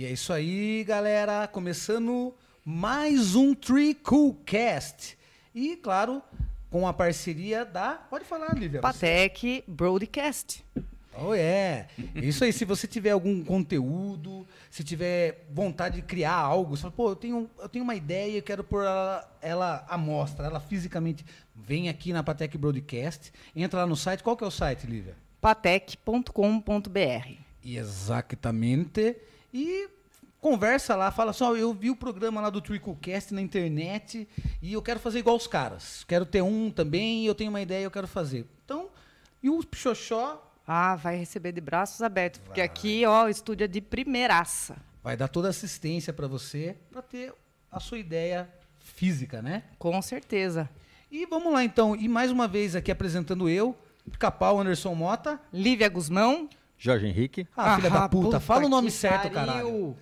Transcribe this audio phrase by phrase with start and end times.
[0.00, 1.46] E é isso aí, galera.
[1.46, 2.34] Começando
[2.64, 5.14] mais um Tree Cool Cast.
[5.54, 6.22] E, claro,
[6.70, 7.96] com a parceria da.
[8.08, 8.80] Pode falar, Lívia.
[8.80, 10.64] Patek Broadcast.
[11.20, 11.86] Oh, é.
[12.14, 16.94] Isso aí, se você tiver algum conteúdo, se tiver vontade de criar algo, você fala,
[16.94, 20.60] pô, eu tenho, eu tenho uma ideia, eu quero pôr ela, ela à mostra, ela
[20.60, 21.26] fisicamente.
[21.54, 24.22] Vem aqui na Patek Broadcast, entra lá no site.
[24.22, 25.14] Qual que é o site, Lívia?
[25.42, 27.34] Patek.com.br.
[27.62, 29.16] Exatamente.
[29.52, 29.88] E
[30.40, 34.26] conversa lá, fala só, eu vi o programa lá do Tricocast na internet
[34.62, 36.04] e eu quero fazer igual os caras.
[36.08, 38.46] Quero ter um também, eu tenho uma ideia, eu quero fazer.
[38.64, 38.88] Então,
[39.42, 43.68] e o Xoxó Ah, vai receber de braços abertos, porque aqui, ó, o estúdio é
[43.68, 44.76] de primeiraça.
[45.02, 47.32] vai dar toda assistência para você, para ter
[47.72, 49.64] a sua ideia física, né?
[49.78, 50.68] Com certeza.
[51.10, 53.76] E vamos lá então, e mais uma vez aqui apresentando eu,
[54.18, 55.40] Capau Anderson Mota.
[55.52, 56.48] Lívia Guzmão.
[56.82, 57.46] Jorge Henrique.
[57.54, 59.34] Ah, filha da puta, fala o nome certo, pariu.
[59.34, 59.96] caralho.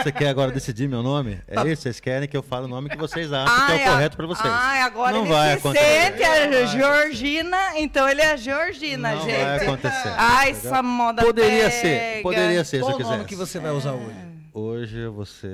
[0.00, 1.42] Você quer agora decidir meu nome?
[1.48, 1.82] É isso?
[1.82, 4.16] Vocês querem que eu fale o nome que vocês acham que é Ai, o correto
[4.16, 4.48] pra vocês?
[4.54, 5.84] Ai, agora Não ele vai se acontecer.
[6.12, 9.42] sente a Georgina, então ele é a Georgina, Não gente.
[9.44, 10.14] vai acontecer.
[10.16, 10.70] Ai, entendeu?
[10.70, 12.22] essa moda Poderia ser, pega.
[12.22, 13.28] poderia ser se Qual eu o nome quisesse.
[13.28, 14.16] que você vai usar hoje?
[14.52, 15.46] Hoje você...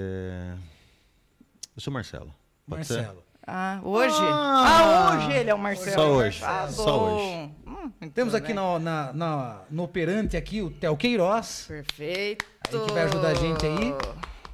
[1.75, 2.35] Eu sou Marcelo.
[2.69, 2.97] Pode ser?
[2.99, 3.23] Marcelo.
[3.47, 4.15] Ah, hoje?
[4.21, 4.67] Ah.
[4.67, 5.95] Ah, hoje ele é o Marcelo.
[5.97, 7.51] Só hoje, Ah, só hoje.
[7.97, 11.65] Então, Temos aqui no, na, na- no operante aqui o Theo Queiroz.
[11.69, 12.45] Perfeito.
[12.73, 13.95] Aí que vai ajudar a gente aí.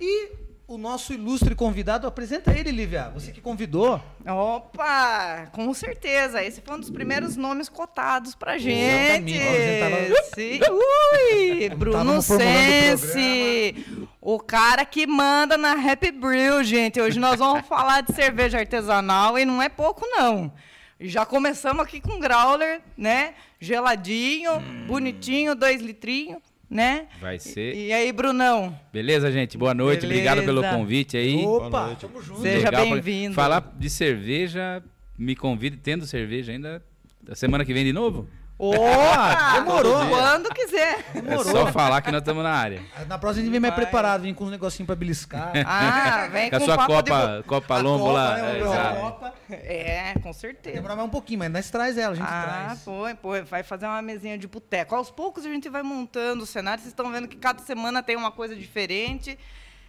[0.01, 0.31] E
[0.69, 3.11] o nosso ilustre convidado, apresenta ele, Lívia.
[3.15, 4.01] Você que convidou.
[4.27, 6.43] Opa, com certeza.
[6.43, 9.33] Esse foi um dos primeiros nomes cotados pra gente.
[9.33, 10.59] Exatamente.
[10.59, 10.75] Tava-.
[10.75, 13.85] Ui, Bruno Sense.
[14.21, 17.01] O cara que manda na Happy Brew, gente.
[17.01, 20.53] Hoje nós vamos falar de cerveja artesanal e não é pouco, não.
[20.99, 23.35] Já começamos aqui com growler, né?
[23.61, 24.87] Geladinho, Hum.
[24.87, 26.39] bonitinho, dois litrinhos,
[26.71, 27.07] né?
[27.21, 27.75] Vai ser.
[27.75, 28.79] E, e aí, Brunão?
[28.93, 29.59] Beleza, gente?
[29.59, 30.07] Boa noite.
[30.07, 30.79] Obrigado pelo Beleza.
[30.79, 31.45] convite aí.
[31.45, 32.01] Opa, noite.
[32.01, 32.41] tamo junto.
[32.41, 33.35] Seja bem-vindo.
[33.35, 34.83] Falar de cerveja,
[35.19, 36.83] me convide tendo cerveja ainda.
[37.23, 38.29] Da semana que vem de novo?
[38.77, 39.53] Opa!
[39.61, 40.09] demorou.
[40.09, 41.05] Quando quiser.
[41.15, 42.83] É só falar que nós estamos na área.
[43.07, 43.85] Na próxima a gente vem mais Vai.
[43.85, 45.53] preparado, vem com uns negocinhos pra beliscar.
[45.67, 48.37] Ah, vem Com a com sua papo de Copa, Copa A Lombo Copa, lá.
[48.37, 48.95] né, é, a.
[49.01, 49.35] Copa.
[49.51, 50.77] É, com certeza.
[50.77, 52.83] Demora mais um pouquinho, mas nós traz ela, a gente Ah, traz.
[52.83, 54.95] foi, pô, vai fazer uma mesinha de boteco.
[54.95, 56.81] Aos poucos a gente vai montando o cenário.
[56.81, 59.39] Vocês estão vendo que cada semana tem uma coisa diferente.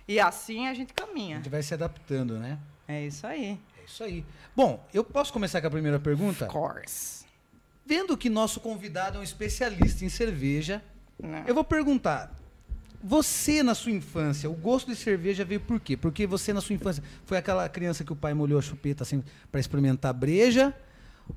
[0.08, 1.38] E assim a gente A caminha.
[1.38, 2.58] gente vai se adaptando, né?
[2.88, 3.58] É isso aí.
[3.80, 4.26] É isso aí.
[4.56, 6.46] Bom, eu posso começar com a primeira pergunta?
[6.46, 7.17] Of course.
[7.88, 10.84] Vendo que nosso convidado é um especialista em cerveja,
[11.18, 11.46] Né?
[11.48, 12.36] eu vou perguntar.
[13.02, 15.96] Você, na sua infância, o gosto de cerveja veio por quê?
[15.96, 19.24] Porque você, na sua infância, foi aquela criança que o pai molhou a chupeta assim,
[19.50, 20.74] para experimentar breja?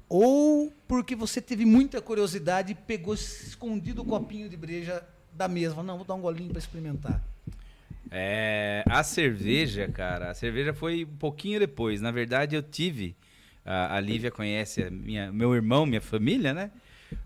[0.09, 5.77] Ou porque você teve muita curiosidade e pegou escondido o copinho de breja da mesa?
[5.77, 7.23] Falou, Não, vou dar um golinho para experimentar.
[8.11, 12.01] É, a cerveja, cara, a cerveja foi um pouquinho depois.
[12.01, 13.15] Na verdade, eu tive.
[13.65, 16.71] A, a Lívia conhece a minha, meu irmão, minha família, né?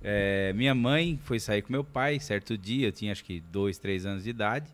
[0.03, 3.78] É, minha mãe foi sair com meu pai certo dia, eu tinha acho que dois,
[3.78, 4.71] três anos de idade.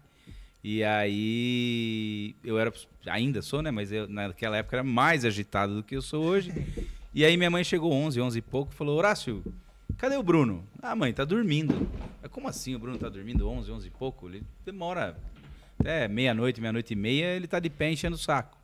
[0.63, 2.73] E aí eu era,
[3.07, 3.71] ainda sou, né?
[3.71, 6.53] Mas eu, naquela época era mais agitado do que eu sou hoje.
[7.13, 9.43] E aí minha mãe chegou 11, 11 e pouco, e falou: Horácio,
[9.99, 10.65] cadê o Bruno?
[10.81, 11.91] Ah, mãe, tá dormindo.
[12.23, 14.29] Mas como assim o Bruno tá dormindo 11, 11 e pouco?
[14.29, 15.17] Ele demora
[15.81, 18.57] até meia-noite, meia-noite e meia, ele tá de pé enchendo o saco.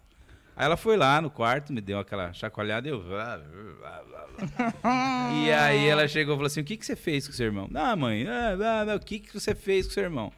[0.57, 3.05] Aí ela foi lá no quarto, me deu aquela chacoalhada e eu.
[5.45, 7.47] e aí ela chegou e falou assim: O que, que você fez com o seu
[7.47, 7.69] irmão?
[7.75, 10.33] Ah, mãe, ah, o que, que você fez com o seu irmão?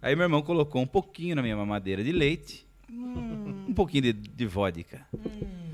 [0.00, 4.46] Aí meu irmão colocou um pouquinho na minha mamadeira de leite, um pouquinho de, de
[4.46, 5.06] vodka,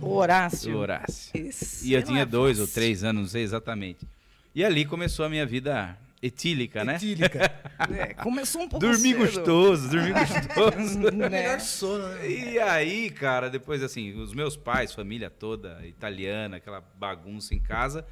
[0.00, 0.72] Horácio.
[0.72, 1.30] do Horácio.
[1.34, 2.80] Esse E eu tinha é dois ou fácil.
[2.80, 4.06] três anos, não sei exatamente.
[4.54, 5.96] E ali começou a minha vida
[6.26, 6.96] etílica, né?
[6.96, 7.52] Etílica.
[7.98, 9.18] É, começou um pouco Dormir cedo.
[9.18, 10.98] gostoso, dormir gostoso.
[11.12, 11.58] Né?
[11.58, 12.30] sono, né?
[12.30, 18.06] E aí, cara, depois assim, os meus pais, família toda italiana, aquela bagunça em casa,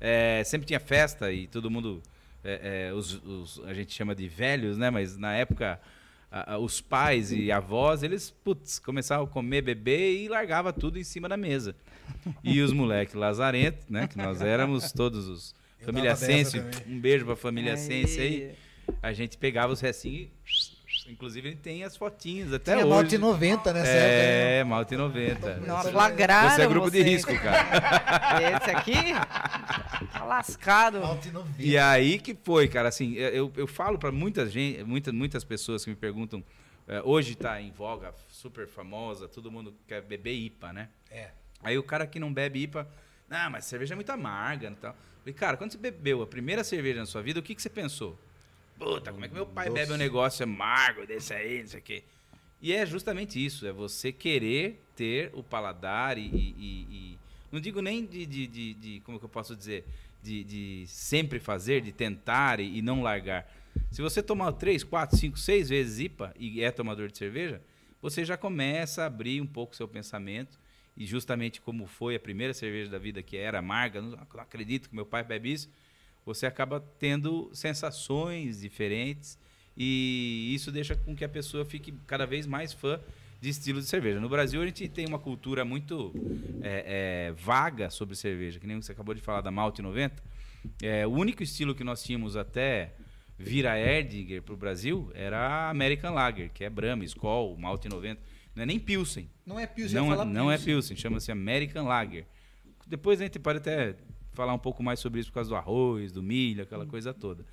[0.00, 2.00] é, sempre tinha festa e todo mundo,
[2.44, 4.88] é, é, os, os- a gente chama de velhos, né?
[4.88, 5.80] Mas na época,
[6.30, 10.96] a- a- os pais e avós, eles, putz, começavam a comer, beber e largava tudo
[10.98, 11.74] em cima da mesa.
[12.44, 14.06] E os moleques lazarentos, né?
[14.06, 17.78] Que nós éramos todos os Eu família Sense, um beijo pra família Aí.
[17.78, 18.54] Sense aí.
[19.02, 20.78] A gente pegava os restinhos e
[21.08, 22.94] Inclusive, ele tem as fotinhas até Tinha hoje.
[22.94, 24.24] Malte 90 nessa época.
[24.24, 25.56] É, Malte 90.
[25.56, 27.24] Não, flagraram Esse é grupo de vocês.
[27.24, 28.36] risco, cara.
[28.56, 28.94] Esse aqui
[30.12, 31.00] tá lascado.
[31.00, 31.62] Malte 90.
[31.62, 35.82] E aí que foi, cara, assim, eu, eu falo pra muita gente, muita, muitas pessoas
[35.82, 36.44] que me perguntam,
[36.86, 40.88] eh, hoje tá em voga, super famosa, todo mundo quer beber IPA, né?
[41.10, 41.30] É.
[41.62, 42.86] Aí o cara que não bebe IPA,
[43.30, 44.94] ah, mas cerveja é muito amarga e tal.
[45.28, 47.68] Falei, cara, quando você bebeu a primeira cerveja na sua vida, o que, que você
[47.68, 48.18] pensou?
[48.78, 49.78] Puta, como é que meu pai Doce.
[49.80, 52.02] bebe um negócio amargo desse aí, não sei o quê.
[52.62, 56.22] E é justamente isso, é você querer ter o paladar e.
[56.22, 57.18] e- e-
[57.52, 59.84] não digo nem de, de, de- de- Como que eu posso dizer?
[60.22, 63.46] De, de sempre fazer, de tentar e, e não largar.
[63.90, 67.60] Se você tomar três, quatro, cinco, seis vezes IPA e é tomador de cerveja,
[68.02, 70.58] você já começa a abrir um pouco seu pensamento.
[70.98, 74.88] E justamente como foi a primeira cerveja da vida que era amarga, não, não acredito
[74.88, 75.70] que meu pai bebe isso,
[76.26, 79.38] você acaba tendo sensações diferentes
[79.76, 83.00] e isso deixa com que a pessoa fique cada vez mais fã
[83.40, 84.18] de estilo de cerveja.
[84.18, 86.12] No Brasil, a gente tem uma cultura muito
[86.60, 90.20] é, é, vaga sobre cerveja, que nem você acabou de falar da Malte 90.
[90.82, 92.92] É, o único estilo que nós tínhamos até
[93.38, 97.88] vir a Erdinger para o Brasil era a American Lager, que é Brahma, Skol, Malte
[97.88, 98.20] 90.
[98.58, 99.30] Não é nem Pilsen.
[99.46, 100.74] Não é Pilsen, Não, é- não é Pilsen.
[100.74, 102.26] Pilsen, chama-se American Lager.
[102.88, 103.94] Depois a gente pode até
[104.32, 107.46] falar um pouco mais sobre isso por causa do arroz, do milho, aquela coisa toda.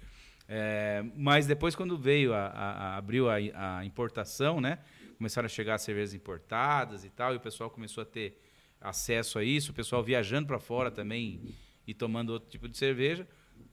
[0.47, 3.35] É, mas depois quando veio a, a- a- abriu a,
[3.79, 4.79] a importação, né?
[5.17, 8.41] Começaram a chegar as cervejas importadas e tal, e o pessoal começou a ter
[8.81, 11.39] acesso a isso, o pessoal viajando para fora também
[11.85, 13.27] e tomando outro tipo de cerveja.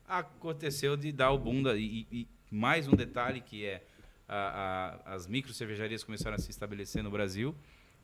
[0.07, 3.83] Aconteceu de dar o boom da, e, e mais um detalhe que é
[4.29, 7.55] a- a- as micro cervejarias começaram a se estabelecer no Brasil.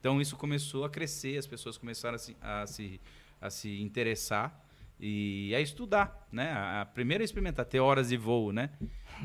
[0.01, 3.01] Então isso começou a crescer, as pessoas começaram a se, a se,
[3.41, 4.65] a se interessar
[5.01, 6.51] e a estudar, né?
[6.53, 8.71] A, a primeiro a experimentar, ter horas de voo, né?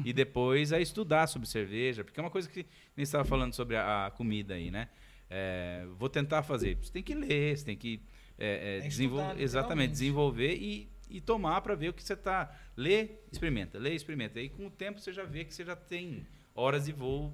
[0.04, 2.66] E depois a estudar sobre cerveja, porque é uma coisa que
[2.96, 4.89] nem estava falando sobre a, a comida aí, né?
[5.30, 6.75] É, vou tentar fazer.
[6.81, 8.01] Você tem que ler, você tem que
[8.38, 12.04] é, é, Tem que desenvol- estudar, exatamente desenvolver e, e tomar para ver o que
[12.04, 12.51] você está.
[12.75, 14.39] Lê, experimenta, lê, experimenta.
[14.39, 16.25] Aí com o tempo você já vê que você já tem
[16.56, 17.34] horas de voo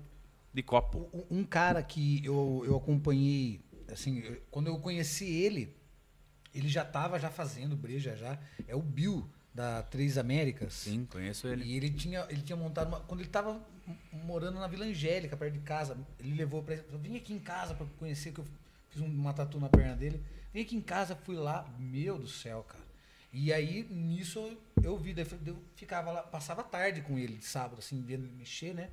[0.54, 1.10] de copo.
[1.14, 3.62] Um- Um cara que eu, eu acompanhei,
[3.92, 5.76] assim, eu- quando eu conheci ele,
[6.54, 10.74] ele já estava já fazendo breja já, é o Bill da Três Américas.
[10.74, 11.66] Sim, conheço ele.
[11.66, 13.00] E ele tinha, ele tinha montado uma.
[13.02, 13.60] Quando ele estava
[14.24, 17.86] morando na Vila Angélica, perto de casa, ele levou para vim aqui em casa para
[17.98, 18.46] conhecer, que eu
[18.90, 20.24] fiz um- uma tatu na perna dele.
[20.54, 22.84] Vim aqui em casa, fui lá, meu do céu, cara.
[23.32, 25.14] E aí, nisso, eu vi,
[25.46, 28.90] eu ficava lá, passava tarde com ele, de sábado, assim, vendo ele mexer, né?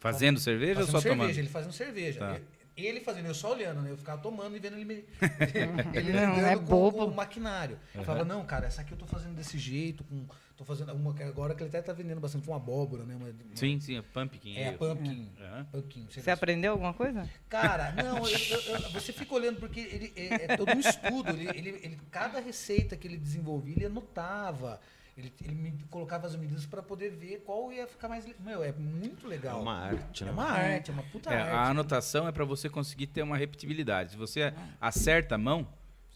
[0.00, 1.38] Fazendo cerveja Fazendo ou só cerveja, tomando?
[1.38, 2.18] ele fazendo cerveja.
[2.18, 2.40] Tá.
[2.76, 3.90] Ele fazendo, eu só olhando, né?
[3.90, 5.04] Eu ficava tomando e vendo ele me...
[5.92, 6.98] ele Não, é com, bobo.
[6.98, 7.78] com o maquinário.
[7.94, 10.24] Eu falava, não, cara, essa aqui eu tô fazendo desse jeito, com...
[10.56, 13.14] tô fazendo uma agora que ele até tá vendendo bastante com abóbora, né?
[13.16, 14.56] Uma, uma- Sim, sim, é pumpkin.
[14.56, 15.30] É, a pumpkin.
[15.38, 15.64] Aham.
[15.70, 17.28] pumpkin Você aprendeu alguma coisa?
[17.50, 21.28] Cara, não, eu- eu- eu- você fica olhando porque ele é, é todo um estudo.
[21.32, 24.80] Ele, ele, ele- cada receita que ele desenvolvia, ele anotava.
[25.16, 28.26] Ele, ele me colocava as medidas para poder ver qual ia ficar mais.
[28.40, 29.60] Meu, é muito É legal.
[29.60, 30.32] uma arte, É né?
[30.32, 31.50] uma arte, é uma puta É, arte.
[31.52, 34.12] a anotação é para você conseguir ter uma repetibilidade.
[34.12, 35.66] Se você acerta a mão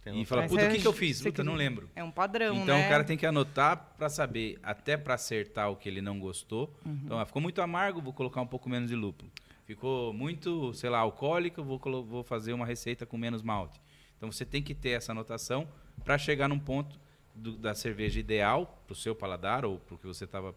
[0.07, 1.19] e fala, puta, o é- que, que eu fiz?
[1.19, 1.89] você Puta, não lembro.
[1.97, 2.87] É um padrão, Então né?
[2.87, 6.75] o cara tem que anotar para saber, até para acertar o que ele não gostou.
[6.85, 7.01] Uhum.
[7.05, 9.31] Então, ah, ficou muito amargo, vou colocar um pouco menos de lúpulo.
[9.67, 13.81] Ficou muito, sei lá, alcoólico, vou, vou fazer uma receita com menos malte.
[14.17, 15.67] Então você tem que ter essa anotação
[16.05, 16.99] para chegar num ponto
[17.35, 20.55] do- da cerveja ideal para o seu paladar ou para o que você estava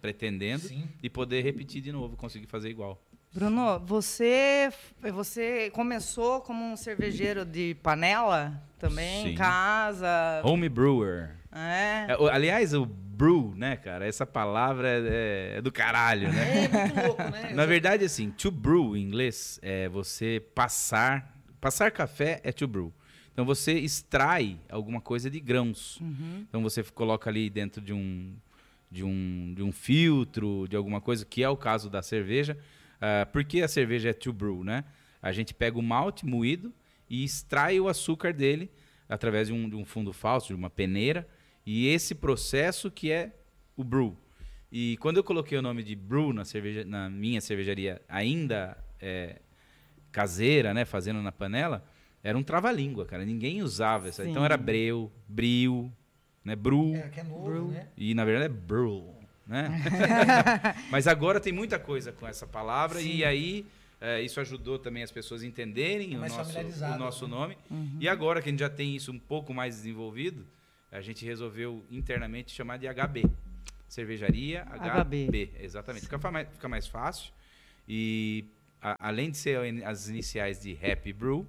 [0.00, 0.88] pretendendo Sim.
[1.02, 3.00] e poder repetir de novo, conseguir fazer igual.
[3.32, 4.72] Bruno, você,
[5.12, 9.32] você começou como um cervejeiro de panela também, Sim.
[9.32, 10.08] em casa.
[10.42, 11.36] Home brewer.
[11.52, 12.06] É.
[12.08, 14.06] É, aliás, o brew, né, cara?
[14.06, 16.64] Essa palavra é, é do caralho, né?
[16.64, 17.50] É muito louco, né?
[17.54, 21.36] Na verdade, assim, to brew em inglês é você passar.
[21.60, 22.92] Passar café é to brew.
[23.38, 26.00] Então você extrai alguma coisa de grãos.
[26.48, 28.34] Então você coloca ali dentro de um,
[28.90, 32.58] de um, de um filtro, de alguma coisa, que é o caso da cerveja.
[33.00, 34.82] Ah, por que a cerveja é to brew, né?
[35.22, 36.74] A gente pega o malte moído
[37.08, 38.68] e extrai o açúcar dele
[39.08, 41.24] através de um, de um fundo falso, de uma peneira.
[41.64, 43.32] E esse processo que é
[43.76, 44.16] o brew.
[44.72, 49.40] E quando eu coloquei o nome de brew na, cerveja, na minha cervejaria, ainda é,
[50.10, 51.86] caseira, né, fazendo na panela,
[52.28, 53.24] era um trava-língua, cara.
[53.24, 54.22] Ninguém usava essa.
[54.22, 54.30] Sim.
[54.30, 55.90] Então era breu, bril,
[56.44, 56.94] né, brew.
[56.94, 57.88] É, que é novo, né?
[57.96, 59.14] E na verdade é brew,
[59.46, 59.68] né?
[60.90, 63.16] Mas agora tem muita coisa com essa palavra Sim.
[63.16, 63.66] e aí
[64.00, 67.34] é, isso ajudou também as pessoas a entenderem É o nosso, o nosso né?
[67.34, 67.58] nome.
[68.00, 70.46] E agora que a gente já tem isso um pouco mais desenvolvido,
[70.92, 73.24] a gente resolveu internamente chamar de HB.
[73.88, 75.26] Cervejaria HB.
[75.26, 75.50] HB.
[75.60, 76.04] Exatamente.
[76.04, 77.32] Fica, mais, fica mais fácil.
[77.88, 78.44] E
[78.82, 81.46] a- além de ser as iniciais de Happy Brew,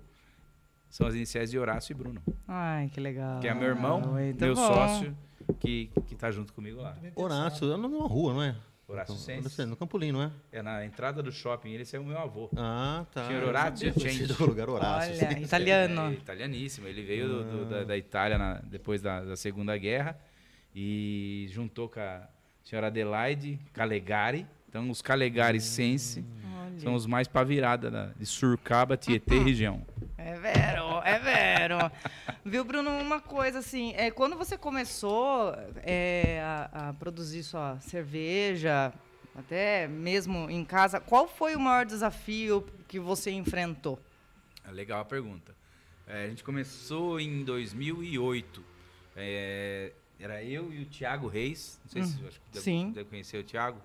[0.89, 2.21] são as iniciais de Horácio e Bruno.
[2.47, 3.39] Ai, que legal.
[3.39, 4.67] Que é meu irmão, Muito meu bom.
[4.67, 5.15] sócio,
[5.59, 6.97] que, que tá junto comigo lá.
[7.15, 8.55] Horácio, é numa rua, não é?
[8.87, 9.65] Horácio Então, Sense.
[9.67, 10.31] No Campolim, não é?
[10.51, 12.49] É na entrada do shopping, ele é o meu avô.
[12.57, 13.27] Ah, tá.
[13.27, 14.25] Senhor Horácio Change.
[14.25, 15.13] do lugar Horácio.
[15.15, 15.43] Olha, sim.
[15.43, 16.01] italiano.
[16.09, 16.87] É, italianíssimo.
[16.87, 20.19] Ele veio do- do- da, da Itália na- depois da, da Segunda Guerra
[20.75, 22.27] e juntou com a
[22.63, 24.47] senhora Adelaide Calegari.
[24.67, 26.23] Então, os Calegari Sense
[26.69, 26.79] Olha.
[26.79, 29.85] são os mais pra virada da- de Surcaba, Tietê e região.
[30.17, 31.77] É vero, é vero.
[32.45, 38.93] Viu, Bruno, uma coisa assim, é, quando você começou é, a, a produzir sua cerveja,
[39.35, 43.99] até mesmo em casa, qual foi o maior desafio que você enfrentou?
[44.67, 45.55] É legal a pergunta.
[46.05, 48.63] É, a gente começou em 2008.
[49.15, 51.79] É, era eu e o Thiago Reis.
[51.85, 52.91] Não sei se acho que deve, sim.
[52.93, 53.79] deve conhecer o Thiago,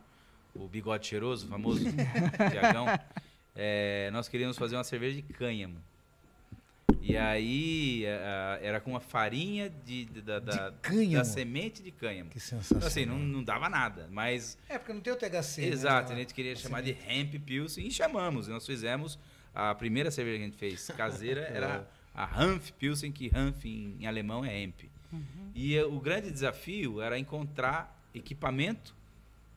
[0.54, 1.84] o bigode cheiroso, famoso
[2.50, 2.87] Thiagão.
[3.56, 5.76] É, nós queríamos fazer uma cerveja de cânhamo.
[7.00, 11.14] E aí a- a- era com a farinha de, de- da, da, cânhamo?
[11.16, 12.30] da semente de cânhamo.
[12.30, 12.87] Que Então, sensacional.
[12.88, 15.61] assim, não, não dava nada, mas É, porque não tem o THC.
[15.62, 15.66] né?
[15.68, 18.49] Exato, Aquela- a gente queria chamar de Hemp Pilsen e chamamos.
[18.49, 19.18] E nós fizemos
[19.54, 23.96] a primeira cerveja que a gente fez caseira era a Hanf Pilsen, que Hanf em,
[24.00, 24.80] em alemão é Hemp.
[25.54, 28.94] E eh, o grande desafio era encontrar equipamento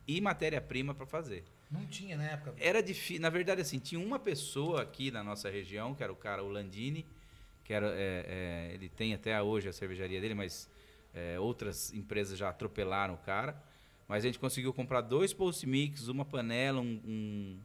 [0.07, 1.43] e matéria-prima para fazer.
[1.69, 2.53] Não tinha na época.
[2.57, 6.15] Era difícil, na verdade, assim, tinha uma pessoa aqui na nossa região, que era o
[6.15, 7.05] cara o Landini,
[7.65, 10.69] que era, é, é, ele tem até hoje a cervejaria dele, mas
[11.13, 13.61] é, outras empresas já atropelaram o cara.
[14.07, 17.59] Mas a gente conseguiu comprar dois post mix, uma panela, um, um-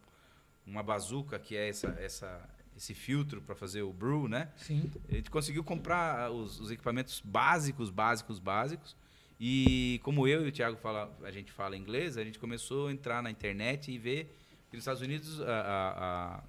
[0.67, 4.49] uma bazuca, que é essa, essa, esse filtro para fazer o brew, né?
[4.57, 4.91] Sim.
[5.09, 8.97] A gente conseguiu comprar os, os equipamentos básicos, básicos, básicos.
[9.45, 12.93] E como eu e o Thiago fala, a gente fala inglês, a gente começou a
[12.93, 14.33] entrar na internet e ver
[14.71, 16.43] que nos Estados Unidos a, a- a-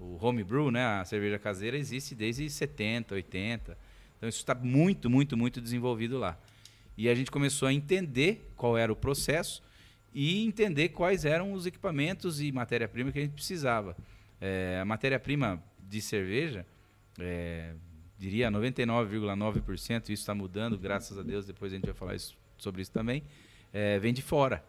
[0.00, 3.78] o homebrew, né, a cerveja caseira, existe desde 70, 80.
[4.16, 6.36] Então isso está muito, muito, muito desenvolvido lá.
[6.98, 9.62] E a gente começou a entender qual era o processo
[10.12, 13.96] e entender quais eram os equipamentos e matéria-prima que a gente precisava.
[14.40, 16.66] É, a matéria-prima de cerveja,
[17.20, 17.74] é,
[18.24, 22.80] diria 99,9%, isso está mudando, graças a Deus, depois a gente vai falar isso- sobre
[22.82, 23.22] isso também,
[23.72, 24.64] é, vem de fora.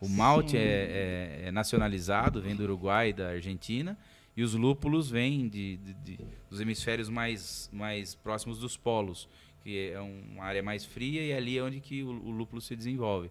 [0.00, 3.96] O malte é, é- é nacionalizado, vem do Uruguai e da Argentina,
[4.36, 6.18] e os lúpulos vêm de, de- de-
[6.50, 9.28] dos hemisférios mais, mais próximos dos polos,
[9.62, 12.74] que é uma área mais fria e ali é onde que o, o lúpulo se
[12.76, 13.30] desenvolve.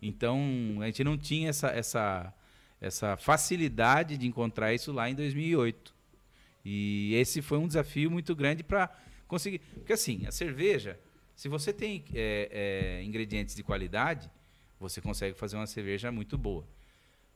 [0.00, 0.38] Então,
[0.80, 2.32] a gente não tinha essa, essa,
[2.80, 5.94] essa facilidade de encontrar isso lá em 2008.
[6.64, 8.90] E esse foi um desafio muito grande para
[9.26, 9.60] conseguir.
[9.74, 10.98] Porque assim, a cerveja,
[11.34, 14.30] se você tem é, é, ingredientes de qualidade,
[14.80, 16.64] você consegue fazer uma cerveja muito boa.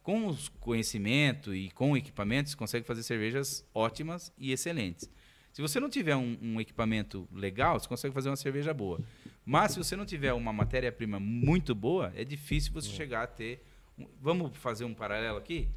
[0.02, 5.08] Com os conhecimento e com o equipamento, você consegue fazer cervejas ótimas e excelentes.
[5.52, 9.00] Se você não tiver um, um equipamento legal, você consegue fazer uma cerveja boa.
[9.44, 13.62] Mas se você não tiver uma matéria-prima muito boa, é difícil você chegar a ter.
[13.98, 15.68] um- vamos fazer um paralelo aqui?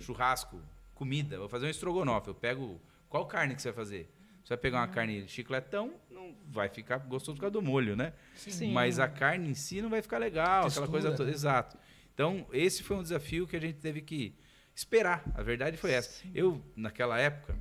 [0.00, 0.60] Churrasco,
[0.94, 1.38] comida.
[1.38, 2.28] Vou fazer um estrogonofe.
[2.28, 2.80] Eu pego.
[3.10, 4.08] Qual carne que você vai fazer?
[4.48, 7.94] Você vai pegar uma carne de chicletão, não vai ficar gostoso por causa do molho,
[7.94, 8.14] né?
[8.34, 8.72] Sim.
[8.72, 11.30] Mas a carne em si não vai ficar legal, Textura, aquela coisa toda.
[11.30, 11.76] Exato.
[12.14, 14.34] Então, esse foi um desafio que a gente teve que
[14.74, 15.22] esperar.
[15.34, 16.26] A verdade foi essa.
[16.34, 17.58] Eu, naquela época,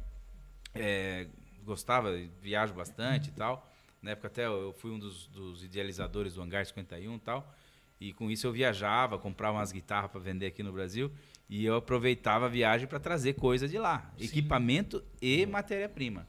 [0.74, 1.27] é,
[1.62, 3.70] gostava, viajo bastante e tal.
[4.01, 7.53] Na época até eu fui um dos, dos idealizadores do Hangar 51 e tal.
[8.00, 11.12] E com isso eu viajava, comprava umas guitarras para vender aqui no Brasil.
[11.50, 14.10] E eu aproveitava a viagem para trazer coisa de lá.
[14.17, 16.25] Equipamento e matéria-prima.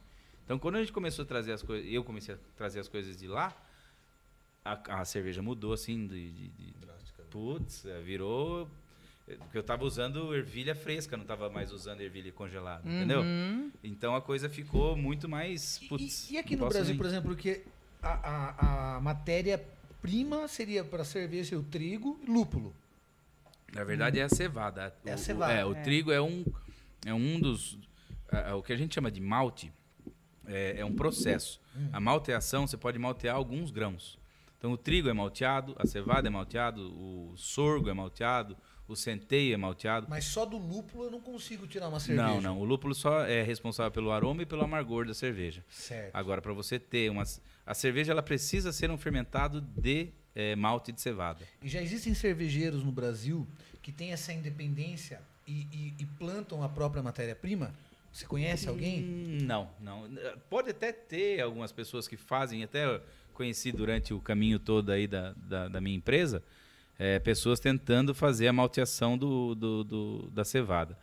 [0.49, 3.19] Então, quando a gente começou a trazer as coisas, eu comecei a trazer as coisas
[3.19, 3.55] de lá,
[4.65, 6.75] a, a cerveja mudou assim de, de, de
[7.31, 8.67] putz, é, virou
[9.29, 13.21] é, porque eu estava usando ervilha fresca, não estava mais usando ervilha congelada, entendeu?
[13.21, 13.71] Uhum.
[13.85, 16.31] Então a coisa ficou muito mais E- putz.
[16.31, 17.63] e, e aqui no Brasil, nem- por exemplo, porque
[18.03, 22.75] a, a, a matéria-prima seria para cerveja o trigo e lúpulo.
[23.75, 24.95] Na verdade é a cevada.
[25.05, 25.53] É a O- o- cevada.
[25.53, 26.43] É, o trigo é um
[27.05, 27.77] é um dos
[28.33, 29.71] é, é, o que a gente chama de malte
[30.49, 31.61] é, é um processo.
[31.93, 34.19] A malteação você pode maltear alguns grãos.
[34.59, 38.57] Então o trigo é malteado, a cevada é malteado, o sorgo é malteado,
[38.89, 40.07] o centeio é malteado.
[40.09, 42.27] Mas só do lúpulo eu não consigo tirar uma cerveja.
[42.27, 42.59] Não, não.
[42.61, 45.65] O lúpulo só é responsável pelo aroma e pelo amargor da cerveja.
[45.71, 46.11] Certo.
[46.15, 47.23] Agora, para você ter uma.
[47.65, 51.45] A cerveja ela precisa ser um fermentado de eh, malte de cevada.
[51.63, 53.47] E já existem cervejeiros no Brasil
[53.83, 57.73] que têm essa independência e, e- e plantam a própria matéria-prima?
[58.19, 59.05] Você conhece alguém?
[59.05, 60.11] Hum, Não, não.
[60.51, 63.01] Pode até ter algumas pessoas que fazem, até
[63.33, 66.43] conheci durante o caminho todo aí da, da, da minha empresa,
[66.99, 70.99] eh, pessoas tentando fazer a malteação do, do, do- da cevada.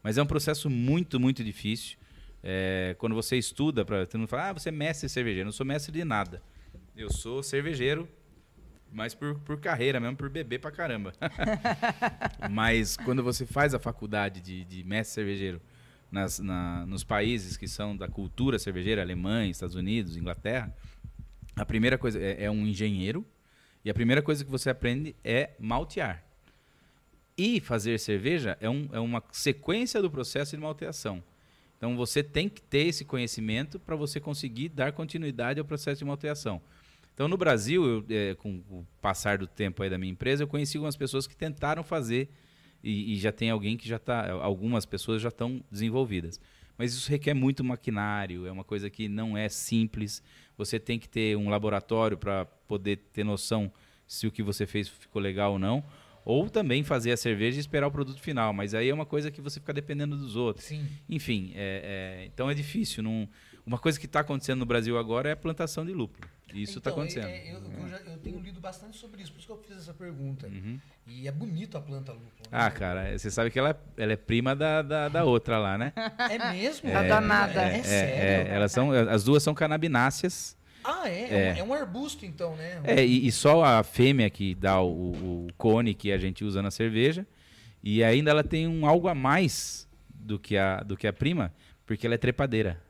[0.00, 1.98] Mas é um processo muito, muito difícil.
[2.40, 5.40] Eh, quando você estuda, para todo mundo fala, ah, você é mestre cervejeiro.
[5.40, 6.40] Eu não sou mestre de nada.
[6.96, 8.08] Eu sou cervejeiro,
[8.92, 11.12] mas por, por carreira mesmo, por beber pra caramba.
[12.48, 15.60] Mas quando você faz a faculdade de, de mestre cervejeiro
[16.10, 20.74] nas, na- nos países que são da cultura cervejeira, Alemanha, Estados Unidos, Inglaterra,
[21.56, 23.24] a primeira coisa é, é um engenheiro
[23.84, 26.24] e a primeira coisa que você aprende é maltear.
[27.36, 31.22] E fazer cerveja é, um, é uma sequência do processo de malteação.
[31.78, 36.04] Então você tem que ter esse conhecimento para você conseguir dar continuidade ao processo de
[36.04, 36.60] malteação.
[37.14, 40.48] Então no Brasil, eu, é, com o passar do tempo aí da minha empresa, eu
[40.48, 42.28] conheci algumas pessoas que tentaram fazer
[42.82, 46.40] e, e já tem alguém que já está, algumas pessoas já estão desenvolvidas.
[46.76, 50.22] Mas isso requer muito maquinário, é uma coisa que não é simples.
[50.56, 53.70] Você tem que ter um laboratório para poder ter noção
[54.06, 55.84] se o que você fez ficou legal ou não.
[56.24, 58.52] Ou também fazer a cerveja e esperar o produto final.
[58.52, 60.64] Mas aí é uma coisa que você fica dependendo dos outros.
[60.66, 60.86] Sim.
[61.08, 63.02] Enfim, é, é, então é difícil.
[63.02, 63.28] Não,
[63.66, 66.28] uma coisa que está acontecendo no Brasil agora é a plantação de lúpulo.
[66.52, 67.28] Isso está Então, acontecendo.
[67.28, 69.58] é- é- eu, eu já- eu tenho lido bastante sobre isso, por isso que eu
[69.58, 70.48] fiz essa pergunta.
[70.48, 70.78] Uhum.
[71.06, 72.30] E é bonito a planta lúpula.
[72.42, 72.48] né?
[72.50, 75.92] Ah, cara, você sabe que ela, ela é prima da, da, da outra lá, né?
[76.28, 76.90] É mesmo?
[76.90, 77.62] Tá danada.
[77.62, 78.50] É, É, sério?
[78.50, 80.56] é, elas são, as duas são canabináceas.
[80.82, 81.20] Ah, é?
[81.22, 81.48] É.
[81.50, 81.52] É.
[81.54, 82.80] um- É um arbusto, então, né?
[82.84, 86.60] É, e, e só a fêmea que dá o, o cone que a gente usa
[86.62, 87.24] na cerveja.
[87.82, 91.52] E ainda ela tem um algo a mais do que a, do que a prima,
[91.86, 92.80] porque ela é trepadeira.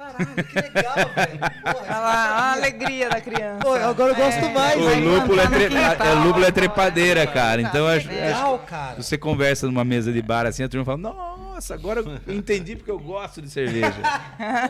[0.00, 1.38] Caralho, que legal, velho.
[1.62, 3.58] Porra, Olha lá, a alegria da criança.
[3.60, 6.52] Pô, agora eu gosto mais, O lúpulo é, a- quintal, a lúpulo é agora.
[6.52, 7.60] trepadeira, cara.
[7.60, 8.96] Então que acho, acho legal, cara.
[8.96, 12.76] Se você conversa numa mesa de bar assim, a turma fala: Nossa, agora eu entendi
[12.76, 13.94] porque eu gosto de cerveja.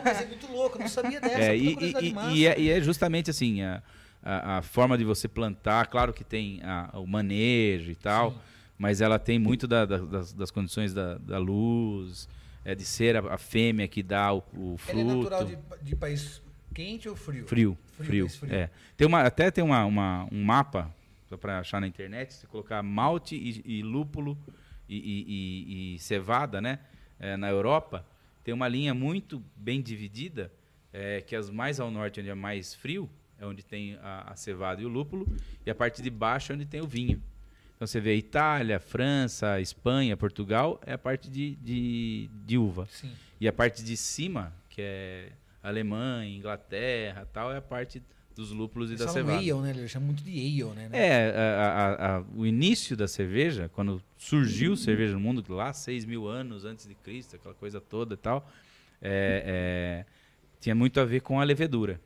[0.03, 1.39] Mas é muito louco, eu não sabia dessa.
[1.39, 2.29] É, e, e- massa.
[2.31, 3.81] e é, e é justamente assim: a,
[4.21, 8.37] a, a forma de você plantar, claro que tem a- o manejo e tal, Sim.
[8.77, 12.27] mas ela tem muito da- da- das, das condições da, da luz,
[12.63, 14.99] é, de ser a, a fêmea que dá o, o fruto.
[14.99, 16.41] Ela é natural de, de país
[16.73, 17.45] quente ou frio?
[17.47, 18.53] Frio, Frio, frio.
[18.53, 18.69] É.
[18.95, 20.93] Tem uma, até tem uma, uma- um mapa
[21.39, 24.37] para achar na internet, se colocar malte e, e lúpulo
[24.89, 26.79] e, e- e- e cevada, né?
[27.19, 28.05] é, na Europa,
[28.43, 30.51] tem uma linha muito bem dividida,
[30.91, 33.07] é, que as mais ao norte, onde é mais frio,
[33.39, 35.25] é onde tem a, a cevada e o lúpulo,
[35.65, 37.21] e a parte de baixo é onde tem o vinho.
[37.81, 42.87] Então você vê Itália, França, Espanha, Portugal, é a parte de, de, de uva.
[42.91, 43.11] Sim.
[43.39, 45.31] E a parte de cima, que é
[45.63, 47.99] Alemanha, Inglaterra, tal, é a parte
[48.35, 49.39] dos lúpulos e Eles da cevada.
[49.39, 49.69] ale, né?
[49.71, 50.89] Eles chamam muito de ale, né?
[50.93, 56.05] É, a- a- a- o início da cerveja, quando surgiu cerveja no mundo, lá 6
[56.05, 58.47] mil anos antes de Cristo, aquela coisa toda e tal,
[59.01, 60.05] é, é,
[60.59, 61.99] tinha muito a ver com a levedura.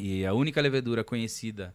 [0.00, 1.72] E a única levedura conhecida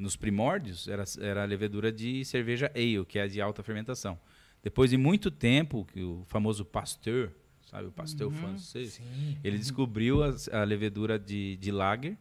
[0.00, 4.18] nos primórdios era, era a levedura de cerveja ale, que é a de alta fermentação.
[4.62, 7.30] Depois de muito tempo, que o famoso Pasteur,
[7.70, 9.36] sabe, o Pasteur francês, Sim.
[9.44, 12.16] ele descobriu as- a, levedura de, de lager,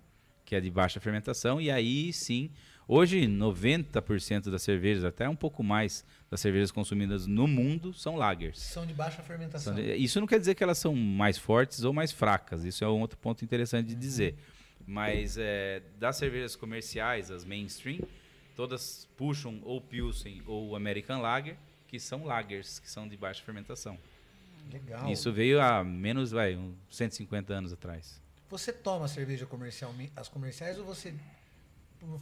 [0.45, 2.49] que é de baixa fermentação, e aí sim,
[2.87, 8.59] hoje 90% das cervejas, até um pouco mais das cervejas consumidas no mundo, são lagers.
[8.59, 9.75] São de baixa fermentação.
[9.75, 12.87] De- Isso não quer dizer que elas são mais fortes ou mais fracas, isso é
[12.89, 14.35] um outro ponto interessante de dizer.
[14.89, 17.99] Mas é, das cervejas comerciais, as mainstream,
[18.55, 21.55] todas puxam ou Pilsen ou American Lager,
[21.87, 23.99] que são lagers, que são de baixa fermentação.
[24.71, 25.11] Legal.
[25.11, 28.19] Isso veio há menos, vai, uns 150 anos atrás.
[28.49, 31.13] Você toma cerveja comercial, as comerciais, ou você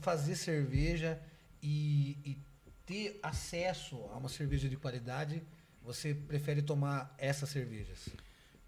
[0.02, 1.18] fazer cerveja
[1.64, 2.38] e, e
[2.86, 5.42] ter acesso a uma cerveja de qualidade,
[5.82, 8.10] você prefere tomar essas cervejas?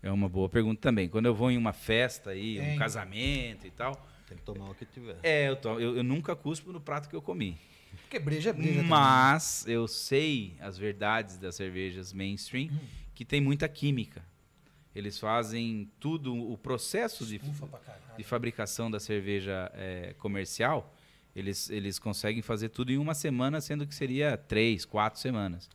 [0.01, 1.09] É uma boa pergunta também.
[1.09, 4.69] Quando eu vou em uma festa aí, É, um casamento e tal, Tem que tomar
[4.69, 5.17] o que tiver.
[5.23, 7.57] é, eu, to- eu, eu nunca cuspo no prato que eu comi.
[8.01, 8.73] Porque breja é breja.
[8.75, 8.89] também.
[8.89, 12.69] Mas eu sei as verdades das cervejas mainstream,
[13.13, 14.23] que tem muita química.
[14.95, 17.39] Eles fazem tudo, o processo de,
[18.17, 20.95] de fabricação da cerveja é, comercial,
[21.35, 25.69] eles, eles conseguem fazer tudo em uma semana, sendo que seria três, quatro semanas.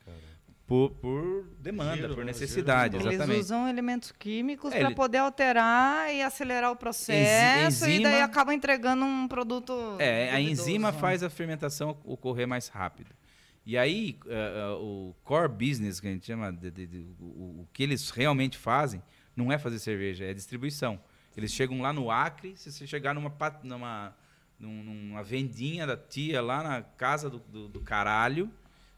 [0.66, 3.40] Por, por demanda, Giro, por necessidade, Eles exatamente.
[3.40, 8.24] usam elementos químicos É, para ele- poder alterar e acelerar o processo e daí enzima-
[8.24, 9.96] acaba entregando um produto.
[9.98, 10.98] É, a enzima né?
[10.98, 13.10] faz a fermentação ocorrer mais rápido.
[13.66, 17.62] E aí, eh, eh, o core business, que a gente chama, de, de- de- o,
[17.62, 19.02] o que eles realmente fazem,
[19.36, 20.98] não é fazer cerveja, é distribuição.
[21.36, 24.16] Eles chegam lá no Acre, se você chegar numa, numa,
[24.58, 28.50] num- numa vendinha da tia lá na casa do, do, do caralho,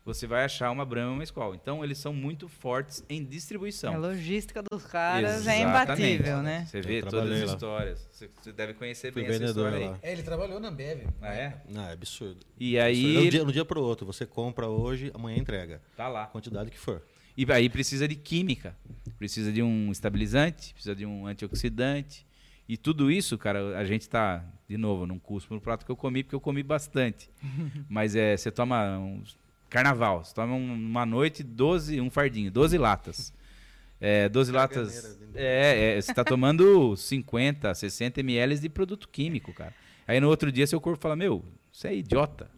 [0.06, 1.52] você vai achar uma Brahma e uma Skol.
[1.56, 3.92] Então, eles são muito fortes em distribuição.
[3.92, 5.62] A logística dos caras é Exatamente.
[5.62, 6.64] imbatível, né?
[6.64, 7.54] Você vê todas as lá.
[7.54, 8.08] histórias.
[8.12, 9.90] Você, você deve conhecer Fui bem essa vendedor história aí.
[9.90, 9.98] lá.
[10.00, 11.08] É, ele trabalhou na Ambev.
[11.20, 11.60] Ah, é?
[11.68, 12.38] Não, é absurdo.
[12.56, 14.06] E aí, é um dia, no dia pro outro.
[14.06, 15.82] Você compra hoje, amanhã entrega.
[15.96, 16.22] tá lá.
[16.22, 17.02] A quantidade que for.
[17.36, 18.76] E aí precisa de química,
[19.18, 22.24] precisa de um estabilizante, precisa de um antioxidante.
[22.68, 25.96] E tudo isso, cara, a gente tá, de novo, num cuspo no prato que eu
[25.96, 27.28] comi, porque eu comi bastante.
[27.90, 29.22] Mas é, você toma um
[29.68, 33.32] carnaval, você toma um- uma noite 12, um fardinho, 12 latas.
[34.00, 35.18] É, 12 latas.
[35.34, 39.74] É, é, você tá tomando 50, 60 ml de produto químico, cara.
[40.06, 42.50] Aí no outro dia seu corpo fala: Meu, você é idiota.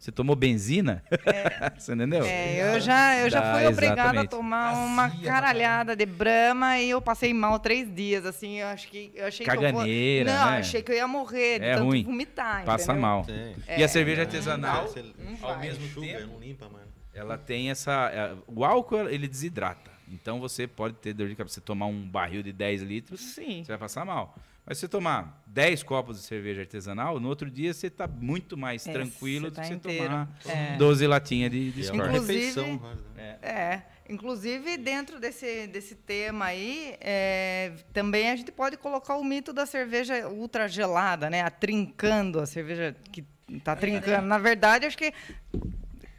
[0.00, 1.04] Você tomou benzina?
[1.78, 2.24] você entendeu?
[2.24, 6.88] É, eu já, eu já Dá, fui obrigada a tomar uma caralhada de brama e
[6.88, 10.40] eu passei mal três dias, assim, eu acho que eu achei que eu Caganeira, vou...
[10.40, 10.56] Não, né?
[10.58, 12.02] achei que eu ia morrer de É tanto ruim.
[12.02, 13.02] vomitar, Passa entendeu?
[13.02, 13.24] mal.
[13.26, 13.54] Tem.
[13.76, 15.04] E a cerveja artesanal, Você
[15.42, 16.86] ao mesmo enxuga, tempo, não limpa, mano.
[17.12, 18.10] ela tem essa.
[18.10, 19.90] é, O álcool ele desidrata.
[20.10, 21.56] Então você pode ter dor de cabeça.
[21.56, 23.62] Você tomar um barril de 10 litros, Sim.
[23.64, 24.34] você vai passar mal.
[24.70, 28.56] Mas se você tomar 10 copos de cerveja artesanal, no outro dia você está muito
[28.56, 30.04] mais É, tranquilo você do tá que você inteiro.
[30.04, 30.76] tomar É.
[30.76, 32.80] 12 latinhas de, de é Inclusive- refeição.
[33.16, 33.38] né?
[33.42, 39.52] É, inclusive dentro desse, desse tema aí, é, também a gente pode colocar o mito
[39.52, 41.42] da cerveja ultra gelada, né?
[41.42, 43.24] A trincando, a cerveja que
[43.64, 44.28] tá trincando.
[44.28, 45.12] Na verdade, acho que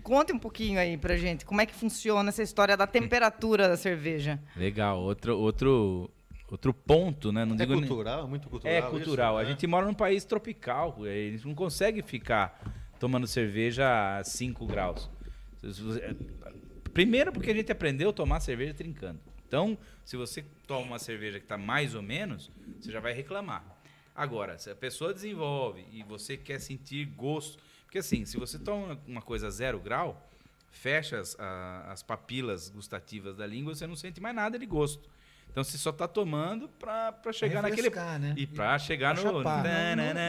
[0.04, 3.78] conte um pouquinho aí pra gente como é que funciona essa história da temperatura da
[3.78, 4.42] cerveja.
[4.58, 5.00] Legal.
[5.02, 6.12] Outro, outro,
[6.52, 7.46] outro ponto, né?
[7.46, 8.74] Não É digo nem- cultural, é muito cultural.
[8.76, 9.34] É cultural.
[9.36, 9.50] isso, a né?
[9.52, 10.98] gente mora num país tropical.
[11.06, 12.62] eh, Eles não conseguem ficar
[13.00, 15.10] tomando cerveja a 5 graus.
[16.94, 19.20] Primeiro porque a gente aprendeu a tomar cerveja trincando.
[19.48, 23.64] Então, se você toma uma cerveja que está mais ou menos, você já vai reclamar.
[24.16, 27.58] Agora, se a pessoa desenvolve e você quer sentir gosto...
[27.84, 30.30] Porque assim, se você toma uma coisa a zero grau,
[30.70, 35.10] fecha as, a- as papilas gustativas da língua, você não sente mais nada de gosto.
[35.52, 38.34] Então você só está tomando para chegar naquele refrescar, né?
[38.38, 39.64] e para chegar pra no chapar.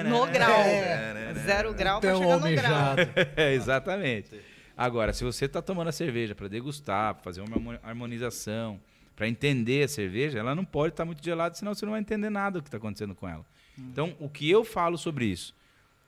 [0.08, 0.50] No grau.
[0.60, 1.34] É.
[1.44, 2.74] Zero grau pra Tão chegar no grau.
[2.90, 3.10] almejado.
[3.36, 4.40] É, exatamente.
[4.76, 8.80] Agora, se você está tomando a cerveja para degustar, pra fazer uma harmo- harmonização,
[9.14, 12.30] para entender a cerveja, ela não pode estar muito gelada, senão você não vai entender
[12.30, 13.44] nada do que está acontecendo com ela.
[13.78, 15.54] Então, o que eu falo sobre isso?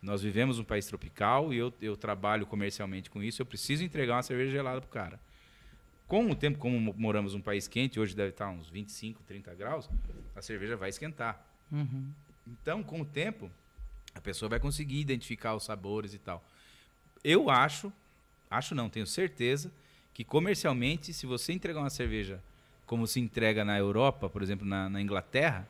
[0.03, 3.41] Nós vivemos um país tropical e eu, eu trabalho comercialmente com isso.
[3.41, 5.21] Eu preciso entregar uma cerveja gelada pro cara.
[6.07, 9.55] Com o tempo, como mo- moramos num país quente, hoje deve estar uns 25, 30
[9.55, 9.89] graus,
[10.37, 11.45] a cerveja vai esquentar.
[11.73, 12.11] Uhum.
[12.47, 13.51] Então, com o tempo,
[14.15, 16.45] a pessoa vai conseguir identificar os sabores e tal.
[17.23, 17.93] Eu acho,
[18.51, 19.73] acho não, tenho certeza,
[20.13, 22.41] que comercialmente, se você entregar uma cerveja
[22.87, 25.67] como se entrega na Europa, por exemplo, na, na Inglaterra,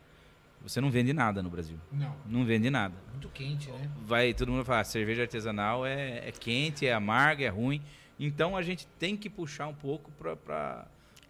[0.61, 1.79] você não vende nada no Brasil.
[1.93, 2.95] Não, Não vende nada.
[3.13, 3.89] muito quente, né?
[4.05, 7.81] Vai, todo mundo fala, "Ah, cerveja artesanal é, é quente, é amarga, é ruim.
[8.19, 10.37] Então a gente tem que puxar um pouco para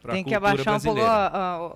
[0.03, 1.11] para Tem que abaixar um pouco brasileira.
[1.11, 1.66] a, a,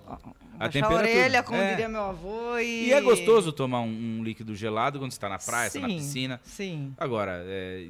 [0.61, 1.01] a, a temperatura.
[1.03, 1.71] orelha, como É.
[1.71, 2.59] diria meu avô.
[2.59, 5.81] E, E é gostoso tomar um, um líquido gelado quando você está na praia, está
[5.81, 6.40] na Sim, piscina.
[6.44, 6.94] Sim.
[6.99, 7.87] Agora, é,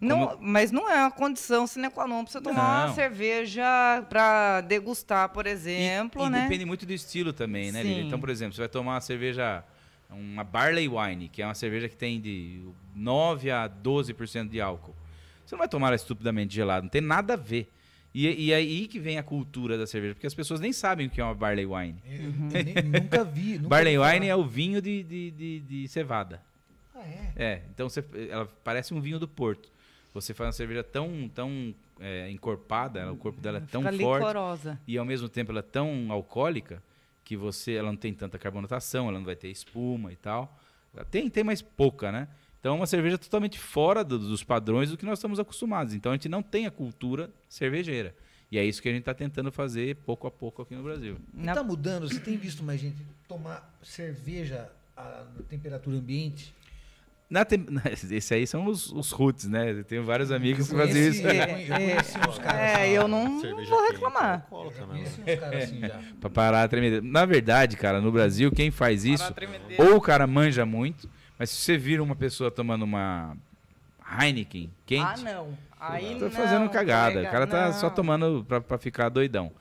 [0.00, 2.86] Não, como- mas não é uma condição sine qua non pra você tomar Não.
[2.86, 3.62] uma cerveja
[4.08, 6.42] para degustar, por exemplo, e né?
[6.44, 7.82] depende muito do estilo também, né?
[7.82, 8.06] Sim.
[8.06, 9.62] Então, por exemplo, você vai tomar uma cerveja,
[10.08, 12.62] uma Barley Wine, que é uma cerveja que tem de
[12.94, 14.94] 9 a 12% de álcool.
[15.48, 17.70] Você não vai tomar ela estupidamente gelada, não tem nada a ver.
[18.14, 21.06] E, e é aí que vem a cultura da cerveja, porque as pessoas nem sabem
[21.06, 22.02] o que é uma Barley Wine.
[22.06, 22.48] Eu Uhum.
[22.52, 23.56] nem- nunca vi.
[23.58, 26.42] Nunca Barley ouvi Wine é o vinho de, de, de, de cevada.
[26.94, 27.32] Ah, é?
[27.36, 29.70] É, então você, ela parece um vinho do Porto.
[30.12, 33.96] Você faz uma cerveja tão, tão é, encorpada, ela- o corpo dela é tão Fica
[33.96, 34.78] forte licorosa.
[34.86, 36.82] e ao mesmo tempo ela é tão alcoólica
[37.24, 40.58] que você, ela não tem tanta carbonatação, ela não vai ter espuma e tal.
[40.94, 42.26] Ela tem, tem mais pouca, né?
[42.60, 45.94] Então é uma cerveja totalmente fora do- dos padrões do que nós estamos acostumados.
[45.94, 48.14] Então a gente não tem a cultura cervejeira.
[48.50, 51.18] E é isso que a gente está tentando fazer pouco a pouco aqui no Brasil.
[51.34, 52.08] E Na- tá mudando?
[52.08, 52.96] Você tem visto mais gente
[53.28, 56.54] tomar cerveja a na temperatura ambiente?
[57.30, 57.66] Na tem-
[58.10, 59.70] Esse aí são os, os roots, né?
[59.72, 61.20] Eu tenho vários amigos que Eu fazem isso.
[61.26, 63.08] Eu conhe- eu conheci uns caras É, assim, eu ó.
[63.08, 64.34] não Cerveja vou reclamar.
[64.50, 65.04] alcoólatra Eu mesmo.
[65.16, 66.00] conheci uns caras assim já.
[66.18, 67.04] Pra parar a tremedeira.
[67.06, 69.24] Na verdade, cara, no Brasil, quem faz isso,
[69.78, 71.06] ou o cara manja muito,
[71.38, 73.36] mas se você vira uma pessoa tomando uma
[74.20, 75.58] Heineken quente, Ah, não.
[75.80, 77.12] Aí tá não, fazendo cagada.
[77.12, 77.94] colega, o cara tá só não.
[77.94, 79.52] tomando pra, pra ficar doidão.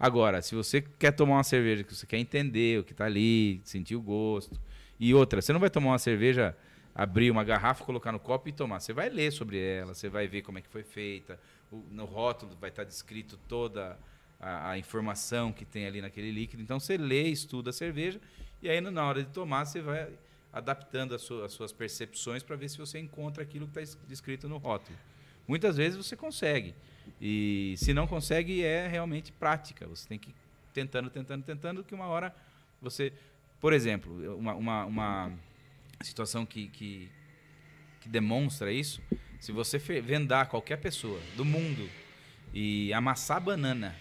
[0.00, 3.60] Agora, se você quer tomar uma cerveja que você quer entender o que tá ali,
[3.64, 4.58] sentir o gosto.
[4.98, 6.56] E outra, você não vai tomar uma cerveja,
[6.94, 8.80] abrir uma garrafa, colocar no copo e tomar.
[8.80, 11.38] Você vai ler sobre ela, você vai ver como é que foi feita.
[11.70, 13.98] O- no rótulo vai estar descrito toda
[14.40, 16.62] a, a informação que tem ali naquele líquido.
[16.62, 18.20] Então você lê, estuda a cerveja
[18.62, 20.08] e aí na hora de tomar você vai
[20.52, 24.48] adaptando as, su- as suas percepções para ver se você encontra aquilo que está descrito
[24.48, 24.98] no rótulo.
[25.46, 26.74] Muitas vezes você consegue.
[27.20, 29.86] E se não consegue, é realmente prática.
[29.86, 30.34] Você tem que ir
[30.74, 32.34] tentando, tentando, tentando, que uma hora
[32.80, 33.12] você.
[33.60, 35.32] Por exemplo, uma, uma, uma
[36.02, 37.10] situação que, que,
[38.00, 39.02] que demonstra isso,
[39.40, 41.88] se você vendar qualquer pessoa do mundo
[42.54, 43.96] e amassar banana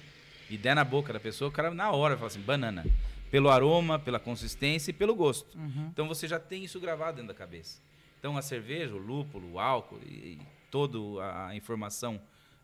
[0.50, 2.86] e der na boca da pessoa, o cara na hora vai falar assim, banana.
[3.30, 5.58] Pelo aroma, pela consistência e pelo gosto.
[5.58, 5.90] Uhum.
[5.92, 7.82] Então você já tem isso gravado dentro da cabeça.
[8.20, 12.20] Então a cerveja, o lúpulo, o álcool e, e toda a, informação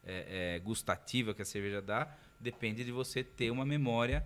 [0.05, 2.07] é, é, gustativa que a cerveja dá
[2.39, 4.25] depende de você ter uma memória,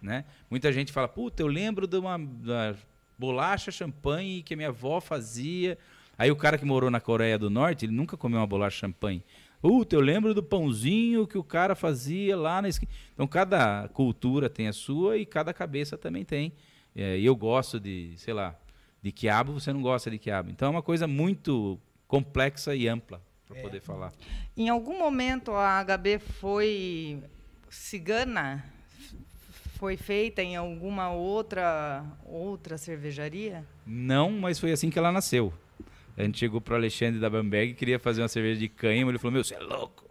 [0.00, 0.24] né?
[0.50, 2.74] Muita gente fala, puta, eu lembro de uma da
[3.18, 5.78] bolacha champanhe que a minha avó fazia.
[6.16, 9.22] Aí o cara que morou na Coreia do Norte, ele nunca comeu uma bolacha champanhe.
[9.62, 12.90] Puta, eu lembro do pãozinho que o cara fazia lá na esquina.
[13.14, 16.52] Então, cada cultura tem a sua e cada cabeça também tem.
[16.96, 18.56] É, E eu gosto de, sei lá,
[19.00, 20.50] de quiabo, você não gosta de quiabo.
[20.50, 24.12] Então, é uma coisa muito complexa e ampla para poder falar.
[24.56, 27.22] Em algum momento a HB foi
[27.70, 28.64] cigana?
[29.78, 33.64] Foi feita em alguma outra outra cervejaria?
[33.86, 35.52] Não, mas foi assim que ela nasceu.
[36.16, 39.10] A gente chegou pro Alexandre da Bamberg e queria fazer uma cerveja de cânhamo.
[39.10, 40.10] Ele falou: Meu, você é louco?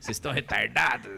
[0.00, 1.10] Vocês estão retardados?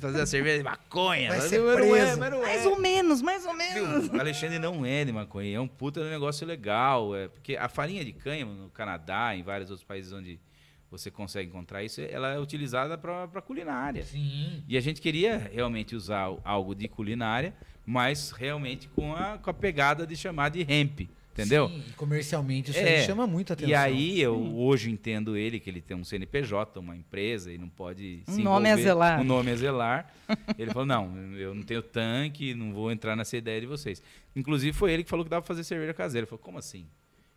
[0.00, 1.28] Fazer uma cerveja de maconha.
[1.30, 2.46] Vai Mas ser eu- mas não é, mas não é.
[2.46, 4.08] Mais ou menos, mais ou menos.
[4.08, 4.20] Viu?
[4.20, 7.14] Alexandre não é de maconha, é um puta de negócio legal.
[7.14, 10.40] É, porque a farinha de cânhamo no Canadá, em vários outros países onde
[10.90, 14.02] você consegue encontrar isso, ela é utilizada para culinária.
[14.04, 14.64] Sim.
[14.66, 17.54] E a gente queria realmente usar algo de culinária,
[17.84, 21.00] mas realmente com a, com a pegada de chamar de hemp,
[21.42, 21.68] entendeu?
[21.68, 23.00] Sim, e comercialmente isso É.
[23.00, 23.70] aí chama muita atenção.
[23.70, 27.68] E aí eu hoje entendo ele que ele tem um CNPJ, uma empresa e não
[27.68, 29.20] pode Um se nome a envolver- zelar.
[29.20, 30.14] Um nome a zelar.
[30.58, 34.02] ele falou: "Não, eu não tenho tanque, não vou entrar nessa ideia de vocês".
[34.36, 36.24] Inclusive foi ele que falou que dava pra fazer cerveja caseira.
[36.24, 36.86] Ele falou: "Como assim?"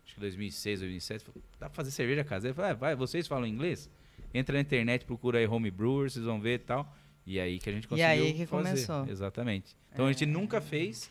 [0.04, 2.50] Acho que 2006, 2007, falou, dá pra fazer cerveja caseira?
[2.52, 3.88] Eu falei: ah, "Vai, vocês falam inglês?
[4.34, 6.96] Entra na internet, procura aí home brewers, vocês vão ver e tal".
[7.24, 8.68] E aí que a gente E conseguiu aí que fazer.
[8.70, 9.06] começou.
[9.08, 9.76] Exatamente.
[9.92, 11.08] Então a gente nunca fez,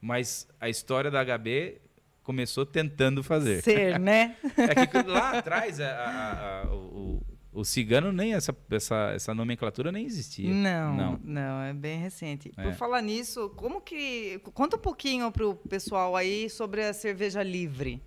[0.00, 1.78] mas a história da HB
[2.24, 3.62] começou tentando fazer.
[3.62, 4.36] Ser, né?
[4.56, 9.32] É que lá atrás a- a- a- o, o- o cigano nem essa, essa, essa
[9.32, 10.50] nomenclatura nem existia.
[10.52, 11.20] Não, Não.
[11.22, 12.50] não, é bem recente.
[12.56, 12.62] É.
[12.64, 14.40] Por falar nisso, como que.
[14.52, 18.02] Conta um pouquinho pro pessoal aí sobre a cerveja livre.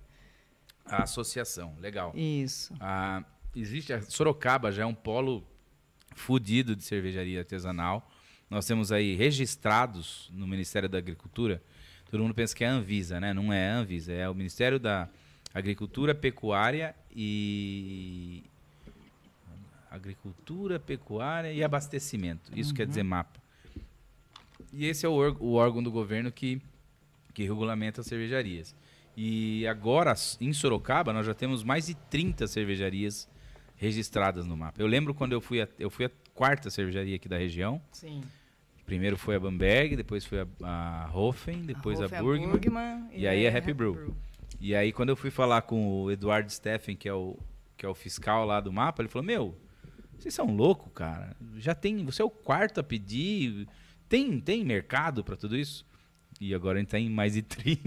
[0.84, 2.12] A associação, legal.
[2.14, 2.74] Isso.
[2.80, 3.24] Ah,
[3.56, 5.46] existe a Sorocaba já é um polo
[6.14, 8.10] fudido de cervejaria artesanal.
[8.50, 11.62] Nós temos aí registrados no Ministério da Agricultura.
[12.10, 13.34] Todo mundo pensa que é a Anvisa, né?
[13.34, 15.08] Não é a Anvisa, é o Ministério da
[15.52, 18.44] Agricultura, Pecuária e
[19.90, 22.50] Agricultura, Pecuária e Abastecimento.
[22.56, 23.40] Isso quer dizer mapa.
[24.72, 26.60] E esse é o, o órgão do governo que,
[27.34, 28.74] que regulamenta as cervejarias.
[29.16, 33.28] E agora, em Sorocaba, nós já temos mais de 30 cervejarias
[33.76, 34.80] registradas no mapa.
[34.80, 37.80] Eu lembro quando eu fui a, eu fui a quarta cervejaria aqui da região.
[37.90, 38.22] Sim.
[38.88, 43.06] Primeiro foi a Bamberg, depois foi a, a Hofen, depois a, Hof é Burgman.
[43.12, 44.16] e aí é a Happy Brew.
[44.58, 47.38] E aí quando eu fui falar com o Eduardo Steffen, que é o,
[47.76, 49.54] que é o fiscal lá do mapa, ele falou, meu,
[50.18, 51.36] vocês são loucos, cara.
[51.58, 53.68] Já tem, você é o quarto a pedir.
[54.08, 55.86] Tem, tem mercado para tudo isso?
[56.40, 57.78] E agora a gente tá em mais de 30.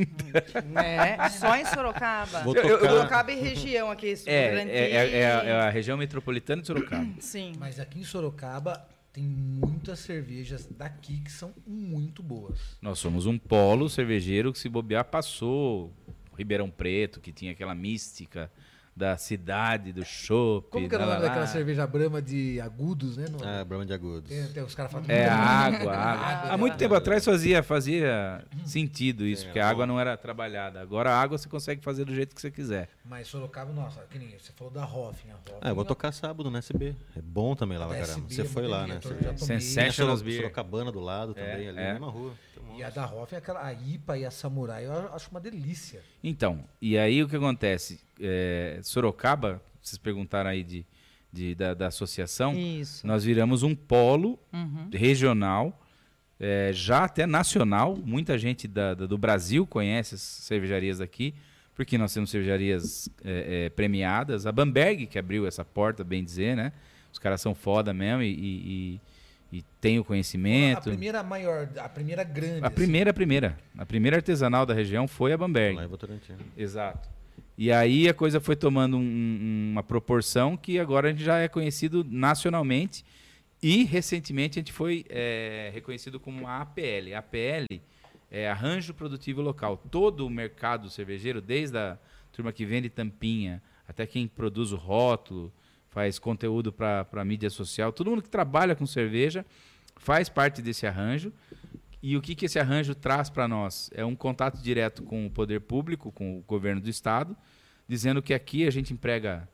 [0.83, 2.41] É, só em Sorocaba.
[2.43, 4.71] Vou Eu- eu- tocar- Sorocaba e região aqui, É, Grande.
[4.71, 7.07] é, é, é a, é a região metropolitana de Sorocaba.
[7.19, 7.53] Sim.
[7.57, 12.78] Mas aqui em Sorocaba tem muitas cervejas daqui que são muito boas.
[12.82, 15.93] Nós somos um polo cervejeiro que se bobear passou
[16.38, 18.52] Ribeirão Preto, que tinha aquela mística
[19.01, 20.69] da cidade, do chopp.
[20.69, 23.25] Como que era o lá, nome daquela cerveja brama de agudos, né?
[23.31, 24.29] No- Ah, Brahma de Agudos.
[24.29, 26.25] tem, tem os caras falam É, a água, a água.
[26.27, 26.77] Água, Há muito né?
[26.77, 30.79] tempo atrás fazia, fazia sentido isso, Sim, porque é a água não era trabalhada.
[30.79, 32.89] Agora a água você consegue fazer do jeito que você quiser.
[33.03, 35.31] Mas Sorocaba, nossa, que nem você falou da Hoffing.
[35.31, 36.95] A Hoffing Ah, eu vou tocar sábado no SB.
[37.17, 38.19] É bom também lá pra caramba.
[38.19, 38.99] SB Você é foi lá, né?
[39.37, 40.15] Sensational.
[40.15, 40.41] Soro- Beer.
[40.41, 41.87] Sorocabana do lado também, ali é.
[41.87, 42.33] na mesma rua.
[42.77, 46.01] E a da Hoffing, aquela, a IPA e a Samurai, eu acho uma delícia.
[46.23, 47.99] Então, e aí o que acontece?
[48.19, 50.86] É, Sorocaba, vocês perguntaram aí de,
[51.31, 53.05] de- da, da associação, Isso.
[53.05, 54.89] nós viramos um polo Uhum.
[54.93, 55.79] regional,
[56.39, 57.95] é, já até nacional.
[57.95, 61.34] Muita gente da- da- do Brasil conhece as cervejarias aqui,
[61.75, 64.45] porque nós temos cervejarias é, é, premiadas.
[64.47, 66.71] A Bamberg, que abriu essa porta, bem dizer, né?
[67.12, 68.39] Os caras são foda mesmo e, e,
[68.95, 69.01] e,
[69.51, 70.83] e têm o A conhecimento.
[70.83, 72.65] primeira maior, a primeira grande.
[72.65, 73.57] A primeira, a primeira.
[73.77, 75.75] A primeira artesanal da região foi a Bamberg.
[75.75, 76.33] Lá em Votorantim.
[76.57, 77.09] Exato.
[77.57, 81.47] E aí a coisa foi tomando um- uma proporção que agora a gente já é
[81.47, 83.03] conhecido nacionalmente
[83.61, 87.13] e recentemente a gente foi é, reconhecido como a APL.
[87.13, 87.65] A APL
[88.31, 89.77] é Arranjo Produtivo Local.
[89.91, 91.97] Todo o mercado cervejeiro, desde a
[92.31, 95.51] turma que vende tampinha até quem produz o rótulo,
[95.91, 99.45] faz conteúdo para mídia social, todo mundo que trabalha com cerveja
[99.97, 101.32] faz parte desse arranjo.
[102.01, 103.91] E o que, que esse arranjo traz para nós?
[103.93, 107.38] É um contato direto com o poder público, com o governo do estado,
[107.88, 109.47] dizendo que aqui a gente emprega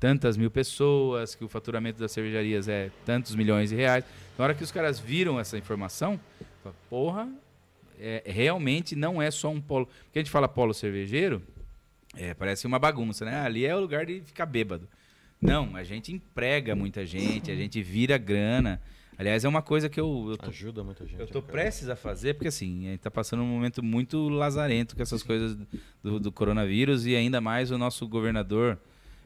[0.00, 4.04] tantas mil pessoas, que o faturamento das cervejarias é tantos milhões de reais.
[4.38, 6.18] Na hora que os caras viram essa informação,
[6.62, 7.28] fala, porra,
[8.00, 9.86] é, realmente não é só um polo.
[9.86, 11.42] Porque a gente fala polo cervejeiro,
[12.16, 13.40] é, parece uma bagunça, né?
[13.40, 14.88] Ali é o lugar de ficar bêbado.
[15.42, 18.80] Não, a gente emprega muita gente, a gente vira grana,
[19.18, 21.20] Aliás, é uma coisa que eu, eu tô, Ajuda muita gente.
[21.20, 24.28] eu tô né, prestes a fazer, porque assim, a gente tá passando um momento muito
[24.28, 25.56] lazarento com essas coisas
[26.02, 28.78] do, do coronavírus e ainda mais o nosso governador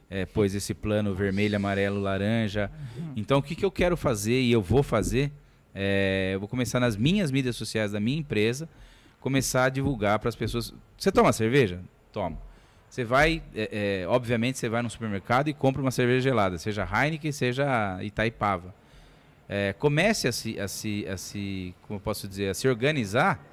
[0.09, 2.69] é, pôs esse plano vermelho, amarelo, laranja.
[3.15, 5.31] Então, o que, que eu quero fazer e eu vou fazer?
[5.79, 8.67] é, eu vou começar nas minhas mídias sociais da minha empresa,
[9.21, 10.73] começar a divulgar para as pessoas.
[10.97, 11.79] Você toma cerveja?
[12.11, 12.39] Toma.
[12.89, 16.87] Você vai, é, é, obviamente, você vai no supermercado e compra uma cerveja gelada, seja
[16.89, 18.73] Heineken, seja Itaipava.
[19.49, 23.43] É, comece a se, a se, a se, como eu posso dizer, a se organizar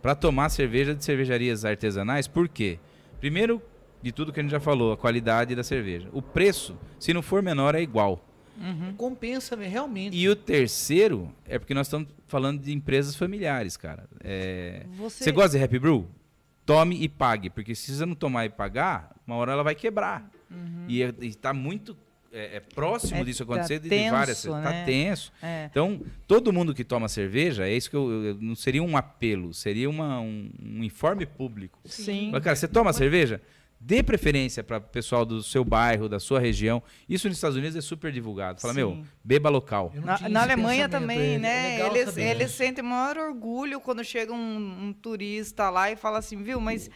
[0.00, 2.26] para tomar cerveja de cervejarias artesanais.
[2.28, 2.78] Por quê?
[3.20, 3.60] Primeiro
[4.02, 6.08] de tudo que a gente já falou, a qualidade da cerveja.
[6.12, 8.24] O preço, se não for menor, é igual.
[8.96, 10.16] Compensa me- realmente.
[10.16, 14.04] E o terceiro é porque nós estamos falando de empresas familiares, cara.
[14.22, 16.06] É, Você, Você gosta de Happy Brew?
[16.64, 20.30] Tome e pague, porque se você não tomar e pagar, uma hora ela vai quebrar.
[20.88, 21.96] E está muito
[22.32, 24.44] é, é próximo É, disso tá acontecer de, de tenso, várias.
[24.44, 24.62] né?
[24.62, 25.32] Tá tenso.
[25.42, 25.66] É.
[25.70, 29.52] Então, todo mundo que toma cerveja, é isso que eu, eu- não seria um apelo,
[29.52, 31.78] seria uma, um, um informe público.
[31.84, 32.30] Sim.
[32.32, 33.40] Mas, cara, você toma cerveja?
[33.84, 36.80] Dê preferência para o pessoal do seu bairro, da sua região.
[37.08, 38.60] Isso nos Estados Unidos é super divulgado.
[38.60, 38.78] Fala, Sim.
[38.78, 39.92] meu, beba local.
[39.94, 41.68] Na, na Alemanha também, é- é né?
[41.78, 42.58] legal eles saber eles isso.
[42.58, 44.36] sentem maior orgulho quando chega um,
[44.88, 46.88] um turista lá e fala assim, viu, mas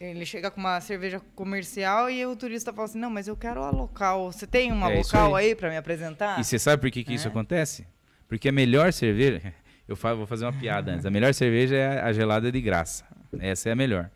[0.00, 3.62] ele chega com uma cerveja comercial e o turista fala assim, não, mas eu quero
[3.62, 4.32] a local.
[4.32, 5.46] Você tem uma É isso local aí.
[5.50, 6.40] aí para me apresentar?
[6.40, 7.30] E você sabe por que, que isso É.
[7.30, 7.86] acontece?
[8.28, 9.40] Porque a melhor cerveja.
[9.88, 11.06] Eu vou fazer uma piada antes.
[11.06, 13.04] A melhor cerveja é a gelada de graça.
[13.38, 14.10] Essa é a melhor.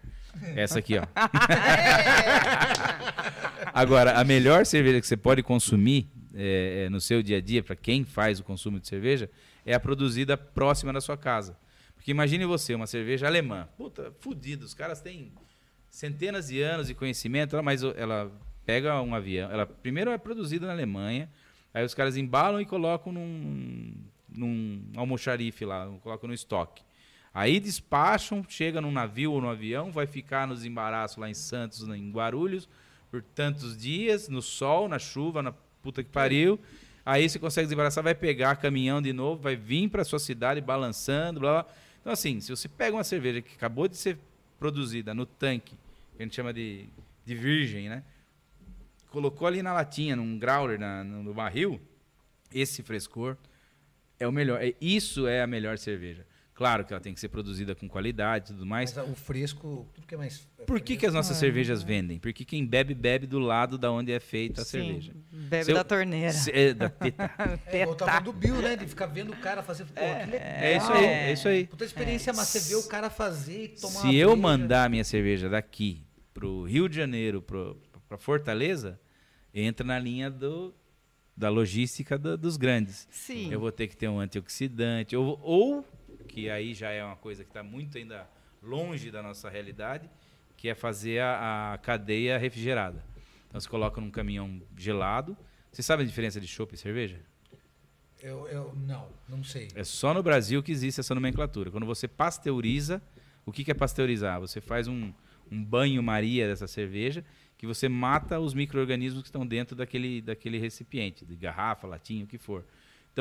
[0.57, 1.03] Essa aqui, ó.
[3.73, 7.63] Agora, a melhor cerveja que você pode consumir é, é, no seu dia a dia,
[7.63, 9.31] para quem faz o consumo de cerveja,
[9.65, 11.57] é a produzida próxima da sua casa.
[11.95, 13.69] Porque imagine você, uma cerveja alemã.
[13.77, 14.65] Puta, fudido.
[14.65, 15.33] Os caras têm
[15.91, 18.33] centenas de anos de conhecimento, mas ela
[18.65, 19.51] pega um avião.
[19.51, 21.29] Ela primeiro é produzida na Alemanha,
[21.75, 23.93] aí os caras embalam e colocam num,
[24.29, 26.83] num almoxarife lá, colocam no estoque.
[27.33, 31.83] Aí despacham, chega num navio ou no avião, vai ficar nos embaraços lá em Santos,
[31.89, 32.69] em Guarulhos,
[33.11, 36.59] por tantos dias, no sol, na chuva, na puta que pariu.
[37.07, 41.41] Aí você consegue desembaraçar, vai pegar caminhão de novo, vai vir para sua cidade balançando,
[41.41, 41.73] blá blá.
[42.01, 44.19] Então, assim, se você pega uma cerveja que acabou de ser
[44.59, 45.77] produzida no tanque,
[46.17, 46.87] que a gente chama de,
[47.25, 48.03] de virgem, né?
[49.11, 51.81] Colocou ali na latinha, num growler, na- no barril,
[52.53, 53.37] esse frescor
[54.19, 54.63] é o melhor.
[54.63, 56.25] É- Isso é a melhor cerveja.
[56.61, 58.93] Claro que ela tem que ser produzida com qualidade e tudo mais.
[58.95, 60.47] Mas o fresco, tudo que é mais.
[60.67, 62.19] Por que, que as nossas cervejas vendem?
[62.19, 65.13] Porque quem bebe, bebe do lado da onde é feita a Sim, cerveja.
[65.33, 66.33] Bebe Se eu- da torneira.
[66.35, 67.31] Se- é, da teta.
[67.67, 68.77] É, eu tava do Bill, né?
[68.77, 69.87] De ficar vendo o cara fazer.
[69.87, 70.41] Pô, que legal.
[70.43, 71.67] É isso aí, é isso aí.
[71.67, 75.03] Puta experiência, mas você vê o cara fazer e tomar Se eu mandar a minha
[75.03, 79.01] cerveja daqui pro Rio de Janeiro, pro, pra Fortaleza,
[79.55, 80.75] entra na linha do,
[81.35, 83.09] da logística do- dos grandes.
[83.11, 83.51] Sim.
[83.51, 85.87] Eu vou ter que ter um antioxidante, ou, ou
[86.31, 88.29] que aí já é uma coisa que está muito ainda
[88.63, 90.09] longe da nossa realidade,
[90.57, 93.05] que é fazer a, a cadeia refrigerada.
[93.49, 95.37] Então você coloca num caminhão gelado.
[95.73, 97.19] Você sabe a diferença de chopp e cerveja?
[98.23, 99.69] Eu, eu, não, não sei.
[99.75, 101.71] É só no Brasil que existe essa nomenclatura.
[101.71, 103.03] Quando você pasteuriza,
[103.45, 104.39] o que que é pasteurizar?
[104.41, 105.13] Você faz um,
[105.51, 107.25] um banho-maria dessa cerveja
[107.57, 112.27] que você mata os micro-organismos que estão dentro daquele, daquele recipiente, de garrafa, latinha, o
[112.27, 112.65] que for.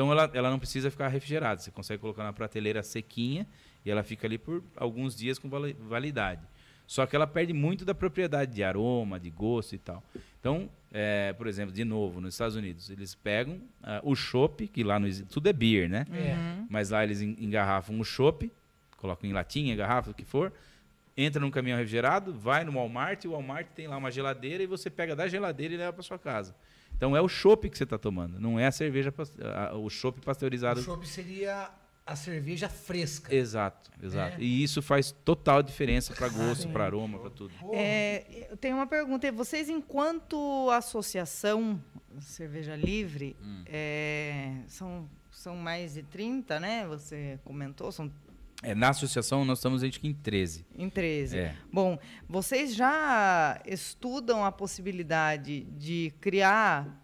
[0.00, 1.60] Então ela, ela não precisa ficar refrigerada.
[1.60, 3.46] Você consegue colocar na prateleira sequinha
[3.84, 6.40] e ela fica ali por alguns dias com vali- validade.
[6.86, 10.02] Só que ela perde muito da propriedade de aroma, de gosto e tal.
[10.40, 14.82] Então, é, por exemplo, de novo, nos Estados Unidos, eles pegam ah, o chopp, que
[14.82, 16.06] lá existe, tudo é beer, né?
[16.14, 16.64] É.
[16.70, 18.50] Mas lá eles en- engarrafam o chopp,
[18.96, 20.50] colocam em latinha, garrafa, o que for,
[21.14, 24.66] entra num caminhão refrigerado, vai no Walmart, e o Walmart tem lá uma geladeira e
[24.66, 26.54] você pega da geladeira e leva para sua casa.
[27.00, 29.10] Então é o chopp que você está tomando, não é a cerveja,
[29.56, 30.80] a- o chopp pasteurizado.
[30.80, 31.70] O chopp seria
[32.04, 33.34] a cerveja fresca.
[33.34, 34.36] Exato, exato.
[34.36, 34.40] É.
[34.42, 37.54] E isso faz total diferença para gosto, para aroma, para tudo.
[37.72, 39.32] É, eu tenho uma pergunta.
[39.32, 41.82] Vocês, enquanto associação
[42.20, 43.62] Cerveja Livre, Hum.
[43.66, 46.86] é, são, são mais de 30, né?
[46.86, 48.12] Você comentou, são
[48.62, 50.66] É, na associação nós estamos acho que em 13.
[50.76, 51.38] em 13.
[51.38, 51.56] É.
[51.72, 51.98] Bom,
[52.28, 57.02] vocês já estudam a possibilidade de criar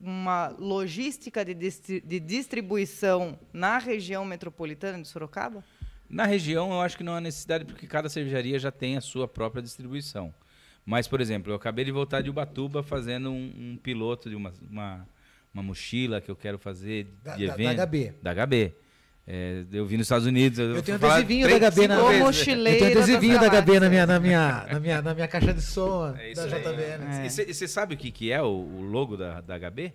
[0.00, 5.62] uma logística de, distri- de distribuição na região metropolitana de Sorocaba?
[6.08, 9.28] Na região, eu acho que não há necessidade, porque cada cervejaria já tem a sua
[9.28, 10.34] própria distribuição.
[10.84, 14.52] Mas, por exemplo, eu acabei de voltar de Ubatuba fazendo um, um piloto de uma,
[14.68, 15.08] uma,
[15.54, 17.80] uma mochila que eu quero fazer Da- de da- da evento.
[17.80, 18.14] HB.
[18.22, 18.74] Da HB.
[19.26, 20.58] É, eu vi nos Estados Unidos.
[20.58, 22.76] Eu tenho fui falar adesivinho três, da HB na mochileiro.
[22.84, 25.54] Eu tenho adesivinho da das HB na minha, na, minha, na, minha, na minha caixa
[25.54, 26.62] de som É isso da aí.
[26.62, 27.04] JBL.
[27.22, 27.26] É.
[27.26, 29.92] E você sabe o que, que é o, o logo da, da HB?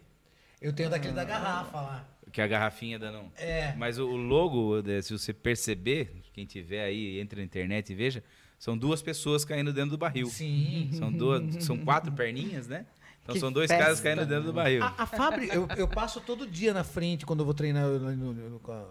[0.61, 2.07] Eu tenho daquele da garrafa lá.
[2.32, 3.19] Que a garrafinha dando.
[3.19, 3.73] um- É.
[3.78, 8.23] Mas o logo, eh, se você perceber, quem tiver aí, entre na internet e veja,
[8.57, 10.28] são duas pessoas caindo dentro do barril.
[10.28, 10.89] Sim.
[10.93, 12.86] São duas, são quatro perninhas, né?
[13.23, 13.84] Então Que são dois festa.
[13.84, 14.82] caras caindo dentro do barril.
[14.84, 18.15] A, a fábrica, eu, eu passo todo dia na frente quando eu vou treinar no-
[18.15, 18.88] no- no- com a-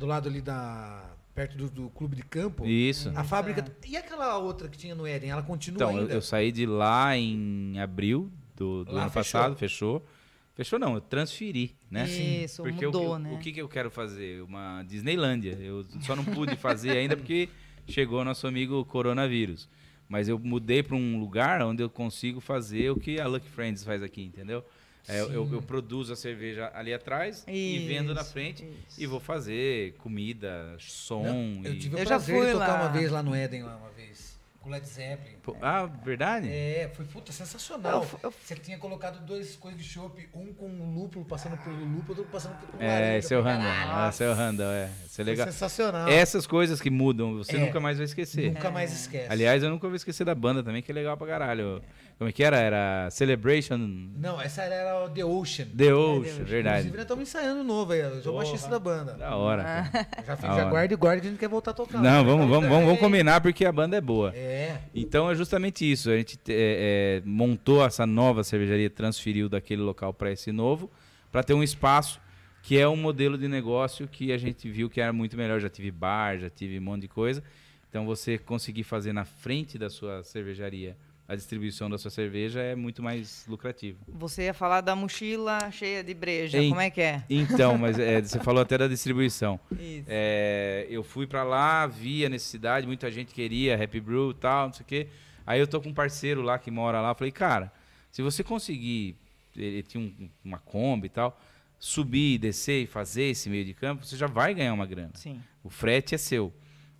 [0.00, 1.04] do lado ali da.
[1.34, 2.66] perto do, do clube de campo.
[2.66, 3.12] Isso.
[3.14, 3.64] A fábrica.
[3.86, 5.30] E aquela outra que tinha no Éden?
[5.30, 6.14] Ela continua Então, eu, ainda?
[6.14, 9.40] eu saí de lá em abril do, do ano fechou.
[9.40, 10.06] passado, fechou.
[10.54, 12.08] Fechou não, eu transferi, né?
[12.08, 13.32] Isso, Porque mudou, o, né?
[13.32, 14.42] o que, que eu quero fazer?
[14.42, 15.56] Uma Disneylândia.
[15.60, 17.48] Eu só não pude fazer ainda porque
[17.86, 19.68] chegou nosso amigo coronavírus.
[20.08, 23.84] Mas eu mudei para um lugar onde eu consigo fazer o que a Lucky Friends
[23.84, 24.64] faz aqui, entendeu?
[25.08, 29.00] É, eu, eu- produzo a cerveja ali atrás e vendo na Isso, frente isso.
[29.00, 31.22] e vou fazer comida, som.
[31.24, 32.74] Não, eu e- tive o Eu já prazer fui de tocar lá.
[32.82, 34.30] uma vez lá no Éden, lá uma vez.
[34.60, 35.38] Com o Led Zeppelin.
[35.42, 36.46] Pô, Ah, verdade?
[36.46, 38.06] É, foi puta sensacional.
[38.12, 42.18] Eu eu Você tinha colocado dois coisas de chopp, um com lúpulo, passando pelo lúpulo,
[42.18, 43.16] outro passando pelo É, laranja.
[43.16, 44.08] esse é o Randall.
[44.10, 44.84] Esse é o Randall, é.
[45.06, 45.46] Isso é foi legal.
[45.46, 46.08] sensacional.
[46.10, 47.58] Essas coisas que mudam, você É.
[47.60, 48.52] nunca mais vai esquecer.
[48.52, 49.32] Nunca mais esquece.
[49.32, 51.82] Aliás, eu nunca vou esquecer da banda também, que é legal pra caralho.
[52.20, 52.58] Como é que era?
[52.58, 55.64] Era Celebration Não, essa era o The Ocean.
[55.74, 56.90] The Ocean, Inclusive, verdade.
[56.90, 58.00] nós estamos ensaiando novo aí.
[58.00, 59.14] Eu sou baixista da banda.
[59.14, 59.62] Da hora.
[59.64, 60.06] cara.
[60.26, 60.64] Já fiz, hora.
[60.66, 61.98] guarda e guarda que a gente quer voltar a tocar.
[61.98, 63.00] Não, vamos, vamos, vamos, vamos É.
[63.00, 64.34] combinar porque a banda é boa.
[64.36, 64.76] É.
[64.94, 66.10] Então é justamente isso.
[66.10, 70.90] A gente é, é, montou essa nova cervejaria, transferiu daquele local para esse novo,
[71.32, 72.20] para ter um espaço
[72.62, 75.58] que é um modelo de negócio que a gente viu que era muito melhor.
[75.58, 77.42] Já tive bar, já tive um monte de coisa.
[77.88, 80.94] Então você conseguir fazer na frente da sua cervejaria
[81.30, 83.98] a distribuição da sua cerveja é muito mais lucrativo.
[84.08, 86.58] Você ia falar da mochila cheia de breja.
[86.58, 87.22] Em- Como é que é?
[87.30, 89.58] Então, mas é, você falou até da distribuição.
[89.72, 90.06] Isso.
[90.08, 94.66] É, eu fui pra lá, vi a necessidade, muita gente queria Happy Brew e tal,
[94.66, 95.06] não sei o quê.
[95.46, 97.72] Aí eu tô com um parceiro lá que mora lá, falei, cara,
[98.10, 99.16] se você conseguir,
[99.56, 101.40] ele tinha um- uma Kombi e tal,
[101.78, 105.12] subir, descer e fazer esse meio de campo, você já vai ganhar uma grana.
[105.14, 105.40] Sim.
[105.62, 106.52] O frete é seu.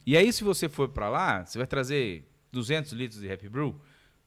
[0.07, 3.75] E aí, se você for pra lá, você vai trazer 200 litros de Happy Brew,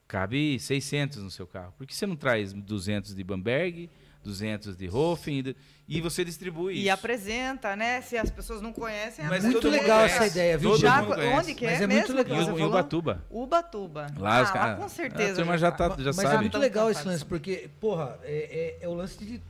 [0.06, 1.72] cabe 600 no seu carro.
[1.76, 3.88] Por que você não traz 200 de Bamberg,
[4.22, 5.56] 200 de Hofen e,
[5.98, 6.92] e você distribui E isso?
[6.92, 8.00] apresenta, né?
[8.00, 10.14] Se as pessoas não conhecem, Mas Muito todo mundo legal conhece.
[10.16, 10.80] essa ideia, viu, Todo?
[10.80, 11.36] Já, mundo conhece.
[11.38, 12.14] onde que é, Mas é mesmo?
[12.14, 12.58] muito legal.
[12.58, 12.62] Em?
[12.64, 13.24] Ubatuba.
[13.30, 14.06] Ubatuba.
[14.16, 15.34] Lá os ah, caras- lá com a certeza.
[15.36, 16.34] turma já tá- já Mas sabe.
[16.36, 17.10] é muito legal tá esse fácil.
[17.12, 19.42] lance, porque, porra, é, é- é o lance de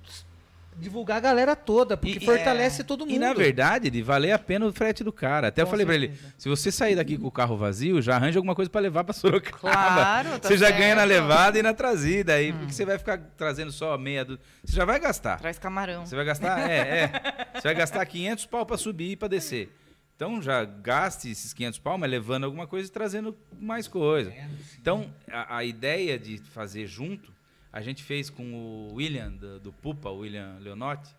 [0.77, 2.85] divulgar a galera toda, porque E- fortalece é.
[2.85, 3.15] todo mundo.
[3.15, 5.49] E na verdade, de valer a pena o frete do cara.
[5.49, 8.17] Até eu Com falei pra ele, se você sair daqui com o carro vazio, já
[8.17, 9.59] arranja alguma coisa pra levar pra Sorocaba.
[9.59, 12.35] Claro, tá você já ganha na levada e na trazida.
[12.35, 14.39] Aí, porque você vai ficar trazendo só meia do...
[14.65, 15.39] Você já vai gastar.
[15.39, 16.05] Traz camarão.
[16.07, 17.47] Você vai gastar, é, é.
[17.55, 19.71] Você vai gastar 500 pau pra subir e pra descer.
[20.17, 24.33] Então já gaste esses 500 pau, mas levando alguma coisa e trazendo mais coisa.
[24.81, 27.33] Então, a, a ideia de fazer junto,
[27.77, 31.15] a gente fez com o William, do, do Pupa, o William Leonotti,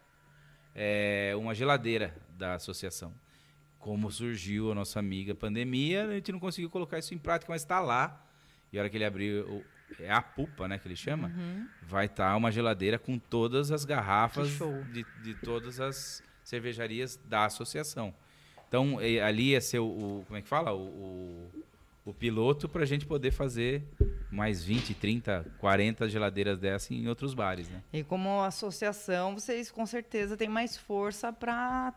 [0.74, 3.14] é, uma geladeira da associação.
[3.80, 7.62] Como surgiu a nossa amiga pandemia, a gente não conseguiu colocar isso em prática, mas
[7.62, 8.26] está lá.
[8.72, 9.64] E a hora que ele abrir, o-
[9.99, 11.30] é a Pupa, né, que ele chama,
[11.84, 14.47] vai estar uma geladeira com todas as garrafas
[14.93, 18.14] de, de todas as cervejarias da associação.
[18.68, 20.74] Então, ali ia ser o, o- como é que fala?
[20.74, 21.51] O, o,
[22.06, 23.84] o piloto para a gente poder fazer
[24.32, 27.82] mais 20, 30, 40 geladeiras dessa em outros bares, né?
[27.91, 31.93] E como associação, vocês com certeza têm mais força para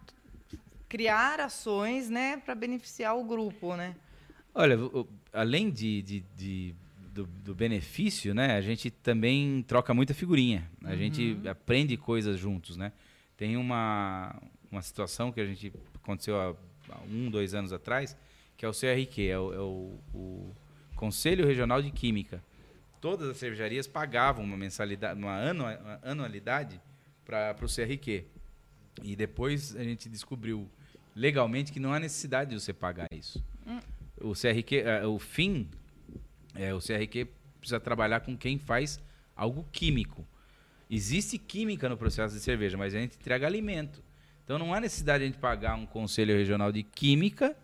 [0.88, 3.94] criar ações, né, para beneficiar o grupo, né?
[4.54, 4.76] Olha,
[5.32, 6.74] além de, de- de-
[7.12, 8.54] do, do benefício, né?
[8.56, 10.70] A gente também troca muita figurinha.
[10.84, 12.92] A gente aprende coisas juntos, né?
[13.36, 14.40] Tem uma,
[14.70, 16.54] uma situação que a gente aconteceu há,
[16.90, 18.16] há um, dois anos atrás,
[18.58, 20.56] que é o CRQ, é o, é o- o
[20.96, 22.42] Conselho Regional de Química.
[23.00, 26.78] Todas as cervejarias pagavam uma mensalidade, uma anua- uma anualidade
[27.24, 28.24] para o CRQ.
[29.04, 30.68] E depois a gente descobriu
[31.14, 33.42] legalmente que não há necessidade de você pagar isso.
[34.20, 35.70] O CRQ, o fim,
[36.54, 37.28] é, o CRQ
[37.60, 38.98] precisa trabalhar com quem faz
[39.36, 40.26] algo químico.
[40.90, 44.02] Existe química no processo de cerveja, mas a gente entrega alimento.
[44.44, 47.56] Então não há necessidade de a gente pagar um conselho regional de química,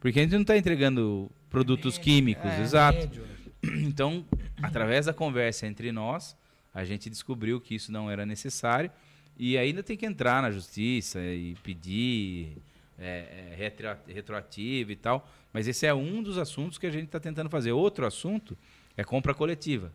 [0.00, 2.62] porque a gente não está entregando produtos químicos, é.
[2.62, 2.98] exato.
[2.98, 3.30] Médio.
[3.82, 4.24] Então,
[4.62, 6.34] através da conversa entre nós,
[6.72, 8.90] a gente descobriu que isso não era necessário
[9.38, 12.56] e ainda tem que entrar na justiça e pedir
[12.98, 15.28] é, é, retro- retroativo e tal.
[15.52, 17.72] Mas esse é um dos assuntos que a gente está tentando fazer.
[17.72, 18.56] Outro assunto
[18.96, 19.92] é compra coletiva.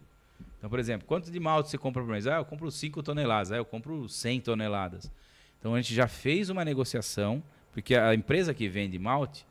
[0.57, 2.27] Então, por exemplo, quanto de malte você compra por mês?
[2.27, 3.51] Ah, eu compro 5 toneladas.
[3.51, 5.11] Ah, eu compro 100 toneladas.
[5.59, 7.41] Então, a gente já fez uma negociação,
[7.71, 9.45] porque a empresa que vende malte,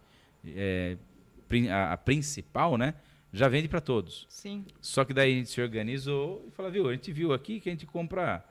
[0.47, 0.97] é,
[1.71, 2.95] a, a principal, né,
[3.33, 4.27] já vende para todos.
[4.29, 4.65] Sim.
[4.81, 7.69] Só que daí a gente se organizou e falou, viu, a gente viu aqui que
[7.69, 8.45] a gente compra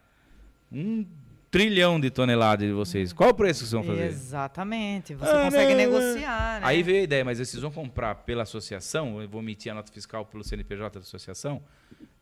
[0.71, 1.05] um
[1.49, 3.13] trilhão de toneladas de vocês.
[3.13, 4.07] Qual o preço que vocês vão fazer?
[4.07, 5.13] Exatamente.
[5.13, 6.67] Você Ah, consegue não, negociar, né?
[6.67, 9.91] Aí veio a ideia, mas vocês vão comprar pela associação, eu vou emitir a nota
[9.91, 11.61] fiscal pelo CNPJ da associação.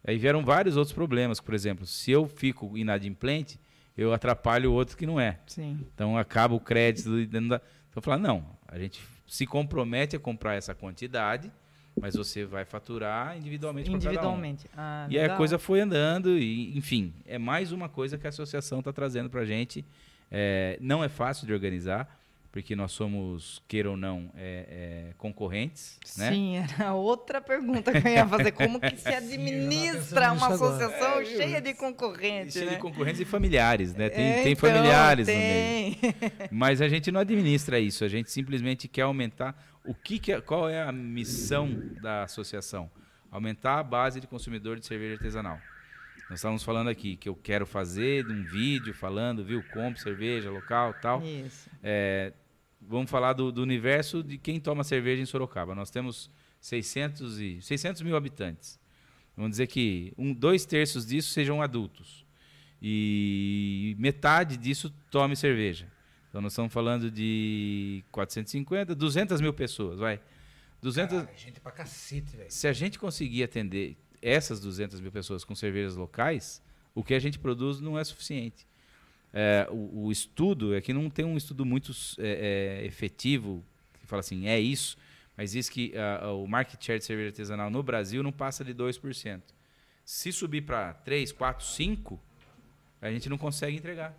[0.03, 3.59] Aí vieram vários outros problemas, por exemplo, se eu fico inadimplente,
[3.97, 5.39] eu atrapalho o outro que não é.
[5.47, 5.80] Sim.
[5.93, 7.61] Então acaba o crédito dentro da.
[7.89, 9.01] Então falar, não, a gente
[9.32, 11.49] se compromete a comprar essa quantidade,
[11.97, 14.11] mas você vai faturar individualmente para cada um.
[14.11, 14.69] Individualmente.
[14.75, 18.29] Ah, E aí a coisa foi andando, e, enfim, é mais uma coisa que a
[18.29, 19.86] associação está trazendo para a gente.
[20.29, 22.20] É, não é fácil de organizar,
[22.51, 25.97] porque nós somos, queira ou não, é, é, concorrentes.
[26.17, 26.31] Né?
[26.31, 28.51] Sim, era outra pergunta que eu ia fazer.
[28.51, 32.75] Como que se administra pensando uma associação cheia de concorrentes, Cheio né?
[32.75, 34.09] de concorrentes e familiares, né?
[34.09, 35.95] Tem, É, tem então, familiares no meio.
[35.95, 36.13] tem.
[36.51, 40.41] Mas a gente não administra isso, a gente simplesmente quer aumentar o que, que é,
[40.41, 41.69] qual é a missão
[42.01, 42.91] da associação?
[43.31, 45.57] Aumentar a base de consumidor de cerveja artesanal.
[46.29, 50.93] Nós estávamos falando aqui que eu quero fazer um vídeo falando, viu, compre cerveja local,
[51.01, 51.21] tal.
[51.21, 51.69] Isso.
[51.83, 52.31] É,
[52.82, 55.75] vamos falar do, do universo de quem toma cerveja em Sorocaba.
[55.75, 56.29] Nós temos
[56.59, 58.79] 600, e, 600 mil habitantes.
[59.36, 62.25] Vamos dizer que um, dois terços disso sejam adultos.
[62.82, 65.88] E metade disso tome cerveja.
[66.29, 70.19] Então nós estamos falando de 450, 200 mil pessoas, vai.
[70.82, 72.49] 200, Caralho, gente pra cacete, velho.
[72.49, 76.61] se a gente conseguir atender essas 200 mil pessoas com cervejas locais,
[76.95, 78.65] o que a gente produz não é suficiente.
[79.34, 83.63] É, o, o estudo é que não tem um estudo muito é, é, efetivo
[83.99, 84.97] que fala assim, é isso,
[85.38, 88.73] mas diz que ah, o market share de cerveja artesanal no Brasil não passa de
[88.73, 89.41] 2%.
[90.03, 92.19] Se subir para 3, 4, 5,
[93.01, 94.13] a gente não consegue entregar.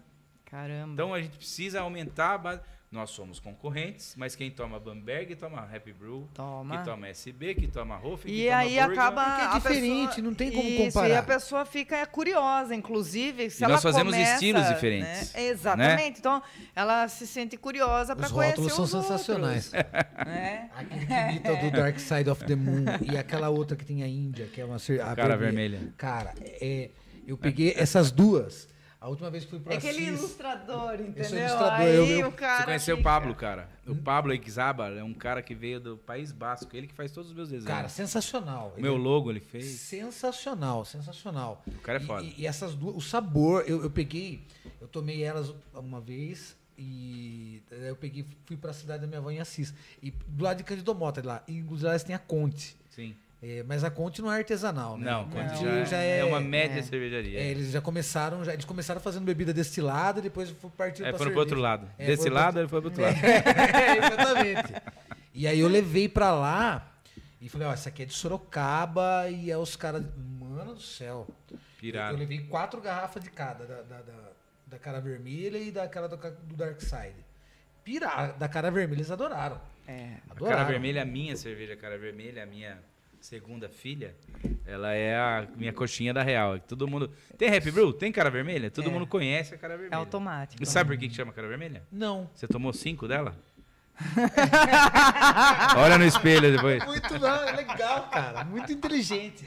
[0.46, 0.92] Caramba.
[0.92, 2.60] Então a gente precisa aumentar a base.
[2.92, 6.76] Nós somos concorrentes, mas quem toma Bamberg toma Happy Brew, Toma.
[6.76, 8.90] que toma SB, que toma Hoff, que E toma aí Burger.
[8.90, 9.42] acaba.
[9.50, 11.08] É diferente, pessoa- não tem como Isso, comparar.
[11.08, 13.48] E a pessoa fica curiosa, inclusive.
[13.48, 15.42] Se E ela nós fazemos começa, estilos diferentes, né?
[15.42, 16.18] Exatamente.
[16.18, 16.42] Então,
[16.76, 19.72] ela se sente curiosa para Os conhecer rótulos são os outros, sensacionais.
[19.72, 20.68] né?
[20.76, 24.02] Aquele que imita o do Dark Side of the Moon e aquela outra que tem
[24.02, 25.94] a Índia, que é uma a Cara vermelha.
[25.96, 26.90] Cara, é,
[27.26, 28.68] eu peguei essas duas.
[29.02, 31.38] A última vez que fui pra É aquele Assis, ilustrador, entendeu?
[31.40, 33.68] ilustrador, Aí eu- eu- o cara Você conheceu o fica- Pablo, cara?
[33.84, 36.68] O Pablo Exabar é um cara que veio do País Basco.
[36.76, 37.66] Ele que faz todos os meus desenhos.
[37.74, 38.72] Cara, sensacional.
[38.78, 39.64] o meu Ele- logo ele fez.
[39.64, 41.64] Sensacional, sensacional.
[41.66, 42.22] O cara é foda.
[42.22, 44.46] E, e essas duas, o sabor, eu, eu peguei,
[44.80, 49.40] eu tomei elas uma vez e eu peguei, fui pra cidade da minha avó em
[49.40, 49.74] Assis.
[50.00, 52.76] E do lado de Candido Mota lá, e inclusive elas têm a Conte.
[52.90, 53.16] Sim.
[53.42, 55.10] É, mas a Conte não é artesanal, né?
[55.10, 57.40] Não, A Conte Conte já, é, uma média cervejaria.
[57.40, 61.18] É, eles já começaram, já, eles começaram fazendo bebida destilada, depois foi partir É, pra
[61.18, 61.88] foram pro outro lado.
[61.98, 63.16] É, Desse foram lado, pro ele foi pro outro lado.
[63.24, 64.74] é, exatamente.
[65.34, 66.92] E aí eu levei pra lá
[67.40, 70.04] e falei, ó, essa aqui é de Sorocaba e é os caras.
[70.16, 71.26] Mano do céu.
[71.50, 72.12] Eu, Piraram.
[72.12, 74.12] eu levei quatro garrafas de cada, da, da, da,
[74.68, 77.16] da cara vermelha e daquela do, ca- do Dark Side.
[77.82, 79.60] Piraram, da cara vermelha eles adoraram.
[79.88, 80.18] É.
[80.28, 80.58] A Adoraram.
[80.58, 82.78] cara vermelha, a minha cerveja cara vermelha, a minha
[83.22, 84.14] segunda filha,
[84.66, 86.58] ela é a minha coxinha da Real.
[86.58, 87.10] Todo mundo.
[87.38, 87.92] Tem Happy Brew?
[87.92, 88.70] Tem cara vermelha?
[88.70, 88.92] Todo É.
[88.92, 89.96] mundo conhece a cara É vermelha.
[89.96, 90.62] automático.
[90.62, 91.82] E sabe por que, que chama cara vermelha?
[91.90, 92.28] Não.
[92.34, 93.36] Você tomou cinco dela?
[95.76, 96.84] Olha no espelho depois.
[96.84, 98.44] Muito não, é legal, cara.
[98.44, 99.44] Muito inteligente.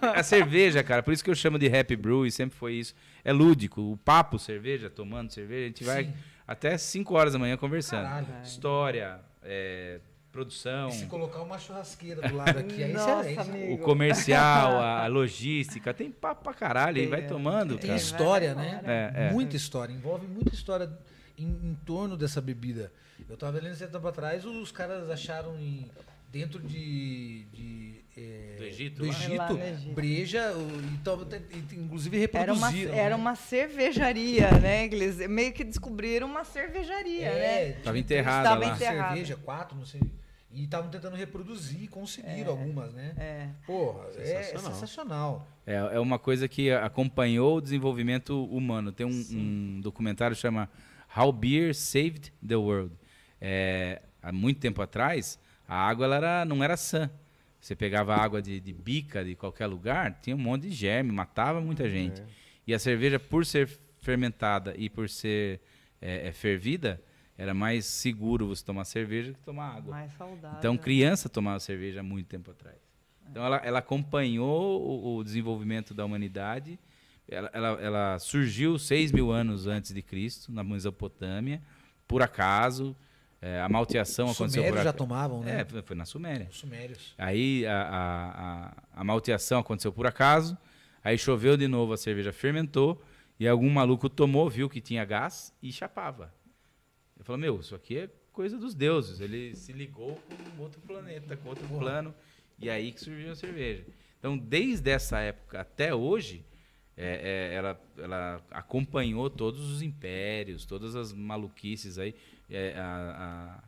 [0.00, 2.94] A cerveja, cara, por isso que eu chamo de Happy Brew e sempre foi isso.
[3.24, 3.80] É lúdico.
[3.92, 6.14] O papo cerveja, tomando cerveja, a gente vai Sim.
[6.46, 8.04] até 5 horas da manhã conversando.
[8.04, 8.26] Caralho.
[8.42, 10.00] História, é,
[10.30, 13.74] produção, E se colocar uma churrasqueira do lado aqui, aí Nossa, é amigo.
[13.74, 15.92] o comercial, a, logística.
[15.92, 17.96] Tem papo pra caralho e vai Tem, tomando, Tem cara.
[17.96, 18.80] história, né?
[18.84, 19.32] É, é.
[19.32, 19.92] Muita história.
[19.92, 20.90] Envolve muita história
[21.36, 22.92] em, em torno dessa bebida.
[23.28, 25.90] Eu tava lendo esse tempo atrás, os caras acharam em,
[26.30, 27.44] dentro de.
[27.52, 29.06] de, é, Do Egito, do?
[29.06, 29.94] Egito, Egito.
[29.94, 32.94] breja, o- e, tava- e, inclusive Era uma, reproduziram.
[32.94, 33.22] era né?
[33.22, 34.84] uma cervejaria, né?
[34.86, 37.72] Eles meio que descobriram uma cervejaria, É, né?
[37.74, 38.76] Tava tinha enterrada três lá.
[38.76, 39.08] Enterrada.
[39.14, 40.00] cerveja, quatro, não sei.
[40.52, 43.12] E estavam tentando reproduzir, conseguiram algumas, né?
[43.16, 43.48] É.
[43.64, 44.72] Porra, é- é Sensacional.
[44.74, 45.48] sensacional.
[45.64, 48.90] É, é uma coisa que acompanhou o desenvolvimento humano.
[48.90, 50.68] Tem um, um documentário que chama
[51.16, 52.92] How Beer Saved the World.
[53.40, 55.38] É, há muito tempo atrás,
[55.68, 57.08] a água ela era, não era sã.
[57.60, 61.60] Você pegava água de, de bica de qualquer lugar, tinha um monte de germe, matava
[61.60, 62.22] muita gente.
[62.66, 65.60] E a cerveja, por ser fermentada e por ser
[66.00, 67.02] é, é, fervida,
[67.36, 69.90] era mais seguro você tomar cerveja que tomar água.
[69.90, 70.58] Mais saudável.
[70.58, 72.78] Então, criança tomava cerveja há muito tempo atrás.
[73.30, 76.78] Então, ela, ela acompanhou o, o desenvolvimento da humanidade.
[77.28, 81.62] Ela, ela, ela surgiu 6 mil anos antes de Cristo, na Mesopotâmia,
[82.08, 82.96] por acaso.
[83.42, 84.98] É, a malteação Os aconteceu por sumérios já acaso.
[84.98, 85.60] tomavam, né?
[85.62, 86.46] É, foi- na Suméria.
[86.50, 87.14] Os sumérios.
[87.16, 88.30] Aí a, a,
[88.68, 90.58] a, a malteação aconteceu por acaso,
[91.02, 93.02] aí choveu de novo, a cerveja fermentou,
[93.38, 96.30] E algum maluco tomou, viu que tinha gás e chapava.
[97.16, 99.18] Ele falou, meu, isso aqui é coisa dos deuses.
[99.20, 100.20] Ele se ligou
[100.56, 102.14] com outro planeta, com outro plano.
[102.58, 103.86] E aí que surgiu a cerveja.
[104.18, 106.44] Então, desde essa época até hoje,
[106.94, 112.14] é, é, ela, ela acompanhou todos os impérios, todas as maluquices aí.
[112.50, 113.60] É, a-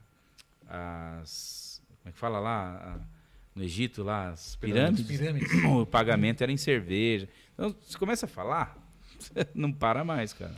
[0.69, 2.97] a- as, como é que fala lá?
[2.99, 3.13] A-
[3.55, 5.07] no Egito, lá, as pirâmides.
[5.07, 5.51] Pirâmides.
[5.65, 7.29] O pagamento era em cerveja.
[7.55, 8.77] Então, você começa a falar,
[9.55, 10.55] não para mais, cara.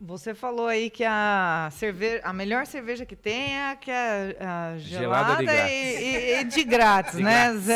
[0.00, 4.36] Você falou aí que a cerveja, a melhor cerveja que tem é a que é
[4.40, 5.72] a Gelada gelada, de grátis.
[5.72, 7.52] e, e- e de grátis, De né?
[7.52, 7.66] grátis.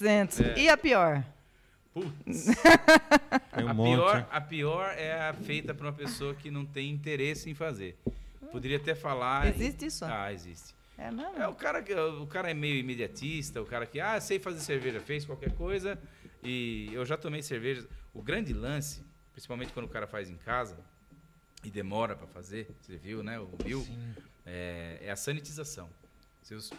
[0.00, 0.40] 0800.
[0.40, 0.58] É.
[0.58, 1.24] E a pior?
[1.94, 2.48] Putz.
[3.56, 3.94] Um a, monte.
[3.96, 7.96] pior, a pior é a feita para uma pessoa que não tem interesse em fazer.
[8.50, 9.46] Poderia até falar.
[9.48, 10.04] Existe isso?
[10.04, 10.74] Ah, existe.
[10.98, 11.38] É mesmo?
[11.38, 14.60] É o cara que o cara é meio imediatista, o cara que ah, sei fazer
[14.60, 15.98] cerveja, fez qualquer coisa
[16.42, 17.88] e eu já tomei cerveja.
[18.12, 20.78] O grande lance, principalmente quando o cara faz em casa
[21.64, 23.40] e demora para fazer, você viu, né?
[23.40, 23.86] Ouviu?
[24.44, 25.88] É, é a sanitização.
[26.42, 26.70] Seus,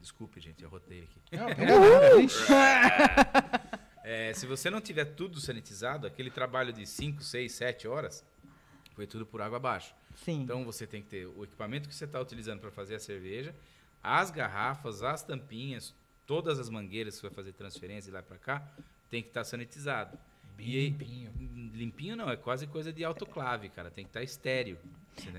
[0.00, 1.20] desculpe, gente, eu rotei aqui.
[1.32, 1.48] Não.
[4.06, 8.22] É, se você não tiver tudo sanitizado, aquele trabalho de 5, 6, 7 horas,
[8.94, 9.94] foi tudo por água abaixo.
[10.14, 10.42] Sim.
[10.42, 13.54] Então você tem que ter o equipamento que você está utilizando para fazer a cerveja,
[14.02, 15.94] as garrafas, as tampinhas,
[16.26, 18.66] todas as mangueiras que você vai fazer transferência de lá para cá,
[19.10, 20.18] tem que estar sanitizado.
[20.58, 21.32] E aí- Limpinho.
[21.74, 23.90] limpinho não, é quase coisa de autoclave, cara.
[23.90, 24.78] Tem que estar estéreo.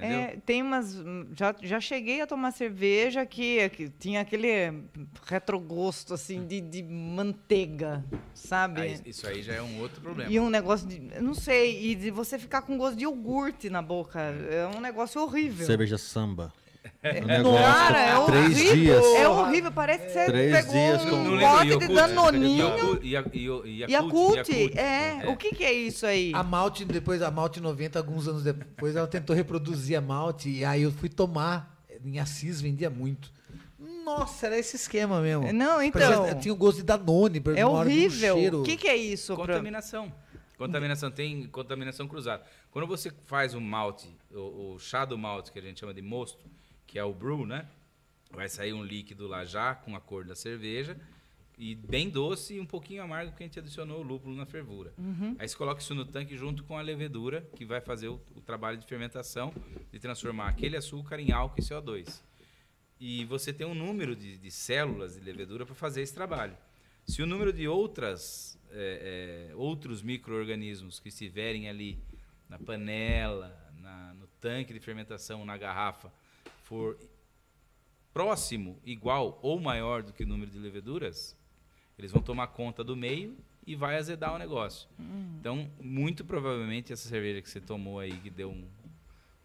[0.02, 0.96] É, tem umas.
[1.36, 4.84] Já, já cheguei a tomar cerveja que, que tinha aquele
[5.26, 8.04] retrogosto assim de, de manteiga,
[8.34, 8.82] sabe?
[8.82, 10.32] Aí, isso aí já é um outro problema.
[10.32, 11.10] E um negócio de.
[11.14, 14.20] eu Não sei, e de você ficar com gosto de iogurte na boca.
[14.20, 15.66] É um negócio horrível.
[15.66, 16.54] Cerveja samba.
[17.02, 18.76] É, Um negócio, Cara, é três horrível.
[18.76, 19.06] dias.
[19.16, 23.68] É horrível, parece que você Três pegou dias com- um pote de danoninho e Yakult,
[23.72, 23.92] Yakult.
[23.92, 24.78] Yakult.
[24.78, 25.24] É.
[25.30, 26.32] o que, que é isso aí?
[26.34, 30.50] A Malte, depois a Malte 90, alguns anos depois, ela tentou reproduzir a Malte.
[30.50, 31.74] E aí eu fui tomar.
[32.04, 33.32] Em Assis vendia muito.
[34.04, 35.52] Nossa, era esse esquema mesmo.
[35.52, 36.02] Não, então.
[36.02, 37.42] Parecia- tinha o gosto de Danone.
[37.56, 38.62] É horrível.
[38.62, 39.36] O que, que é isso?
[39.36, 40.12] pra- Contaminação.
[40.58, 42.44] Contaminação tem contaminação cruzada.
[42.72, 46.02] Quando você faz um malte, o, o chá do malte, que a gente chama de
[46.02, 46.46] mosto,
[46.88, 47.68] que é o brew, né?
[48.32, 50.98] Vai sair um líquido lá já com a cor da cerveja
[51.58, 54.94] e bem doce e um pouquinho amargo porque a gente adicionou o lúpulo na fervura.
[55.40, 58.42] Aí você coloca isso no tanque junto com a levedura, que vai fazer o, o
[58.42, 59.54] trabalho de fermentação,
[59.92, 62.22] de transformar aquele açúcar em álcool e CO2.
[63.00, 66.58] E você tem um número de, de células de levedura para fazer esse trabalho.
[67.08, 72.00] Se o número de outras, é, é, outros micro-organismos que estiverem ali
[72.50, 76.12] na panela, na- no tanque de fermentação, na garrafa,
[76.66, 76.98] for
[78.14, 81.36] próximo, igual ou maior do que o número de leveduras,
[81.98, 83.38] eles vão tomar conta do meio
[83.68, 84.88] e vai azedar o negócio.
[85.40, 88.68] Então, muito provavelmente essa cerveja que você tomou aí, que deu um-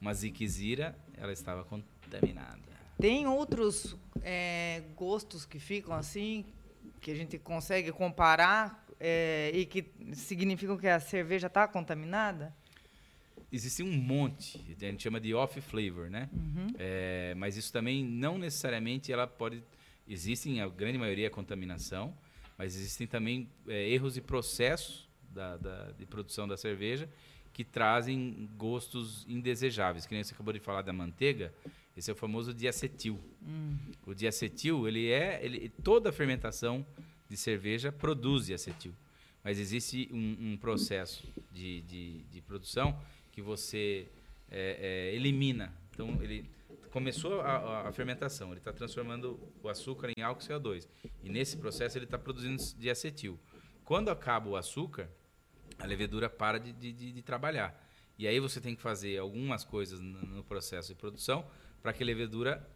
[0.01, 2.61] uma ziquezira, ela estava contaminada.
[2.99, 6.45] Tem outros é, gostos que ficam assim,
[7.01, 12.55] que a gente consegue comparar é, e que significam que a cerveja está contaminada?
[13.53, 16.29] Existe um monte, a gente chama de off flavor, né?
[16.79, 19.63] É, mas isso também não necessariamente ela pode.
[20.09, 22.17] Existem a grande maioria é contaminação,
[22.57, 27.09] mas existem também é, erros de processo da, da- de produção da cerveja
[27.53, 30.07] que trazem gostos indesejáveis.
[30.07, 31.53] Que nem você acabou de falar da manteiga,
[31.97, 33.19] esse é o famoso diacetil.
[34.07, 35.45] O diacetil, ele é.
[35.45, 36.87] Ele, toda a fermentação
[37.29, 38.93] de cerveja produz diacetil.
[39.43, 42.97] Mas existe um, um processo de, de, de produção
[43.41, 44.07] que você
[44.51, 45.73] é, é, elimina.
[45.93, 46.49] Então, ele
[46.91, 50.89] começou a, a- fermentação, ele está transformando o açúcar em álcool e CO2.
[51.23, 53.39] E nesse processo ele está produzindo diacetil.
[53.85, 55.09] Quando acaba o açúcar,
[55.79, 57.87] a levedura para de, de- de- trabalhar.
[58.19, 61.47] E aí você tem que fazer algumas coisas no, processo de produção
[61.83, 62.69] para que a levedura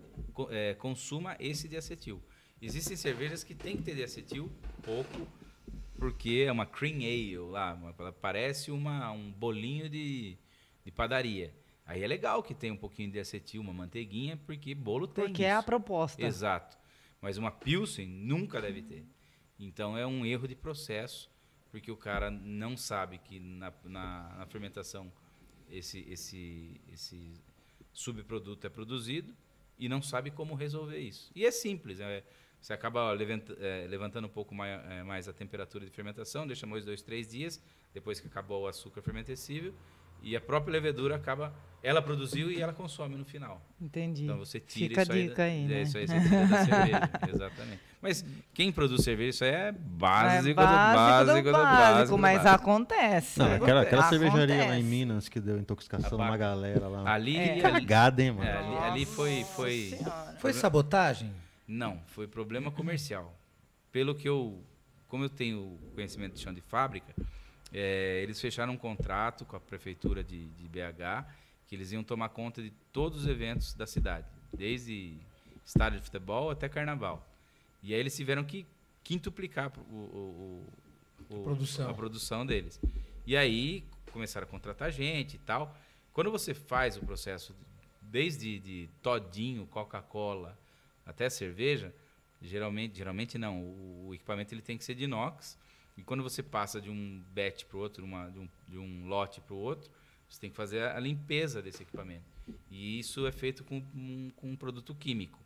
[0.51, 2.23] eh, consuma esse diacetil.
[2.63, 4.51] Existem cervejas que tem que ter diacetil,
[4.83, 5.29] pouco,
[5.99, 7.77] porque é uma cream ale lá,
[8.23, 10.39] parece uma, um bolinho de,
[10.85, 11.55] de padaria.
[11.87, 15.45] Aí é legal que tem um pouquinho de acetil, uma manteiguinha, porque bolo tem Porque
[15.45, 15.67] é a isso.
[15.67, 16.23] proposta.
[16.23, 16.77] Exato.
[17.21, 19.05] Mas uma Pilsen nunca deve ter.
[19.59, 21.31] Então é um erro de processo,
[21.71, 25.13] porque o cara não sabe que na, na, na fermentação
[25.71, 27.33] esse, esse, esse
[27.93, 29.35] subproduto é produzido
[29.79, 31.31] e não sabe como resolver isso.
[31.35, 32.01] E é simples.
[32.01, 32.23] é,
[32.61, 36.67] você acaba levanta- é, levantando um pouco mai- é, mais, a temperatura de fermentação, deixa
[36.67, 37.63] mais dois, três dias,
[37.93, 39.75] depois que acabou o açúcar fermentecível,
[40.25, 41.53] e a própria levedura acaba.
[41.83, 43.61] Ela produziu e ela consome no final.
[43.79, 44.25] Entendi.
[44.25, 45.23] Então você tira Fica a isso aí.
[45.29, 45.83] dica da, aí, é, né?
[45.83, 47.11] Isso aí você tira da cerveja.
[47.35, 47.81] Exatamente.
[48.01, 52.17] Mas quem produz cerveja, isso aí é básico, é do básico, básico, do do básico,
[52.17, 52.63] do mas básico.
[52.63, 53.39] acontece.
[53.39, 54.09] Não, aquela, aquela Acontece.
[54.25, 57.13] cervejaria lá em Minas que deu intoxicação A numa galera lá.
[57.13, 57.61] Ali, É.
[57.61, 58.49] Cagada, hein, mano?
[58.49, 60.37] é, ali, ali foi, foi, Senhora.
[60.39, 61.31] Foi sabotagem?
[61.69, 63.39] Não, foi problema comercial.
[63.93, 64.59] Pelo que eu,
[65.07, 67.15] como eu tenho conhecimento de chão de fábrica,
[67.75, 71.27] eh, eles fecharam um contrato com a prefeitura de, de BH
[71.67, 75.19] que eles iam tomar conta de todos os eventos da cidade, desde
[75.67, 77.27] estádio de futebol até carnaval.
[77.83, 78.65] E aí eles tiveram que
[79.03, 80.67] quintuplicar o, o-
[81.31, 81.91] o- Produção.
[81.91, 82.79] a produção deles.
[83.27, 85.77] E aí começaram a contratar gente e tal.
[86.13, 87.55] Quando você faz o processo
[88.03, 90.57] desde de todinho, Coca-Cola
[91.05, 91.93] até cerveja,
[92.41, 95.59] geralmente, geralmente não, o, o equipamento ele tem que ser de inox.
[95.97, 99.07] E quando você passa de um batch para o outro, uma, de, um, de um
[99.07, 99.91] lote para o outro,
[100.29, 102.25] você tem que fazer a, limpeza desse equipamento.
[102.71, 105.39] E isso é feito com, um- com um produto químico.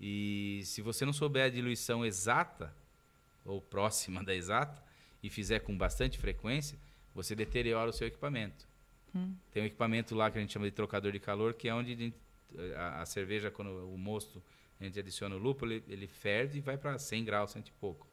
[0.00, 2.74] E se você não souber a diluição exata,
[3.44, 4.82] ou próxima da exata,
[5.22, 6.78] e fizer com bastante frequência,
[7.14, 8.66] você deteriora o seu equipamento.
[9.52, 11.92] Tem um equipamento lá que a gente chama de trocador de calor, que é onde
[11.92, 12.16] a, gente-
[12.76, 14.42] a- a cerveja, quando o mosto,
[14.80, 17.72] a gente adiciona o lúpulo, ele, ele ferve e vai para 100 graus, cento e
[17.72, 18.06] pouco.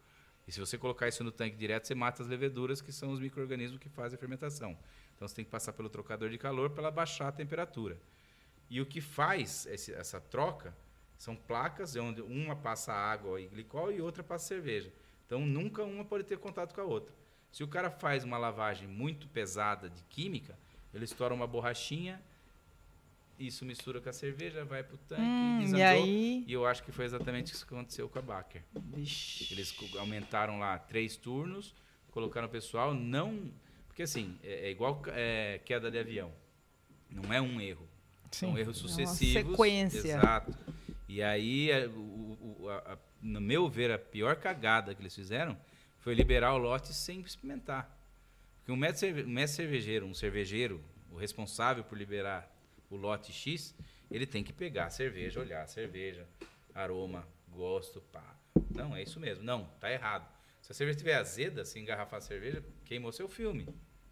[0.49, 3.19] E se você colocar isso no tanque direto, você mata as leveduras, que são os
[3.19, 4.75] micro-organismos que fazem a fermentação.
[5.15, 8.01] Então você tem que passar pelo trocador de calor para ela baixar a temperatura.
[8.67, 10.75] E o que faz esse- essa troca
[11.19, 14.91] são placas onde uma passa água e glicol e outra passa cerveja.
[15.27, 17.13] Então nunca uma pode ter contato com a outra.
[17.51, 20.57] Se o cara faz uma lavagem muito pesada de química,
[20.91, 22.19] ele estoura uma borrachinha,
[23.39, 25.79] isso mistura com a cerveja, vai pro tanque, Hum, desandou.
[25.79, 26.43] e aí?
[26.47, 28.61] E eu acho que foi exatamente isso que aconteceu com a Baker.
[28.93, 29.53] Vixe.
[29.53, 31.73] Eles aumentaram lá três turnos,
[32.11, 33.51] colocaram o pessoal, não.
[33.87, 36.31] Porque assim, é, é igual é, queda de avião.
[37.09, 37.87] Não é um erro.
[38.31, 39.51] São Sim, erros é uma sucessivos.
[39.51, 39.97] sequência.
[39.99, 40.53] Exato.
[41.07, 45.15] E aí, é, o- o- a- a- no meu ver, a pior cagada que eles
[45.15, 45.57] fizeram
[45.97, 47.97] foi liberar o lote sem experimentar.
[48.59, 50.81] Porque um mestre, um mestre cervejeiro, um cervejeiro,
[51.11, 52.47] o responsável por liberar
[52.89, 53.75] o lote X,
[54.09, 56.27] ele tem que pegar a cerveja, olhar a cerveja,
[56.73, 58.35] aroma, gosto, pá.
[58.73, 59.43] Não, é isso mesmo.
[59.43, 60.27] Não, tá errado.
[60.61, 63.67] Se a cerveja estiver azeda, se engarrafar a cerveja, queimou seu filme,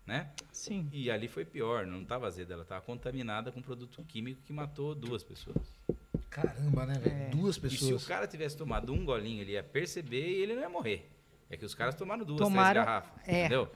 [0.05, 0.32] né?
[0.51, 0.89] Sim.
[0.91, 4.95] E ali foi pior, não estava azeda, ela estava contaminada com produto químico que matou
[4.95, 5.57] duas pessoas.
[6.30, 7.15] Caramba, né, velho?
[7.15, 7.30] É.
[7.30, 8.03] Duas E se pessoas.
[8.03, 11.09] o cara tivesse tomado um golinho, ele ia perceber e ele não ia morrer.
[11.49, 13.39] É que os caras tomaram duas, Tomaram- três garrafas, é.
[13.45, 13.71] entendeu?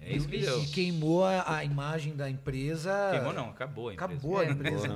[0.00, 0.62] É isso que deu.
[0.62, 3.10] E queimou a, a imagem da empresa.
[3.12, 4.12] Queimou não, acabou a empresa.
[4.14, 4.50] Acabou a É.
[4.50, 4.88] empresa.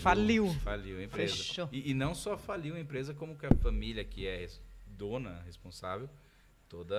[0.00, 0.48] Faliu.
[0.60, 1.36] Faliu a empresa.
[1.36, 1.68] Fechou.
[1.72, 4.46] E, e não só faliu a empresa, como que a família que é
[4.86, 6.08] dona, responsável,
[6.68, 6.94] toda,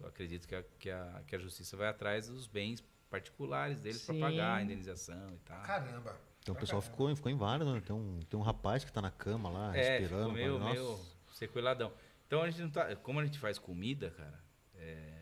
[0.00, 4.02] eu acredito que a, que a, que a justiça vai atrás dos bens particulares deles
[4.04, 5.60] para pagar a indenização e tal.
[5.62, 6.16] Caramba.
[6.40, 7.80] Então o pessoal ficou, ficou em vários, né?
[7.84, 10.30] Tem um, tem um rapaz que tá na cama lá, É, respirando.
[10.30, 10.98] ficou meio, meio
[11.34, 11.92] sequeladão.
[12.26, 12.96] Então a gente não tá.
[12.96, 14.40] Como a gente faz comida, cara,
[14.76, 15.21] é,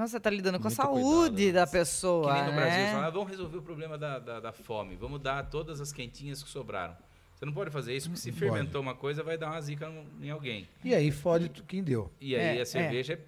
[0.00, 1.72] Nossa, você tá lidando com a Muito saúde cuidado, da né?
[1.72, 2.26] pessoa.
[2.34, 2.90] que nem no Brasil, né?
[2.92, 6.42] falam, ah, vamos resolver o problema da, da, da fome, vamos dar todas as quentinhas
[6.42, 6.96] que sobraram.
[7.34, 9.92] Você não pode fazer isso, porque se fermentou uma coisa, vai dar uma zica
[10.22, 10.66] em alguém.
[10.82, 12.10] E aí fode quem deu.
[12.18, 13.18] E aí É, a cerveja é.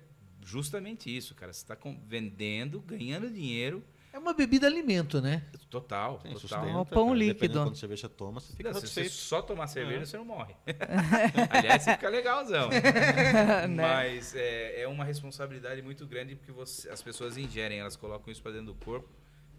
[0.43, 1.53] justamente isso, cara.
[1.53, 3.83] Você está vendendo, ganhando dinheiro,
[4.13, 5.43] É uma bebida alimento, né?
[5.71, 6.41] total, Tem, total.
[6.61, 7.19] sustenta, Um pão cara.
[7.19, 7.35] líquido.
[7.41, 9.23] Dependendo quando você cerveja toma, você fica Não, se você satisfeito.
[9.27, 10.05] só tomar cerveja, É.
[10.05, 10.55] você não morre.
[11.49, 12.69] Aliás, você fica legalzão.
[13.69, 13.69] Né?
[13.75, 18.43] Mas é, é uma responsabilidade muito grande porque você- as pessoas ingerem, elas colocam isso
[18.43, 19.09] para dentro do corpo.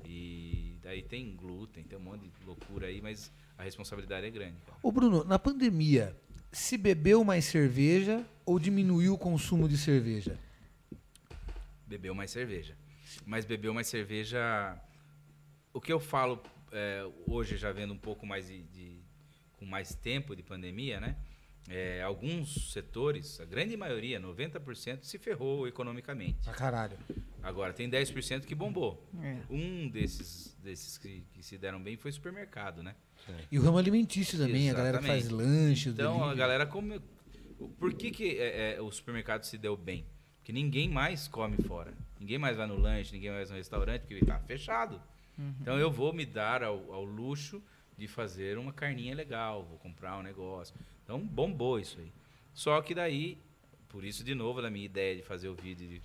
[0.06, 4.58] E daí tem glúten, tem um monte de loucura aí, mas a responsabilidade é grande.
[4.68, 4.78] cara.
[4.84, 6.16] Ô Bruno, na pandemia,
[6.51, 10.38] se bebeu mais cerveja ou diminuiu o consumo de cerveja?
[11.88, 12.76] Bebeu mais cerveja.
[13.26, 14.78] Mas bebeu mais cerveja.
[15.74, 16.41] O que eu falo
[16.72, 19.01] é, hoje, já vendo um pouco mais de, de-
[19.57, 21.16] com mais tempo de pandemia, né?
[21.70, 26.39] É, alguns setores, a grande maioria, 90%, se ferrou economicamente.
[26.43, 26.97] Pra caralho.
[27.41, 29.01] Agora, tem 10% que bombou.
[29.22, 29.38] É.
[29.49, 32.95] Um desses, desses que, que se deram bem foi supermercado, né?
[33.49, 35.49] E o ramo alimentício também, a galera faz Exatamente.
[35.49, 36.99] lanche, Então, a galera come.
[37.80, 40.05] Por que, que é, é, o supermercado se deu bem?
[40.38, 41.93] Porque ninguém mais come fora.
[42.24, 45.01] Ninguém mais vai no lanche, ninguém mais vai no restaurante, porque está fechado.
[45.59, 47.61] Então, eu vou me dar ao, ao luxo
[47.97, 50.74] de fazer uma carninha legal, vou comprar um negócio.
[51.03, 52.09] Então, bombou isso aí.
[52.53, 53.38] Só que daí,
[53.89, 56.01] por isso, de novo, da minha ideia de fazer o vídeo, de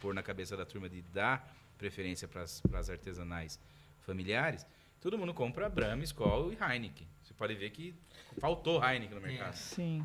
[0.00, 3.60] pôr na cabeça da turma de dar preferência para as artesanais
[4.00, 4.66] familiares,
[5.00, 7.06] todo mundo compra Brahma, Skol e Heineken.
[7.22, 7.94] Você pode ver que
[8.40, 9.54] faltou Heineken no mercado.
[9.54, 10.04] Sim.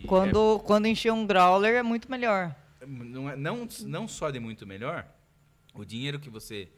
[0.00, 2.56] E Quando, quando encher um growler é muito melhor.
[2.86, 5.06] Não, é- não, não só de muito melhor,
[5.74, 6.68] o dinheiro que você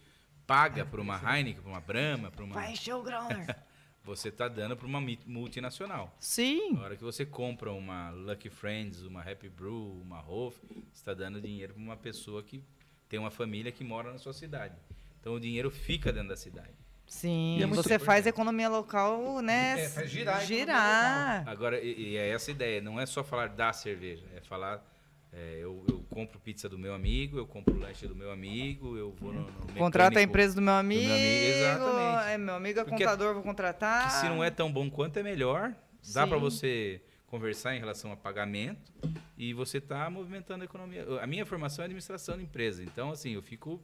[0.46, 2.54] paga por uma Heineken, por uma Brahma, por uma.
[2.54, 3.02] Vai encher o.
[4.02, 6.16] Você está dando para uma multinacional.
[6.18, 6.72] Sim.
[6.72, 11.12] Na hora que você compra uma Lucky Friends, uma Happy Brew, uma Rolf, você está
[11.12, 12.64] dando dinheiro para uma pessoa que
[13.10, 14.74] tem uma família que mora na sua cidade.
[15.20, 16.72] Então o dinheiro fica dentro da cidade.
[17.06, 17.58] Sim.
[17.58, 19.82] E é você faz economia local, né?
[19.82, 21.48] É, faz girar Girar.
[21.48, 24.82] Agora, e, e é essa a ideia, não é só falar da cerveja, é falar.
[25.32, 29.12] É, eu, eu compro pizza do meu amigo, eu compro lanche do meu amigo, eu
[29.12, 29.42] vou no.
[29.42, 31.12] no Contrata a empresa do meu amigo.
[31.12, 32.30] amigo, exatamente.
[32.30, 34.10] É, meu amigo é Porque contador, vou contratar.
[34.10, 35.74] Se não é tão bom quanto é melhor,
[36.12, 38.92] dá para você conversar em relação a pagamento
[39.38, 41.06] e você está movimentando a economia.
[41.20, 43.80] A minha formação é administração de empresa, então assim eu fico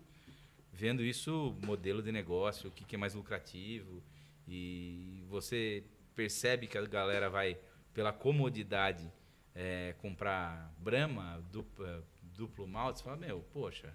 [0.73, 4.03] vendo isso modelo de negócio, o que, que é mais lucrativo
[4.49, 5.85] e você
[6.15, 7.57] percebe que a galera vai
[7.95, 9.11] pela comodidade
[9.57, 13.93] é, comprar Brahma dupla, duplo malte, você fala meu, poxa,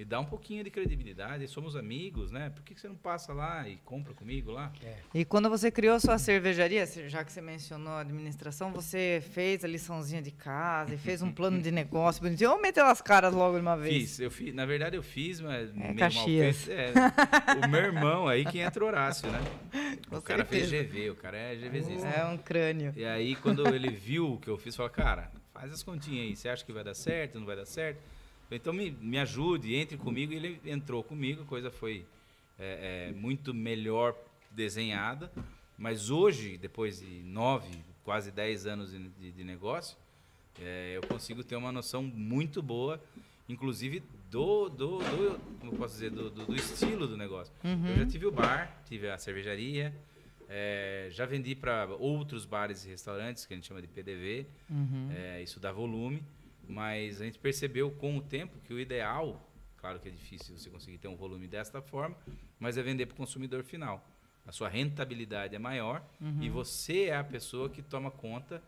[0.00, 2.48] me dá um pouquinho de credibilidade, somos amigos, né?
[2.48, 4.72] Por que, você não passa lá e compra comigo lá?
[5.12, 9.68] E quando você criou sua cervejaria, já que você mencionou a administração, você fez a
[9.68, 13.56] liçãozinha de casa e fez um plano de negócio bonitinho, ou meteu as caras logo
[13.56, 13.94] de uma vez?
[13.94, 16.56] Fiz, eu fiz, na verdade eu fiz, mas meio mal Caxias.
[16.62, 16.80] feito.
[16.80, 19.40] É, o meu irmão aí que entra o Horácio, né?
[20.08, 20.70] Com o cara fez.
[20.70, 22.08] GV, o cara é GVzista.
[22.08, 22.94] É um crânio.
[22.96, 26.36] E aí quando ele viu o que eu fiz, falou, cara, faz as continhas aí,
[26.36, 28.00] você acha que vai dar certo, não vai dar certo?
[28.50, 30.32] Então me, me ajude, entre comigo.
[30.32, 32.04] E ele entrou comigo, a coisa foi
[32.58, 34.14] é, é, muito melhor
[34.50, 35.30] desenhada.
[35.78, 39.96] Mas hoje, depois de nove, quase dez anos de, de- negócio,
[40.60, 43.02] é, eu consigo ter uma noção muito boa,
[43.48, 47.52] inclusive do, do, do como posso dizer, do, do- do estilo do negócio.
[47.64, 49.94] Eu já tive o bar, tive a cervejaria,
[50.48, 54.46] é, já vendi para outros bares e restaurantes, que a gente chama de PDV,
[55.16, 56.22] é, isso dá volume,
[56.70, 60.70] mas a gente percebeu com o tempo que o ideal, claro que é difícil você
[60.70, 62.16] conseguir ter um volume desta forma,
[62.58, 64.06] mas é vender para o consumidor final.
[64.46, 66.04] A sua rentabilidade é maior
[66.40, 68.62] e você é a pessoa que toma conta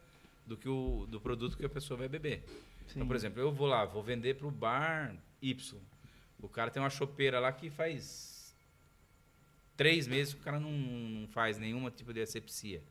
[0.47, 2.45] do, que o, do produto que a pessoa vai beber.
[2.91, 5.81] Então, por exemplo, eu vou lá, vou vender para o bar Y.
[6.41, 8.55] O cara tem uma chopeira lá que faz
[9.77, 12.83] três meses que o cara não, não faz nenhum tipo de asepsia.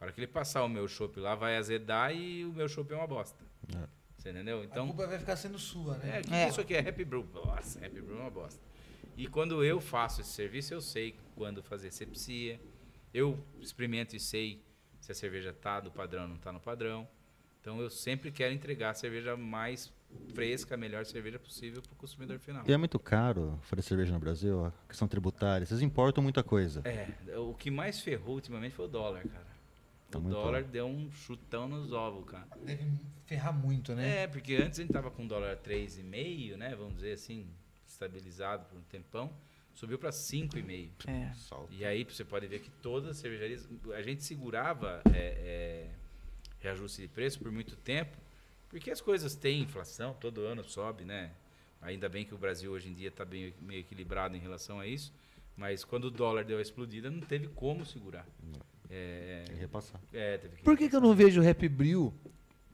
[0.00, 2.92] A hora que ele passar o meu chopp lá, vai azedar e o meu chopp
[2.92, 3.42] é uma bosta.
[3.74, 4.03] É.
[4.24, 4.60] Você entendeu?
[4.62, 6.18] a Então, culpa vai ficar sendo sua, né?
[6.18, 6.48] é, que É.
[6.48, 7.28] isso aqui é Happy Brew.
[7.34, 8.58] Nossa, Happy Brew é uma bosta.
[9.18, 12.58] E quando eu faço esse serviço, eu sei quando fazer sepsia.
[13.12, 14.64] Eu experimento e sei
[14.98, 17.06] se a cerveja tá do padrão ou não tá no padrão.
[17.60, 19.92] Então eu sempre quero entregar a cerveja mais
[20.32, 22.64] fresca, a melhor cerveja possível para o consumidor final.
[22.66, 25.66] E é muito caro fazer cerveja no Brasil, a questão tributária.
[25.66, 26.80] Vocês importam muita coisa.
[26.86, 29.53] É, o que mais ferrou ultimamente foi o dólar, cara.
[30.10, 30.70] Tá o dólar alto.
[30.70, 32.48] deu um chutão nos ovos, cara.
[32.62, 32.84] Deve
[33.26, 34.22] ferrar muito, né?
[34.22, 36.74] É, porque antes a gente tava com dólar 3,5, né?
[36.74, 37.48] Vamos dizer assim,
[37.86, 39.32] estabilizado por um tempão.
[39.74, 41.08] Subiu para 5,5.
[41.08, 41.32] É.
[41.70, 43.68] E aí você pode ver que todas as cervejarias.
[43.94, 45.90] A gente segurava é, é,
[46.60, 48.16] reajuste de preço por muito tempo,
[48.68, 51.32] porque as coisas têm inflação, todo ano sobe, né?
[51.82, 54.86] Ainda bem que o Brasil hoje em dia está bem meio equilibrado em relação a
[54.86, 55.12] isso.
[55.56, 58.26] Mas quando o dólar deu a explodida, não teve como segurar.
[58.90, 60.00] É, Tem que repassar.
[60.12, 62.12] é, teve que Por que, que eu não vejo Happy Brew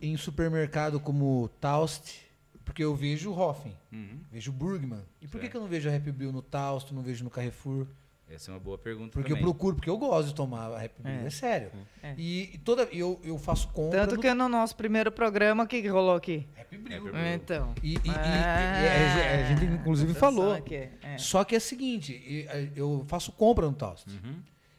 [0.00, 2.28] em supermercado como Taust?
[2.64, 4.20] Porque eu vejo Hoffen, Uhum.
[4.30, 5.02] vejo Burgman.
[5.20, 7.30] E por que, que eu não vejo a Happy Brew no Taust, não vejo no
[7.30, 7.86] Carrefour?
[8.28, 9.42] Essa é uma boa pergunta Porque também.
[9.42, 11.30] eu procuro, porque eu gosto de tomar a Happy Brew, é, É.
[11.30, 11.70] sério.
[12.00, 12.14] É.
[12.16, 15.66] E, e toda eu, eu faço compra Tanto no que no nosso primeiro programa, o
[15.66, 16.46] que, que rolou aqui?
[16.56, 16.96] Happy Brew.
[16.98, 17.26] Happy Brew.
[17.26, 17.74] Então.
[17.82, 20.52] E, e- e- e- Ah, a gente inclusive falou.
[20.54, 21.18] aqui, é.
[21.18, 22.46] Só que é o seguinte,
[22.76, 24.06] eu faço compra no Taust.
[24.06, 24.36] Uhum.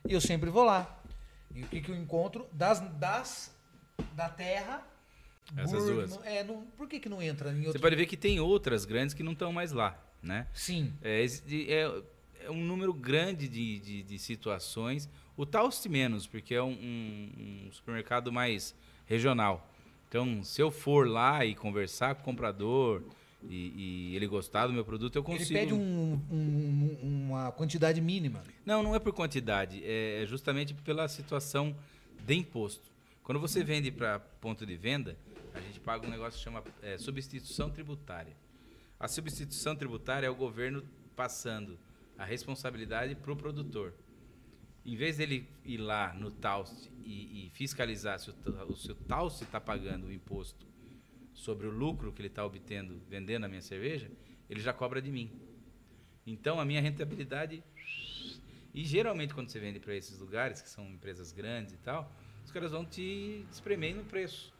[0.08, 0.98] E eu sempre vou lá.
[1.56, 2.48] E o que, que eu encontro?
[2.54, 3.56] Das, das
[4.14, 4.86] da terra.
[5.58, 6.20] Essas Burgman- duas.
[6.26, 7.82] É, não, por que, que não entra em Você outro?
[7.82, 10.48] pode ver que tem outras grandes que não estão mais lá, né?
[10.54, 10.94] Sim.
[11.02, 12.02] É, é-
[12.46, 15.10] é um número grande de, de, de situações.
[15.38, 18.74] O Taust menos, porque é um, um- um supermercado mais
[19.06, 19.68] regional.
[20.08, 23.04] Então, se eu for lá e conversar com o comprador
[23.50, 25.60] e, e ele gostar do meu produto, eu Ele consigo.
[25.60, 26.98] pede um- um-
[27.30, 28.44] uma quantidade mínima.
[28.66, 31.76] Não, não é por quantidade, é justamente pela situação
[32.26, 32.90] de imposto.
[33.24, 35.18] Quando você vende para ponto de venda,
[35.54, 38.36] a gente paga um negócio que chama é, substituição tributária.
[39.00, 40.84] A substituição tributária é o governo
[41.16, 41.78] passando
[42.18, 43.94] a responsabilidade para o produtor.
[44.86, 48.96] Em vez dele ir lá no Taust e, e fiscalizar se o, ta- o seu
[48.96, 50.66] Taust está pagando o imposto
[51.34, 54.10] sobre o lucro que ele está obtendo vendendo a minha cerveja,
[54.50, 55.32] ele já cobra de mim.
[56.26, 57.64] Então a minha rentabilidade
[58.74, 62.10] e geralmente quando você vende para esses lugares, que são empresas grandes e tal,
[62.44, 64.54] os caras vão te espremer no preço.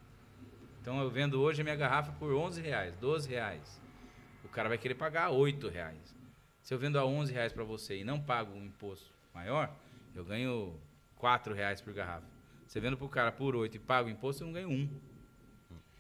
[0.82, 3.82] Então eu vendo hoje a minha garrafa por 11 reais, 12 reais.
[4.44, 6.16] O cara vai querer pagar 8 reais.
[6.62, 9.74] Se eu vendo a 11 reais para você e não pago um imposto maior,
[10.14, 10.78] eu ganho
[11.16, 12.28] 4 reais por garrafa.
[12.68, 14.90] Você vendo pro cara por 8 e pago o imposto, eu não ganho um.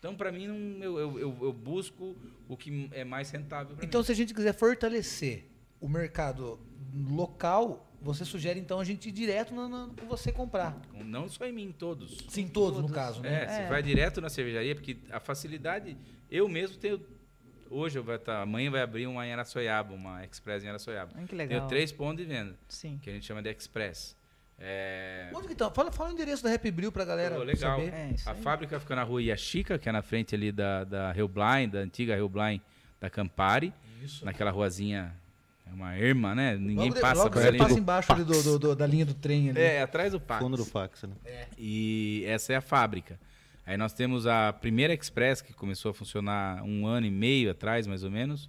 [0.01, 2.15] Então, para mim, não, eu, eu, eu, eu busco
[2.49, 4.05] o que é mais rentável para Então, mim.
[4.07, 5.45] se a gente quiser fortalecer
[5.79, 6.59] o mercado
[7.11, 10.81] local, você sugere então a gente ir direto no, no- com você comprar.
[11.05, 12.17] Não só em mim, todos.
[12.29, 12.95] Sim, todos, no Todos.
[12.95, 13.43] caso, né?
[13.43, 13.67] É, você É.
[13.69, 15.95] vai direto na cervejaria, porque a facilidade,
[16.31, 16.99] eu mesmo tenho.
[17.69, 21.11] Hoje, eu vou tá, amanhã vai abrir uma em Araçoiaba, uma Express em Araçoiaba.
[21.15, 21.59] Ai, que legal.
[21.59, 22.99] Tenho três pontos de venda, Sim.
[23.03, 24.17] que a gente chama de Express.
[24.63, 25.71] É, Onde que tá?
[25.71, 27.79] Fala, fala o endereço da Happy Brew pra galera Pô, legal.
[27.79, 27.91] saber.
[27.93, 28.41] É, a aí.
[28.41, 32.15] fábrica fica na rua Iachica, que é na frente ali da, da Hellblind, da antiga
[32.15, 32.61] Hellblind
[32.99, 34.23] da Campari, Isso.
[34.23, 35.15] naquela ruazinha,
[35.67, 36.55] é uma erma, né?
[36.57, 37.57] Ninguém logo passa logo por você ali.
[37.57, 39.59] passa embaixo ali do, do- do- da linha do trem ali.
[39.59, 40.43] É, atrás do Pax.
[40.43, 41.47] Fundo do fax, né?
[41.57, 43.19] E essa é a fábrica.
[43.65, 47.87] Aí nós temos a primeira Express, que começou a funcionar um ano e meio atrás,
[47.87, 48.47] mais ou menos,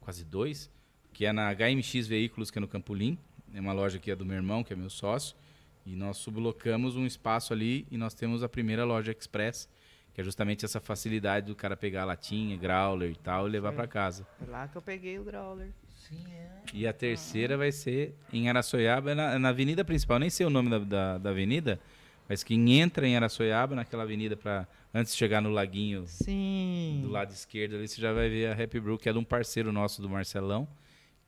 [0.00, 0.68] quase dois,
[1.12, 3.16] que é na HMX Veículos, que é no Campolim.
[3.54, 5.36] É uma loja que é do meu irmão, que é meu sócio.
[5.84, 9.68] E nós sublocamos um espaço ali e nós temos a primeira loja Express,
[10.12, 13.72] que é justamente essa facilidade do cara pegar a latinha, growler e tal e levar
[13.72, 14.26] para casa.
[14.38, 15.68] Foi lá que eu peguei o growler.
[15.96, 16.50] Sim, é.
[16.72, 20.18] E a terceira vai ser em Araçoiaba, na, na avenida principal.
[20.18, 21.80] Nem sei o nome da, da, da avenida,
[22.28, 27.00] mas quem entra em Araçoiaba, naquela avenida, para antes de chegar no laguinho Sim.
[27.02, 29.24] do lado esquerdo ali, você já vai ver a Happy Brew, que é de um
[29.24, 30.68] parceiro nosso, do Marcelão,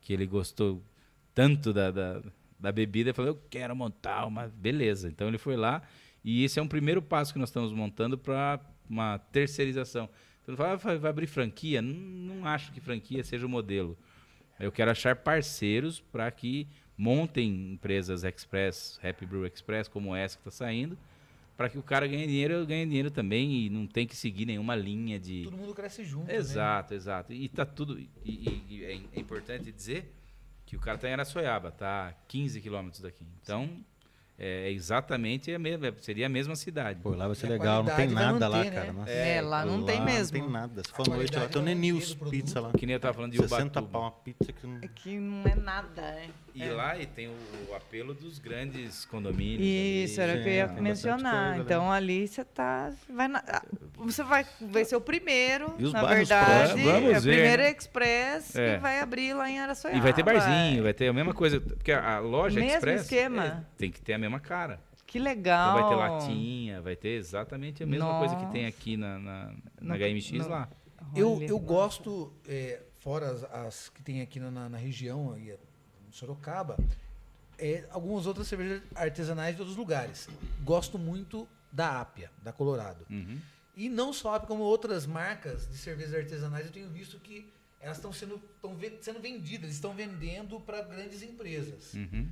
[0.01, 0.81] que ele gostou
[1.33, 2.21] tanto da, da,
[2.59, 4.47] da bebida, e falou, eu quero montar uma...
[4.47, 5.81] Beleza, então ele foi lá,
[6.23, 8.59] e esse é um primeiro passo que nós estamos montando para
[8.89, 10.09] uma terceirização.
[10.43, 11.81] Então, ele fala, "Ah, vai, abrir franquia?
[11.81, 13.97] Não, não acho que franquia seja o modelo.
[14.59, 16.67] Eu quero achar parceiros para que
[16.97, 20.97] montem empresas Express, Happy Brew Express, como essa que está saindo,
[21.57, 24.45] para que o cara ganhe dinheiro, eu ganhe dinheiro também e não tem que seguir
[24.45, 25.43] nenhuma linha de...
[25.45, 26.27] Todo mundo cresce junto.
[26.27, 26.35] né?
[26.35, 27.33] Exato, exato.
[27.33, 27.99] E tá tudo.
[27.99, 30.11] E, e- e é, é importante dizer
[30.73, 33.25] que o cara tá em Araçoiaba, tá 15 quilômetros daqui.
[33.41, 33.85] Então,
[34.37, 36.99] é exatamente a mesma, seria a mesma cidade.
[37.01, 38.85] Pô, lá vai ser E legal, não tem nada lá, cara.
[38.87, 38.91] né?
[38.93, 39.11] Nossa.
[39.11, 40.37] É, lá não tem mesmo.
[40.37, 40.81] Não tem nada.
[40.83, 42.71] Se for noite lá, tem o Nenils do Pizza lá.
[42.71, 43.87] Que nem eu tava falando de 60 Ubatuba.
[43.91, 44.77] pau uma pizza que não...
[44.81, 46.29] É que não é nada, né?
[46.55, 47.31] E lá e tem o,
[47.71, 49.61] o apelo dos grandes condomínios.
[49.65, 50.29] Isso, ali.
[50.31, 51.47] era o que eu ia tem mencionar.
[51.55, 52.91] coisa, então ali você tá.
[53.09, 53.43] Vai na-
[53.95, 56.45] você vai, vai ser o primeiro, E os na verdade.
[56.73, 56.83] próximos?
[56.83, 57.71] Vamos é o primeiro né?
[57.71, 58.75] Express É.
[58.75, 59.97] que vai abrir lá em Araçoiaba.
[59.97, 61.59] E vai ter barzinho, vai ter a mesma coisa.
[61.59, 63.45] Porque a, a loja Mesmo Express esquema?
[63.45, 64.79] é, tem que ter a mesma cara.
[65.05, 65.73] Que Então legal.
[65.73, 68.75] vai ter latinha, vai ter exatamente a mesma coisa que tem Nossa.
[68.77, 69.45] aqui na, na,
[69.81, 70.69] No- na HMX no- lá.
[71.15, 76.11] Eu, eu gosto, é, fora as, as que tem aqui na, na- região, aí, em
[76.11, 76.77] Sorocaba,
[77.59, 80.27] é, algumas outras cervejas artesanais de outros lugares.
[80.63, 83.05] Gosto muito da Ápia, da Colorado.
[83.09, 83.37] Uhum.
[83.75, 87.47] E não só a Ápia, como outras marcas de cervejas artesanais, eu tenho visto que
[87.79, 91.93] elas estão sendo, tão sendo vendidas, eles estão vendendo para grandes empresas.
[91.93, 92.27] Uhum.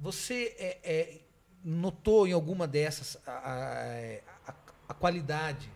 [0.00, 1.20] Você é, é,
[1.64, 4.54] notou em alguma dessas a, a- a-
[4.90, 5.68] a qualidade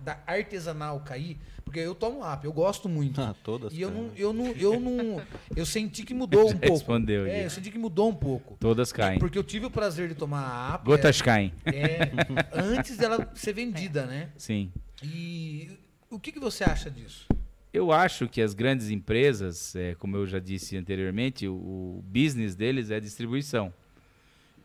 [0.00, 1.38] da artesanal cair?
[1.64, 3.20] Porque eu tomo AP, eu gosto muito.
[3.28, 3.72] Ah, todas.
[3.74, 4.00] e eu cara.
[4.02, 5.22] não, eu não, eu não,
[5.54, 6.66] eu senti que mudou um pouco.
[6.74, 8.56] respondeu, É, eu senti que mudou um pouco.
[8.58, 9.18] Todas caem.
[9.18, 11.52] Porque eu tive o prazer de tomar a AP Gotas caem.
[11.66, 12.10] é,
[12.52, 14.30] antes dela ser vendida, né?
[14.36, 14.72] Sim.
[15.02, 15.78] E
[16.10, 17.26] o que, que você acha disso?
[17.70, 22.56] Eu acho que as grandes empresas, é, como eu já disse anteriormente, o, o business
[22.56, 23.72] deles é distribuição.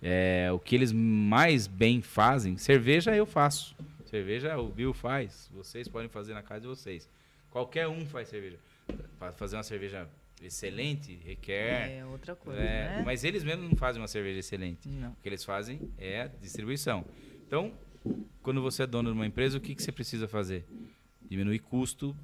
[0.03, 3.75] É, o que eles mais bem fazem, cerveja eu faço.
[4.05, 5.49] Cerveja o Bill faz.
[5.53, 7.09] Vocês podem fazer na casa de vocês.
[7.49, 8.59] Qualquer um faz cerveja.
[9.17, 10.07] Para fazer uma cerveja
[10.41, 11.99] excelente requer.
[11.99, 13.03] É outra coisa, é, né?
[13.05, 14.89] Mas eles mesmos não fazem uma cerveja excelente.
[14.89, 15.11] Não.
[15.11, 17.05] O que eles fazem é a distribuição.
[17.47, 17.71] Então,
[18.41, 20.65] quando você é dono de uma empresa, o que, que você precisa fazer?
[21.29, 22.15] Diminuir custo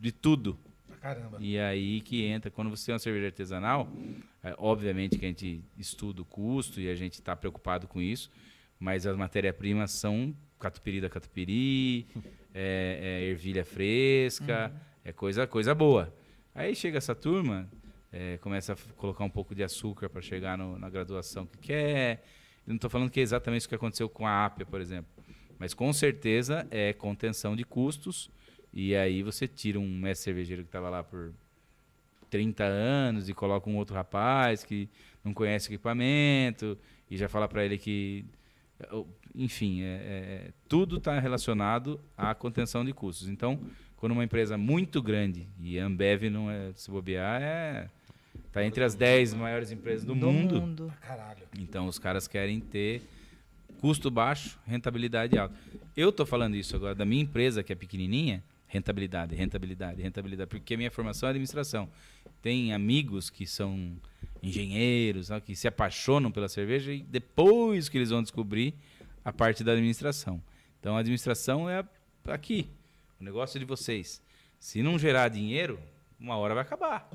[0.00, 0.58] de tudo.
[1.00, 1.38] Caramba.
[1.40, 3.88] E aí que entra, quando você tem uma cerveja artesanal,
[4.44, 8.30] é, obviamente que a gente estuda o custo e a gente está preocupado com isso,
[8.78, 12.06] mas as matérias-primas são catupiry da catupiry,
[12.54, 14.72] é, é ervilha fresca,
[15.04, 16.14] é coisa, coisa boa.
[16.54, 17.68] Aí chega essa turma,
[18.12, 22.22] é, começa a colocar um pouco de açúcar para chegar no- na graduação que quer.
[22.66, 25.10] Eu não estou falando que é exatamente isso que aconteceu com a Ápia, por exemplo.
[25.58, 28.30] Mas com certeza é contenção de custos.
[28.72, 31.32] E aí você tira um mestre cervejeiro que estava lá por
[32.30, 34.88] 30 anos e coloca um outro rapaz que
[35.24, 36.78] não conhece o equipamento
[37.10, 38.24] e já fala para ele que.
[39.34, 43.28] Enfim, é- é- tudo está relacionado à contenção de custos.
[43.28, 43.58] Então,
[43.96, 47.88] quando uma empresa muito grande, e a Ambev não é, se bobear, é.
[48.46, 50.92] Está entre as 10 maiores empresas do, mundo.
[51.00, 51.42] Caralho.
[51.58, 53.02] Então os caras querem ter
[53.80, 55.54] custo baixo, rentabilidade alta.
[55.96, 58.42] Eu estou falando isso agora da minha empresa, que é pequenininha,
[58.74, 61.88] rentabilidade, rentabilidade, rentabilidade, porque a minha formação é administração.
[62.42, 63.96] Tem amigos que são
[64.42, 68.74] engenheiros, que se apaixonam pela cerveja e depois que eles vão descobrir
[69.24, 70.42] a parte da administração.
[70.80, 71.84] Então a administração é
[72.26, 72.68] aqui,
[73.20, 74.20] o negócio de vocês.
[74.58, 75.78] Se não gerar dinheiro,
[76.18, 77.08] uma hora vai acabar,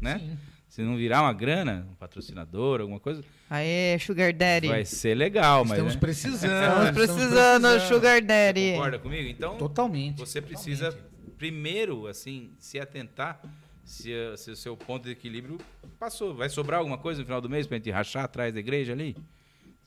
[0.00, 0.38] né?
[0.70, 4.68] Se não virar uma grana, um patrocinador, alguma coisa, Aê, Sugar Daddy.
[4.68, 6.00] vai ser legal, mas Estamos né?
[6.00, 6.52] precisando.
[6.62, 8.72] Estamos precisando, Sugar Daddy.
[8.74, 9.28] concorda comigo?
[9.28, 10.16] Então, Totalmente.
[10.18, 11.32] você precisa totalmente.
[11.36, 13.42] primeiro assim se atentar
[13.84, 15.58] se, se o seu ponto de equilíbrio
[15.98, 16.32] passou.
[16.36, 19.16] Vai sobrar alguma coisa no final do mês pra gente rachar atrás da igreja ali?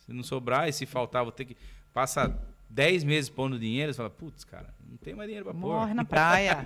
[0.06, 1.56] Se não sobrar e se faltar, vou ter que
[1.94, 2.38] passa
[2.74, 5.74] 10 meses pondo dinheiro, você fala, putz, cara, não tem mais dinheiro pra pôr.
[5.74, 6.66] Morre na praia.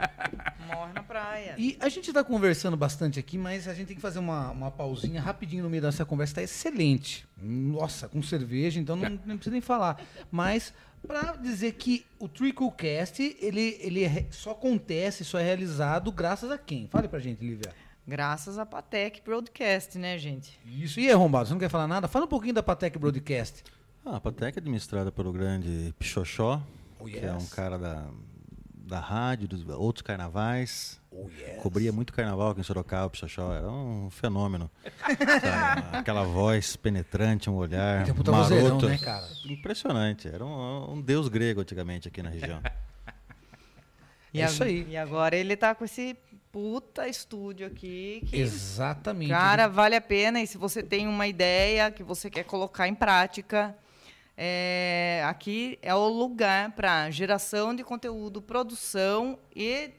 [0.66, 1.54] Morre na praia.
[1.58, 4.72] E a gente está conversando bastante aqui, mas a gente tem que fazer uma, uma
[4.72, 6.32] pausinha rapidinho no meio dessa conversa.
[6.32, 7.28] Está excelente.
[7.42, 10.02] Nossa, com cerveja, então não, não precisa nem falar.
[10.32, 10.74] Mas
[11.06, 16.58] para dizer que o Tricklecast, ele, ele é só acontece, só é realizado graças a
[16.58, 16.88] quem?
[16.88, 17.74] Fale pra gente, Lívia.
[18.08, 20.58] Graças a Patec Broadcast, né, gente?
[20.66, 21.02] Isso.
[21.02, 22.08] E aí, Arrombado, você não quer falar nada?
[22.08, 23.66] Fala um pouquinho da Patec Broadcast.
[24.10, 26.62] Ah, a Patec é administrada pelo grande Pichoxó,
[27.00, 27.54] Oh, que é um yes.
[27.54, 28.08] cara da,
[28.74, 31.00] da rádio, dos outros carnavais.
[31.12, 31.62] Oh, yes.
[31.62, 33.54] Cobria muito carnaval aqui em Sorocaba, o Pichoxó.
[33.54, 34.72] Era um fenômeno.
[35.94, 38.88] Aquela voz penetrante, um olhar Tem um puta vozeirão, maroto.
[38.88, 39.28] né, cara?
[39.46, 40.28] Impressionante.
[40.28, 42.62] Era um, um deus grego antigamente aqui na região.
[44.34, 44.86] E É a- isso aí.
[44.90, 46.16] E agora ele tá com esse
[46.52, 49.30] puta estúdio aqui que Exatamente.
[49.30, 50.42] Cara, vale a pena.
[50.42, 53.74] E se você tem uma ideia que você quer colocar em prática,
[54.40, 59.90] é, aqui é o lugar para geração de conteúdo, produção e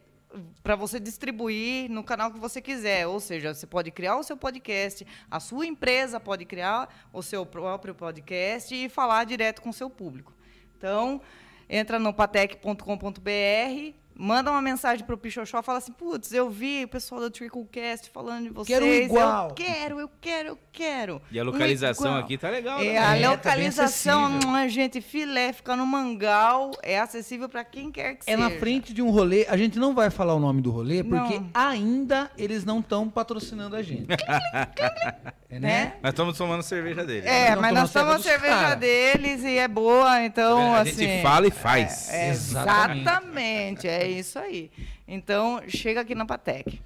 [0.63, 3.07] para você distribuir no canal que você quiser.
[3.09, 7.45] Ou seja, você pode criar o seu podcast, a sua empresa pode criar o seu
[7.45, 10.33] próprio podcast e falar direto com o seu público.
[10.77, 11.21] Então,
[11.69, 17.21] entra no patec.com.br, manda uma mensagem pro Pichoxó, fala assim, putz, eu vi o pessoal
[17.21, 18.79] do Tricklecast falando de vocês.
[18.79, 21.23] Quero igual." Eu quero, eu quero, eu quero.
[21.31, 22.25] E a localização igual.
[22.25, 22.99] aqui tá legal, É, né?
[22.99, 24.51] a É, tá localização, acessível.
[24.57, 28.49] hum, gente, filé, fica no Mangal, é acessível para quem quer que É seja.
[28.49, 29.47] na frente de um rolê.
[29.49, 31.51] A gente não vai falar o nome do rolê, porque Não.
[31.55, 34.09] ainda eles não estão patrocinando a gente.
[35.49, 35.95] é, né?
[36.03, 37.27] Nós estamos tomando cerveja dele.
[37.27, 38.75] É, Não mas nós estamos a cerveja cerveja cara.
[38.77, 40.93] deles e é boa, então, a assim...
[41.07, 42.09] gente fala e faz.
[42.11, 43.01] É, Exatamente.
[43.01, 44.71] exatamente, é isso aí.
[45.07, 46.81] Então, chega aqui na Patec.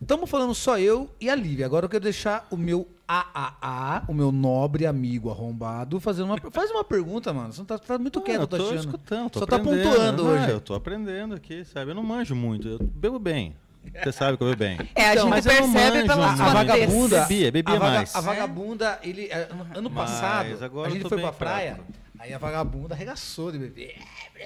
[0.00, 1.64] Estamos falando só eu e a Lívia.
[1.64, 6.38] Agora eu quero deixar o meu AAA, o meu nobre amigo arrombado, fazendo uma.
[6.50, 7.52] Faz uma pergunta, mano.
[7.52, 8.78] Você não tá, tá muito Não, quieto, eu tô tô achando.
[8.80, 10.50] escutando, tô Só tá pontuando hoje.
[10.50, 11.92] Eu tô aprendendo aqui, sabe?
[11.92, 12.68] Eu não manjo muito.
[12.68, 13.54] Eu bebo bem.
[14.02, 14.78] Você sabe que eu bebo bem.
[14.94, 17.20] É, a Então, gente mas eu não percebe manjo pela A vagabunda.
[17.22, 18.14] Bebia, bebia a, vaga- mais.
[18.16, 21.92] a vagabunda, ele é, ano Mas passado, agora a gente foi pra praia, fraco.
[22.18, 23.96] aí a vagabunda arregaçou de beber.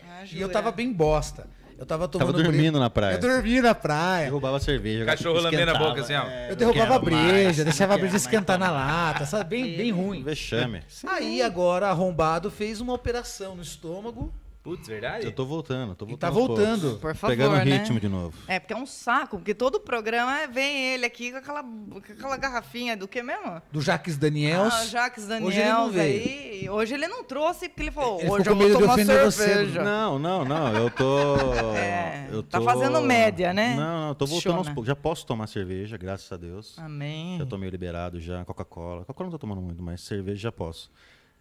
[0.09, 1.47] Ah, E eu tava bem bosta.
[1.79, 3.15] Eu tava tomando Tava dormindo na praia.
[3.15, 4.25] Eu dormi na praia.
[4.25, 5.05] Derrubava cerveja.
[5.05, 6.25] Cachorro lambendo a boca assim, ó.
[6.27, 8.23] É, Eu derrubava a breja, deixava a breja mais.
[8.23, 9.63] esquentar na lata, sabe?
[9.63, 10.23] Bem, bem ruim.
[10.25, 10.83] Vexame.
[11.07, 14.35] Aí agora arrombado fez uma operação no estômago
[14.69, 15.25] Putz, verdade?
[15.25, 16.19] Eu tô voltando, tô e voltando.
[16.21, 16.81] tá aos voltando.
[16.83, 17.01] poucos.
[17.01, 17.79] Por favor, Pegando o né?
[17.79, 18.37] ritmo de novo.
[18.47, 22.37] É, porque é um saco, porque todo programa vem ele aqui com aquela, com aquela
[22.37, 23.63] garrafinha do que mesmo?
[23.73, 24.75] Do Jaques Daniels.
[24.75, 26.23] Ah, Jacques Daniels Hoje ele não veio.
[26.23, 26.71] aí.
[26.71, 29.31] Hoje ele não trouxe, porque ele falou, Ele hoje eu com medo vou tomar você,
[29.31, 29.83] cerveja.
[29.83, 30.75] Não, não, não.
[30.75, 31.37] Eu tô.
[31.79, 33.75] É, eu tá tô- fazendo média, né?
[33.75, 34.75] Não, não, tô voltando aos Chona.
[34.75, 34.87] poucos.
[34.89, 36.79] Já posso tomar cerveja, graças a Deus.
[36.79, 37.39] Amém.
[37.39, 38.45] Já tô meio liberado já.
[38.45, 39.01] Coca-Cola.
[39.05, 40.91] Coca-Cola não tô tomando muito, mas cerveja já posso.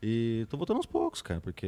[0.02, 1.68] E tô voltando aos poucos, cara, porque.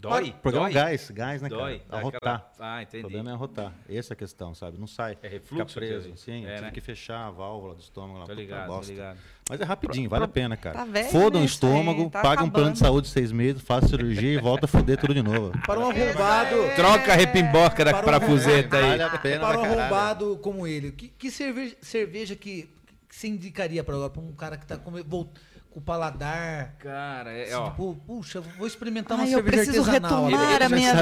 [0.00, 0.30] Dói?
[0.30, 0.74] O programa Dói?
[0.74, 1.78] gás, gás, né, Dói.
[1.78, 1.84] cara?
[1.90, 2.34] Dá Arrotar.
[2.34, 3.00] aquela- Ah, O entendi.
[3.02, 3.72] problema é arrotar.
[3.88, 4.78] Essa é a questão, sabe?
[4.78, 5.18] Não sai.
[5.22, 6.16] É refluxo, Fica preso.
[6.16, 6.70] Sim, É, tive né?
[6.70, 8.26] que fechar a válvula do estômago lá.
[8.26, 8.90] Tô ligado, tô bosta.
[8.92, 9.18] ligado.
[9.50, 10.78] Mas é rapidinho, vale a pena, cara.
[10.78, 12.78] Tá velho, Foda né, um estômago, tá paga um plano de acabando.
[12.78, 15.52] saúde de seis meses, faz cirurgia e volta a foder tudo de novo.
[15.66, 16.56] Para um arrombado.
[16.76, 18.82] Troca a repimboca da Para um parafuseta aí.
[18.90, 20.92] Vale a pena Para um arrombado como ele.
[20.92, 22.70] Que, que cerveja, cerveja que,
[23.08, 24.10] que você indicaria para agora?
[24.10, 25.30] Para um cara que tá com, vol-
[25.72, 26.74] com o paladar.
[26.80, 27.70] Cara, é, assim, ó.
[27.70, 30.24] tipo, puxa, vou experimentar uma Ai, eu cerveja preciso artesanal.
[30.26, 30.66] retomar agora.
[30.66, 30.94] a minha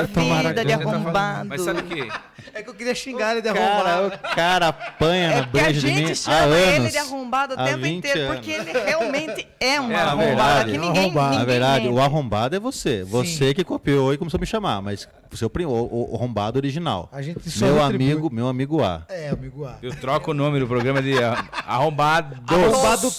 [0.48, 1.48] vida de arrombado.
[1.48, 2.08] Mas sabe o que?
[2.54, 4.06] É que eu queria xingar ele de Cara, arrombado.
[4.14, 6.92] o cara apanha É na porque a breja de mim gente há chama ele anos.
[6.92, 8.34] de arrombado o Há tempo 20 inteiro, anos.
[8.36, 10.18] porque ele realmente é um É, arrombado.
[10.26, 11.26] verdade, que é ninguém, arrombado.
[11.30, 11.94] ninguém Na verdade, mente.
[11.94, 13.02] o arrombado é você.
[13.04, 16.16] Você que copiou e começou a me chamar, mas o seu prim- o, o, o
[16.16, 17.08] arrombado original.
[17.12, 19.02] A gente só Meu amigo, meu amigo A.
[19.08, 19.76] É, amigo A.
[19.82, 22.36] Eu troco o nome do programa de ah, arrombado.
[22.46, 23.12] Arrombado,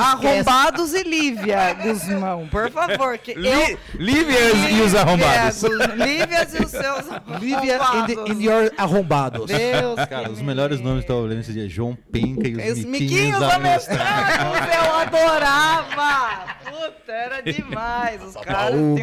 [0.00, 3.16] arrombado Arrombados e Lívia Guzmão, por favor.
[3.18, 3.78] Que Li- eu...
[3.94, 5.62] Lívias e os arrombados.
[5.62, 7.04] Lívia e os seus
[7.40, 8.24] Lívia in, arrombados.
[8.24, 9.46] the, in your arrombados.
[9.46, 10.88] Deus Cara, os me melhores livre.
[10.90, 11.68] nomes que eu tava olhando esse dia.
[11.68, 14.74] João Penca e os, Os miquinhos, miquinhos amestrados.
[14.74, 16.52] eu adorava.
[16.64, 18.22] Puta, era demais.
[18.22, 18.94] Os caras têm um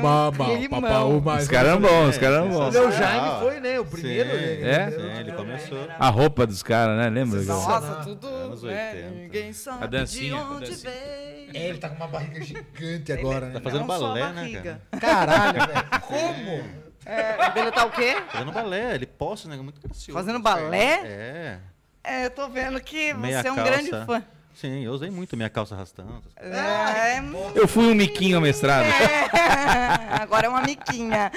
[1.39, 2.75] Os caras eram bons, os caras eram bons.
[2.75, 3.79] O Jaime foi, né?
[3.79, 4.29] O primeiro.
[4.29, 4.35] sim.
[4.37, 4.71] né?
[4.71, 4.91] É?
[4.91, 5.87] Sim, ele começou.
[5.97, 7.09] A roupa dos caras, né?
[7.09, 7.41] Lembra?
[7.41, 8.27] Nossa, tudo.
[8.67, 8.91] Né?
[8.93, 9.09] 80.
[9.15, 10.91] Ninguém sabe A dancinha, de a onde dancinha.
[10.91, 11.29] veio.
[11.51, 13.53] É, ele tá com uma barriga gigante agora, né?
[13.53, 14.81] Tá fazendo Não balé, né, cara?
[14.99, 15.89] Caralho, velho.
[16.07, 16.89] Como?
[17.05, 18.15] É, ele tá o quê?
[18.31, 19.55] Fazendo balé, ele posta, né?
[19.57, 20.13] Muito gracioso.
[20.17, 20.93] Fazendo balé?
[21.05, 21.59] É.
[22.03, 23.71] É, eu tô vendo que Meia você é um calça.
[23.71, 24.23] grande fã.
[24.53, 26.21] Sim, eu usei muito minha calça arrastando.
[26.35, 26.57] coisas.
[26.57, 27.21] É,
[27.55, 28.85] Eu fui um miquinho mestrado.
[28.85, 29.29] é,
[30.21, 31.31] agora é uma miquinha.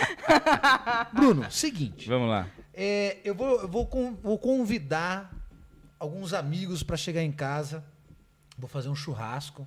[1.13, 2.09] Bruno, seguinte.
[2.09, 2.47] Vamos lá.
[2.75, 5.31] É, eu vou, eu vou, con- vou convidar
[6.01, 7.85] alguns amigos para chegar em casa.
[8.59, 9.67] Vou fazer um churrasco.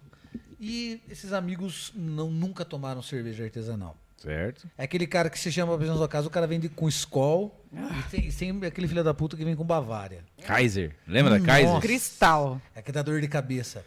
[0.59, 3.97] E esses amigos não, nunca tomaram cerveja artesanal.
[4.17, 4.67] Certo.
[4.77, 7.53] É aquele cara que se chama pra sua casa, o cara vem de- com Skol
[7.73, 10.23] e tem, tem aquele filho da puta que vem com Bavária.
[10.45, 10.95] Kaiser.
[11.07, 11.45] Lembra da.
[11.45, 11.79] Kaiser?
[11.81, 12.59] Cristal.
[12.73, 13.83] É que dá dor de cabeça.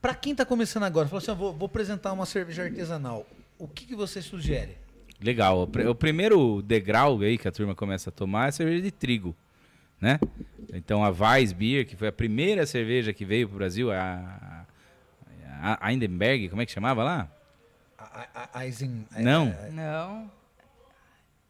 [0.00, 3.26] Pra quem tá começando agora, falou assim: vou, vou apresentar uma cerveja artesanal.
[3.58, 4.78] O que, que você sugere?
[5.20, 5.62] Legal.
[5.62, 8.92] O, pr- o primeiro degrau aí que a turma começa a tomar é cerveja de
[8.92, 9.34] trigo,
[10.00, 10.20] né?
[10.72, 14.57] Então a Weiss Beer, que foi a primeira cerveja que veio pro Brasil, a,
[15.60, 17.28] a, Hindenberg, como é que chamava lá?
[17.98, 19.48] A, a, a Eisen- a- Não.
[19.48, 20.30] a- Não.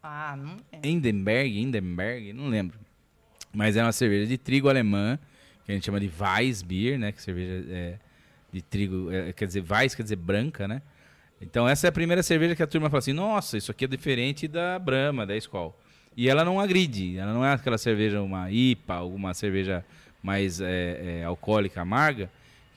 [0.02, 0.86] Ah, não é.
[0.88, 2.78] Hindenberg, Hindenberg, não lembro.
[3.52, 5.18] Mas é uma cerveja de trigo alemã,
[5.64, 7.12] que a gente chama de Weiss Beer, né?
[7.12, 7.98] Que cerveja é,
[8.52, 10.80] de trigo, é, quer dizer, Weiss quer dizer branca, né?
[11.40, 13.88] Então essa é a primeira cerveja que a turma fala assim, nossa, isso aqui é
[13.88, 15.78] diferente da Brahma, da Skol.
[16.16, 19.84] E ela não agride, ela não é aquela cerveja, uma IPA, alguma cerveja
[20.22, 22.28] mais é, é, alcoólica, amarga,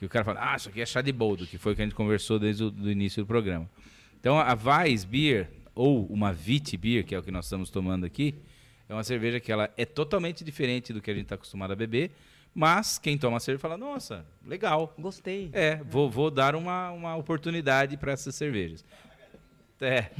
[0.02, 1.82] que o cara fala, ah, isso aqui é chá de boldo, que foi o que
[1.82, 3.70] a gente conversou desde o do início do programa.
[4.18, 8.04] Então a Weiss Beer, ou uma Vit Beer, que é o que nós estamos tomando
[8.04, 8.34] aqui,
[8.88, 11.76] é uma cerveja que ela é totalmente diferente do que a gente está acostumado a
[11.76, 12.10] beber,
[12.52, 14.92] mas quem toma a cerveja fala, nossa, legal.
[14.98, 15.50] Gostei.
[15.52, 18.84] É, vou, vou dar uma, uma oportunidade para essas cervejas.
[19.80, 20.10] É,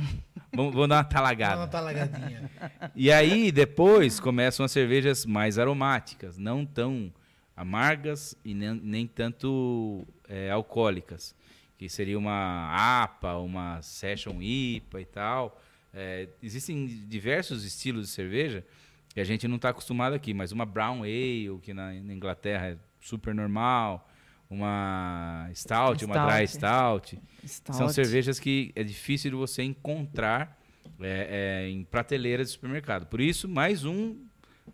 [0.53, 1.61] vou, vou dar uma talagada.
[1.61, 2.49] Não, tá lagadinha.
[2.95, 7.13] E aí, depois, começam as cervejas mais aromáticas, não tão
[7.63, 11.35] amargas e nem, nem tanto é, alcoólicas.
[11.79, 15.61] Que seria uma APA, uma Session IPA e tal.
[15.93, 18.65] É, existem diversos estilos de cerveja
[19.13, 22.69] que a gente não está acostumado aqui, mas uma Brown Ale, que na, na Inglaterra
[22.69, 24.09] é super normal,
[24.49, 27.19] uma Stout, uma Dry Stout.
[27.45, 27.95] São Stout.
[27.95, 30.59] cervejas que é difícil de você encontrar
[31.01, 33.07] é, é, em prateleiras de supermercado.
[33.07, 34.17] Por isso, mais um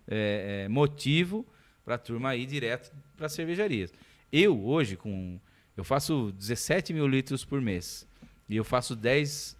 [0.07, 1.45] é, é, motivo
[1.89, 3.91] para a turma ir direto para as cervejarias.
[4.31, 5.39] Eu, hoje, com
[5.75, 8.07] eu faço 17 mil litros por mês.
[8.47, 9.57] E eu faço 10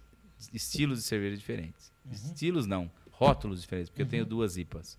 [0.54, 1.92] estilos de cerveja diferentes.
[2.08, 4.96] Estilos não, rótulos diferentes, porque eu tenho duas IPAs.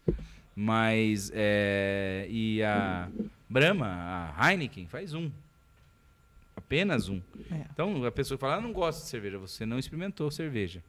[0.54, 3.10] Mas, é, e a
[3.50, 5.32] Brahma, a Heineken, faz um.
[6.54, 7.22] Apenas um.
[7.50, 7.66] É.
[7.72, 9.38] Então, a pessoa fala, ah, não gosto de cerveja.
[9.38, 10.84] Você não experimentou cerveja.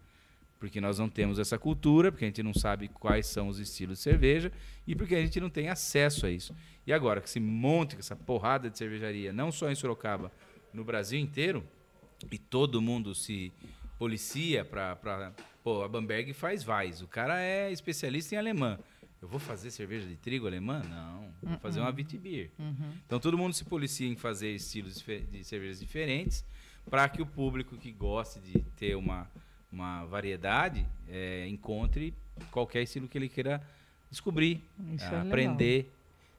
[0.62, 3.98] Porque nós não temos essa cultura, porque a gente não sabe quais são os estilos
[3.98, 4.52] de cerveja
[4.86, 6.54] e porque a gente não tem acesso a isso.
[6.86, 10.30] E agora que se monte com essa porrada de cervejaria, não só em Sorocaba,
[10.72, 11.64] no Brasil inteiro,
[12.30, 13.52] e todo mundo se
[13.98, 14.94] policia para.
[14.94, 15.32] Pra...
[15.64, 17.02] Pô, a Bamberg faz Weiss.
[17.02, 18.78] O cara é especialista em alemã.
[19.20, 20.80] Eu vou fazer cerveja de trigo alemã?
[20.88, 21.28] Não.
[21.42, 22.52] Vou fazer uma Witbier.
[23.04, 26.44] Então todo mundo se policia em fazer estilos de cervejas diferentes
[26.88, 29.28] para que o público que goste de ter uma,
[29.72, 32.14] uma variedade eh, encontre
[32.50, 33.62] qualquer estilo que ele queira
[34.10, 35.20] descobrir, ah, é legal.
[35.22, 35.92] aprender.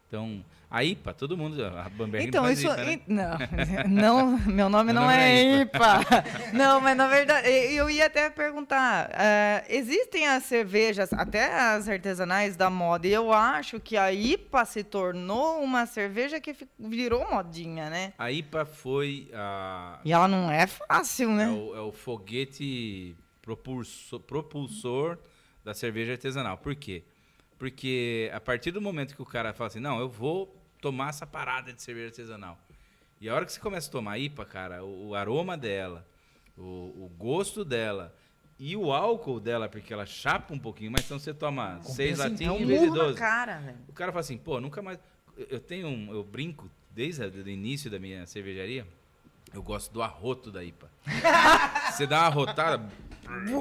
[0.08, 2.68] Então, a IPA, todo mundo, a Bamberg Então, isso.
[2.68, 3.40] IPA, né?
[3.88, 6.00] Não, não, meu nome Meu não nome é é IPA.
[6.54, 12.56] Não, mas na verdade, eu ia até perguntar: eh, existem as cervejas, até as artesanais
[12.56, 17.90] da moda, e eu acho que a IPA se tornou uma cerveja que virou modinha,
[17.90, 18.14] né?
[18.20, 21.48] A IPA foi a, E ela não é fácil, é, né?
[21.50, 25.20] o, é o foguete propulsor, propulsor
[25.64, 26.58] da cerveja artesanal.
[26.58, 27.04] Por quê?
[27.60, 31.28] Porque a partir do momento que o cara fala assim, não, eu vou tomar essa
[31.28, 32.58] parada de cerveja artesanal.
[33.22, 36.06] E a hora que você começa a tomar IPA, cara, o, o aroma dela,
[36.58, 36.62] o,
[37.06, 38.14] o gosto dela
[38.60, 42.30] e o álcool dela, porque ela chapa um pouquinho, mas então você toma seis Compensa
[42.30, 43.18] latinhas em vez de murro na 12.
[43.20, 43.78] cara, velho.
[43.88, 45.00] O cara fala assim, pô, nunca mais.
[45.38, 46.12] eu- Eu tenho um.
[46.14, 48.86] Eu brinco desde o início da minha cervejaria.
[49.54, 50.90] Eu gosto do arroto da IPA.
[51.92, 52.92] você dá uma arrotada,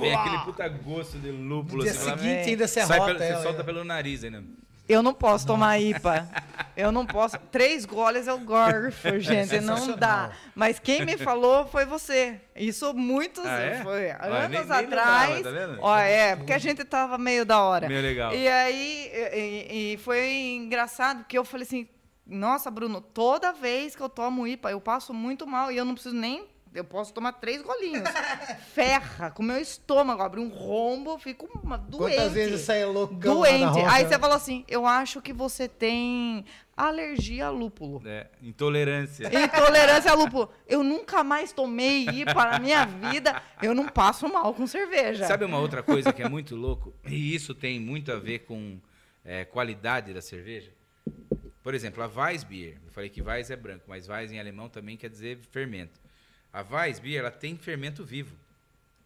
[0.00, 1.78] vem aquele puta gosto de lúpulo.
[1.78, 3.64] No dia assim, seguinte ainda se sai arrota pelo- você solta né?
[3.64, 4.42] pelo nariz ainda.
[4.88, 6.28] Eu não posso tomar IPA.
[6.76, 7.38] Eu não posso.
[7.52, 9.60] Três goles eu gorfo, gente.
[9.60, 10.32] Não dá.
[10.56, 12.40] Mas quem me falou foi você.
[12.54, 13.82] Isso muitos Ah, é?
[13.82, 15.30] foi Olha, anos nem- nem atrás.
[15.36, 15.78] lembrava, tá vendo?
[15.80, 17.88] Ó, é, porque a gente tava meio da hora.
[17.88, 18.34] Meio legal.
[18.34, 21.88] E aí, e, e- e foi engraçado, porque eu falei assim,
[22.26, 25.94] nossa, Bruno, toda vez que eu tomo IPA, eu passo muito mal e eu não
[25.94, 28.08] preciso nem Eu posso tomar três golinhos.
[28.72, 32.16] Ferra com o meu estômago, abre um rombo, fico uma doente.
[32.16, 33.86] Quantas vezes sai loucão lá na Doente.
[33.90, 36.44] Aí você falou assim: eu acho que você tem
[36.74, 38.02] alergia a lúpulo.
[38.06, 39.26] É, intolerância.
[39.26, 40.50] Intolerância a lúpulo.
[40.66, 43.42] Eu nunca mais tomei IPA na minha vida.
[43.62, 45.26] Eu não passo mal com cerveja.
[45.26, 46.94] Sabe uma outra coisa que é muito louco?
[47.06, 48.78] E isso tem muito a ver com
[49.24, 50.72] é, qualidade da cerveja?
[51.62, 52.78] Por exemplo, a Weissbier.
[52.84, 56.00] Eu falei que Weiss é branco, mas Weiss em alemão também quer dizer fermento.
[56.52, 58.34] A Weissbier, ela tem fermento vivo.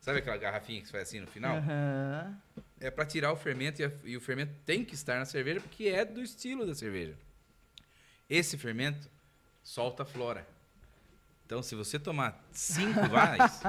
[0.00, 1.56] Sabe aquela garrafinha que você faz assim no final?
[1.56, 2.36] Aham.
[2.80, 5.60] É para tirar o fermento e, a- e o fermento tem que estar na cerveja
[5.60, 7.14] porque é do estilo da cerveja.
[8.28, 9.08] Esse fermento
[9.62, 10.46] solta flora.
[11.44, 13.60] Então, se você tomar cinco Weiss,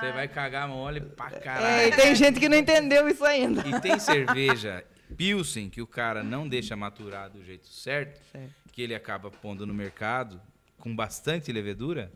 [0.00, 1.88] você vai cagar mole pra É, caralho.
[1.88, 3.66] e tem gente que não entendeu isso ainda.
[3.66, 4.84] E tem cerveja
[5.16, 8.52] Pilsen que o cara não deixa maturar do jeito certo, Certo.
[8.72, 10.40] que ele acaba pondo no mercado
[10.78, 12.10] com bastante levedura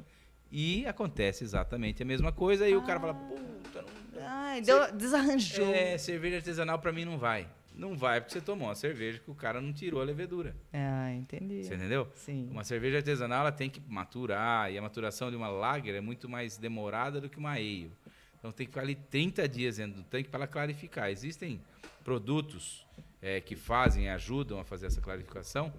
[0.50, 5.74] e acontece exatamente a mesma coisa e o cara fala, puta, não Ai, deu, desarranjou.
[5.74, 7.48] é, cerveja artesanal pra mim não vai.
[7.74, 10.56] Não vai porque você tomou uma cerveja que o cara não tirou a levedura.
[10.72, 11.62] Ah, entendi.
[11.62, 12.08] Você entendeu?
[12.16, 12.48] Sim.
[12.50, 16.28] Uma cerveja artesanal ela tem que maturar e a maturação de uma lager é muito
[16.28, 17.92] mais demorada do que uma ale.
[18.38, 21.08] Então tem que ficar ali 30 dias dentro do tanque para ela clarificar.
[21.10, 21.60] Existem
[22.02, 22.84] produtos
[23.22, 25.72] eh, que fazem, ajudam a fazer essa clarificação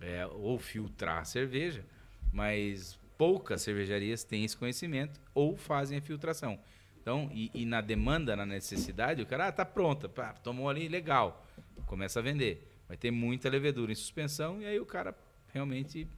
[0.00, 1.84] eh, ou filtrar a cerveja,
[2.32, 6.58] mas poucas cervejarias têm esse conhecimento ou fazem a filtração.
[7.00, 10.88] Então, e, e na demanda, na necessidade, o cara, ah, tá pronta, pá, tomou ali,
[10.88, 11.46] legal,
[11.86, 12.68] começa a vender.
[12.88, 15.16] Vai ter muita levedura em suspensão e aí o cara
[15.52, 16.08] realmente,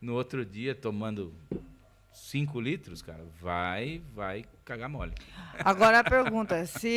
[0.00, 1.34] no outro dia, tomando
[2.12, 5.12] 5 litros, cara, vai, vai cagar mole.
[5.58, 6.88] Agora a pergunta: se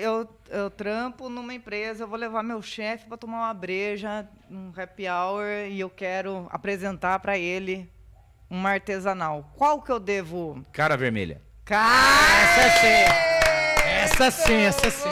[0.00, 4.72] eu, eu trampo numa empresa, eu vou levar meu chefe para tomar uma breja, um
[4.74, 7.90] happy hour, e eu quero apresentar para ele
[8.50, 9.54] uma artesanal.
[9.56, 10.60] Qual que eu devo?
[10.72, 11.40] Cara vermelha.
[11.70, 13.86] Essa sim.
[13.88, 15.08] Essa sim, essa sim.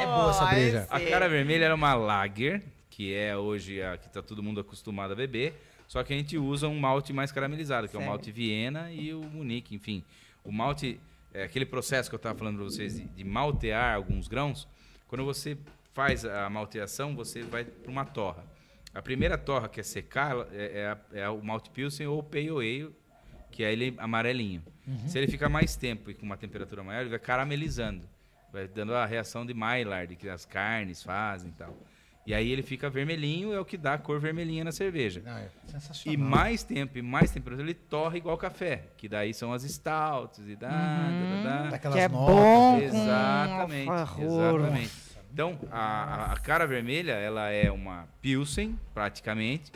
[0.00, 0.86] É boa essa breja.
[0.90, 5.12] A cara vermelha era uma lager, que é hoje a que tá todo mundo acostumado
[5.12, 5.54] a beber,
[5.86, 9.12] só que a gente usa um malte mais caramelizado, que é o malte Viena e
[9.12, 10.02] o Munique, enfim.
[10.42, 10.98] O malte,
[11.34, 14.66] é aquele processo que eu estava falando para vocês de, de maltear alguns grãos,
[15.06, 15.58] quando você
[15.92, 18.44] faz a malteação, você vai para uma torra.
[18.94, 22.50] A primeira torra que é secar é, é, é o malte Pilsen ou o Pale
[22.50, 22.94] Ale,
[23.50, 24.62] que é ele amarelinho.
[25.06, 28.06] Se ele ficar mais tempo e com uma temperatura maior, ele vai caramelizando.
[28.52, 31.74] Vai dando a reação de Maillard, que as carnes fazem e tal.
[32.24, 35.22] E aí ele fica vermelhinho, é o que dá a cor vermelhinha na cerveja.
[35.24, 36.14] Não, é sensacional.
[36.14, 38.84] E mais tempo e mais temperatura, ele torra igual café.
[38.96, 41.70] Que daí são as stouts e dá, dá, dá, dá.
[41.70, 42.34] Daquelas que é notas.
[42.36, 44.60] bom Exatamente, com alfarror.
[44.60, 45.11] exatamente.
[45.32, 49.72] Então, a, a- cara vermelha, ela é uma Pilsen, praticamente,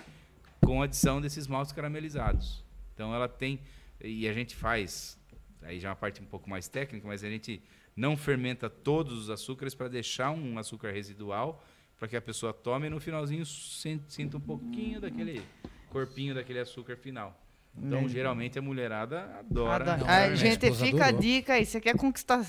[0.60, 2.62] com adição desses maltes caramelizados.
[2.94, 3.60] Então, ela tem...
[4.00, 5.18] E a gente faz...
[5.62, 7.62] Aí já é uma parte um pouco mais técnica, mas a gente
[7.96, 11.64] não fermenta todos os açúcares para deixar um açúcar residual
[11.98, 15.42] para que a pessoa tome e no finalzinho sin- sinta um pouquinho daquele
[15.88, 17.34] corpinho daquele açúcar final.
[17.82, 19.84] Então, geralmente, a mulherada adora.
[19.92, 20.00] Adoro.
[20.00, 21.20] Não, Ah, minha gente, fica a adorou.
[21.20, 21.66] dica aí.
[21.66, 22.40] Você quer conquistar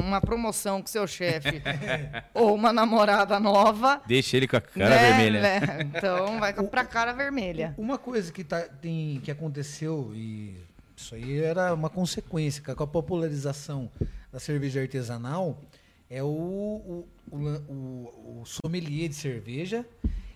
[0.00, 1.62] uma promoção com seu chefe
[2.34, 4.02] ou uma namorada nova?
[4.06, 5.40] Deixa ele com a cara né, vermelha.
[5.40, 5.60] né?
[5.82, 7.74] Então vai pra cara vermelha.
[7.78, 10.56] Uma coisa que, tá, tem, que aconteceu, e
[10.96, 13.90] isso aí era uma consequência, com a popularização
[14.32, 15.62] da cerveja artesanal,
[16.10, 19.86] é o, o, o- o sommelier de cerveja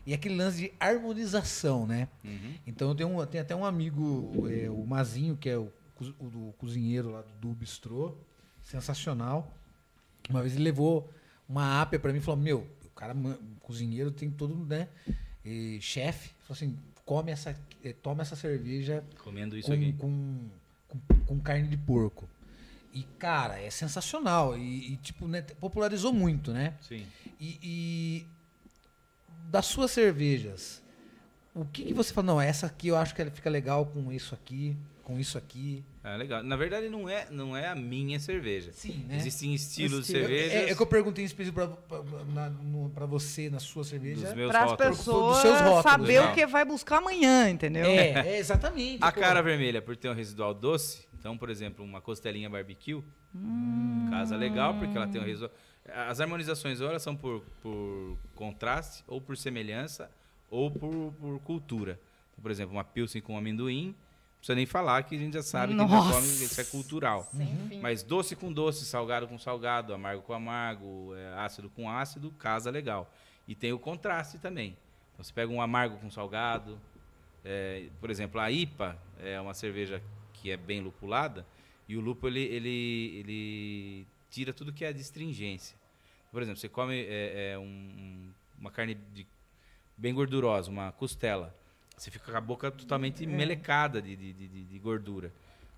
[0.07, 2.09] e aquele lance de harmonização, né?
[2.25, 2.55] Uhum.
[2.67, 5.71] Então eu tenho, um- eu tenho até um amigo, é, o Mazinho, que é o,
[6.19, 8.15] o do cozinheiro lá do, do Bistrô,
[8.63, 9.53] sensacional.
[10.29, 11.09] Uma vez ele levou
[11.49, 14.89] uma ápia pra mim e falou: Meu, o cara, o cozinheiro tem todo, né?
[15.45, 19.93] e chefe, falou assim: come essa, eh, toma essa cerveja Comendo isso com, aqui.
[19.95, 20.49] com,
[20.89, 22.29] com, com carne de porco.
[22.95, 24.57] E, cara, é sensacional.
[24.57, 26.75] E, e, tipo, né, popularizou muito, né?
[26.83, 27.05] Sim.
[27.41, 28.27] E, e
[29.51, 30.83] das suas cervejas,
[31.55, 32.27] o que, que você fala?
[32.27, 35.85] Não, essa aqui eu acho que ela fica legal com isso aqui, com isso aqui.
[36.03, 36.43] Ah, legal.
[36.43, 38.73] Na verdade, não é, não é a minha cerveja.
[38.73, 39.17] Sim, né?
[39.17, 40.27] Existem estilos de Estilo.
[40.27, 41.61] cervejas É, é que eu perguntei em específico
[42.95, 44.35] pra você, na sua cerveja.
[44.49, 45.43] Para as pessoas
[45.83, 46.31] saber né?
[46.31, 47.85] o que vai buscar amanhã, entendeu?
[47.85, 49.03] É, é, exatamente.
[49.03, 49.21] A pô.
[49.21, 53.03] cara vermelha, por ter um residual doce, então, por exemplo, uma costelinha barbecue,
[54.11, 55.53] casa legal, porque ela tem um residual.
[56.09, 60.11] As harmonizações ou elas são por, por contraste, ou por semelhança,
[60.51, 62.01] ou por, por cultura.
[62.41, 63.95] Por exemplo, uma pilsen com amendoim, não
[64.39, 66.15] precisa nem falar que a gente já sabe que já Nossa.
[66.15, 67.31] come, isso é cultural.
[67.31, 67.81] Fim.
[67.81, 72.69] Mas doce com doce, salgado com salgado, amargo com amargo, é, ácido com ácido, casa
[72.69, 73.09] legal.
[73.47, 74.77] E tem o contraste também.
[75.13, 76.79] Então você pega um amargo com salgado.
[77.45, 80.03] é, por exemplo, a IPA é uma cerveja
[80.33, 81.47] que é bem lupulada.
[81.89, 85.77] E o lúpulo, ele, ele, ele tira tudo que é de astringência.
[86.33, 89.27] Por exemplo, você come é, é, um- um- uma carne de-
[89.97, 91.55] bem gordurosa, uma costela.
[91.97, 95.31] Você fica com a boca totalmente melecada de, de, de- de- de gordura.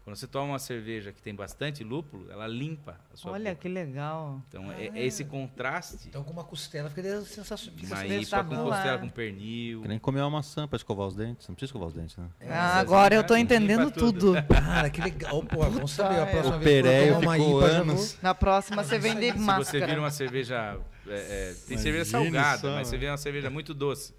[0.05, 3.63] Quando você toma uma cerveja que tem bastante lúpulo, ela limpa a sua Olha boca.
[3.63, 4.43] que legal.
[4.49, 6.07] Então, é, é esse contraste.
[6.07, 7.81] Então com uma costela fica sensacional.
[7.97, 8.59] Aí, espetacular.
[8.65, 9.81] com costela, com pernil.
[9.81, 11.49] Que nem comer uma maçã pra escovar os dentes.
[11.49, 12.29] Não precisa escovar os dentes, né?
[12.47, 14.35] Ah, agora eu tô limpa entendendo tudo.
[14.35, 14.43] tudo.
[14.47, 15.43] Cara, que legal.
[15.43, 16.21] Pô, vamos saber.
[16.21, 18.19] A próxima O Pereio uma ficou IPA, anos.
[18.21, 19.65] Na próxima você vende Se máscara.
[19.65, 20.79] você vira uma cerveja.
[21.09, 24.15] é, é, tem cerveja salgada, só, mas você vê uma cerveja muito doce.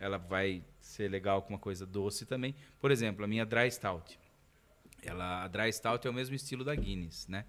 [0.00, 2.56] Ela vai ser legal com uma coisa doce também.
[2.80, 4.18] Por exemplo, a minha Dry Stout.
[5.02, 7.44] Ela, a Dry Stout é o mesmo estilo da Guinness, né?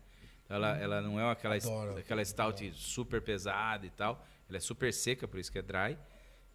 [0.48, 1.98] Ela, ela não é aquela, Adoro.
[1.98, 4.26] aquela stout super pesada e tal.
[4.48, 5.96] Ela é super seca, por isso que é dry.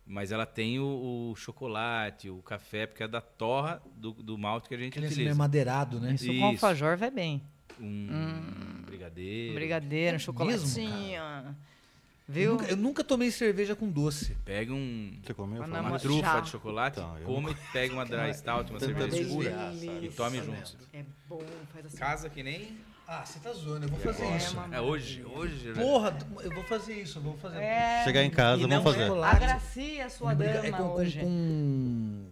[0.05, 4.69] Mas ela tem o, o chocolate, o café, porque é da torra do, do malte
[4.69, 5.39] que a gente Aquele assim meio utiliza.
[5.39, 6.15] madeirado, né?
[6.15, 6.45] Isso com Isso.
[6.45, 7.43] alfajor vai bem.
[7.81, 9.55] Um brigadeiro.
[9.55, 11.23] Brigadeiro, um chocolatinho.
[12.27, 12.53] Viu?
[12.53, 14.35] Eu nunca, eu nunca tomei cerveja com doce.
[14.47, 15.63] Pega um, Você comeu?
[15.63, 16.41] É uma uma- trufa chá.
[16.41, 19.73] de chocolate, Então, come, pega uma dry stout, uma cerveja escura
[20.03, 20.77] e tome junto.
[20.93, 21.43] É bom,
[21.73, 21.97] faz assim.
[21.99, 22.79] Casa que nem...
[23.07, 23.85] Ah, você tá zoando.
[23.85, 24.57] Eu vou fazer É, isso.
[24.73, 25.75] É hoje, hoje...
[25.75, 27.19] Porra, eu vou fazer isso.
[27.19, 27.59] Eu vou fazer.
[27.59, 29.07] É, Chegar em casa, E vamos fazer.
[29.09, 29.37] chocolate.
[29.37, 31.21] agracia a sua dama é com, com, hoje.
[31.21, 32.31] com,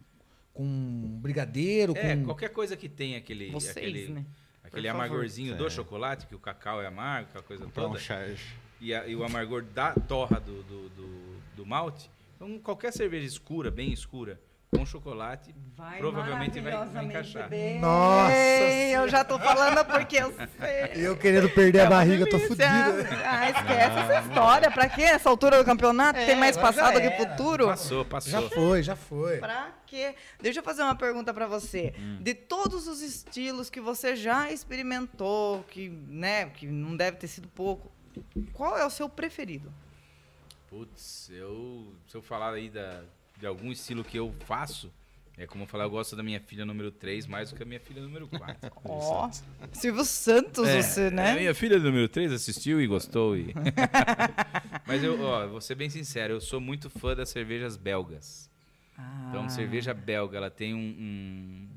[0.54, 2.24] com brigadeiro, É, com...
[2.24, 3.50] qualquer coisa que tem aquele...
[3.50, 4.24] Vocês, aquele, né?
[4.64, 5.70] Aquele amargorzinho do É.
[5.70, 8.00] chocolate, que o cacau é amargo, aquela coisa Comprar um toda.
[8.00, 8.42] charge.
[8.82, 12.10] E, a- e o amargor da torra do, do, do, do malte.
[12.36, 14.40] Então, qualquer cerveja escura, bem escura,
[14.74, 17.48] com chocolate, Vai provavelmente vai, vai encaixar.
[17.48, 17.78] bem.
[17.80, 21.06] Nossa Eu já tô falando porque eu sei.
[21.06, 22.48] Eu querendo perder É a barriga, tô delícia.
[22.48, 23.08] fudido.
[23.24, 24.70] Ah, esquece essa história.
[24.70, 25.02] Pra quê?
[25.02, 26.18] Essa altura do campeonato?
[26.18, 27.66] É, Tem mais passado que futuro?
[27.66, 28.32] Passou, passou.
[28.32, 29.38] Já foi, já foi.
[29.38, 30.14] Pra quê?
[30.40, 31.94] Deixa eu fazer uma pergunta pra você.
[31.98, 32.18] Hum.
[32.20, 37.46] De todos os estilos que você já experimentou, que, né, que não deve ter sido
[37.48, 37.90] pouco,
[38.52, 39.72] qual é o seu preferido?
[40.68, 43.02] Putz, eu, se eu falar aí da,
[43.38, 44.90] de algum estilo que eu faço,
[45.36, 47.66] é como eu falar, eu gosto da minha filha número 3 mais do que a
[47.66, 48.70] minha filha número 4.
[48.84, 49.30] Ó,
[49.72, 51.34] Silvio Santos, você, A né?
[51.34, 53.36] minha filha número 3 assistiu e gostou.
[53.36, 53.54] E...
[54.86, 58.50] Mas eu, ó, vou ser bem sincero, eu sou muito fã das cervejas belgas.
[58.96, 59.26] Ah.
[59.28, 61.68] Então, cerveja belga, ela tem um,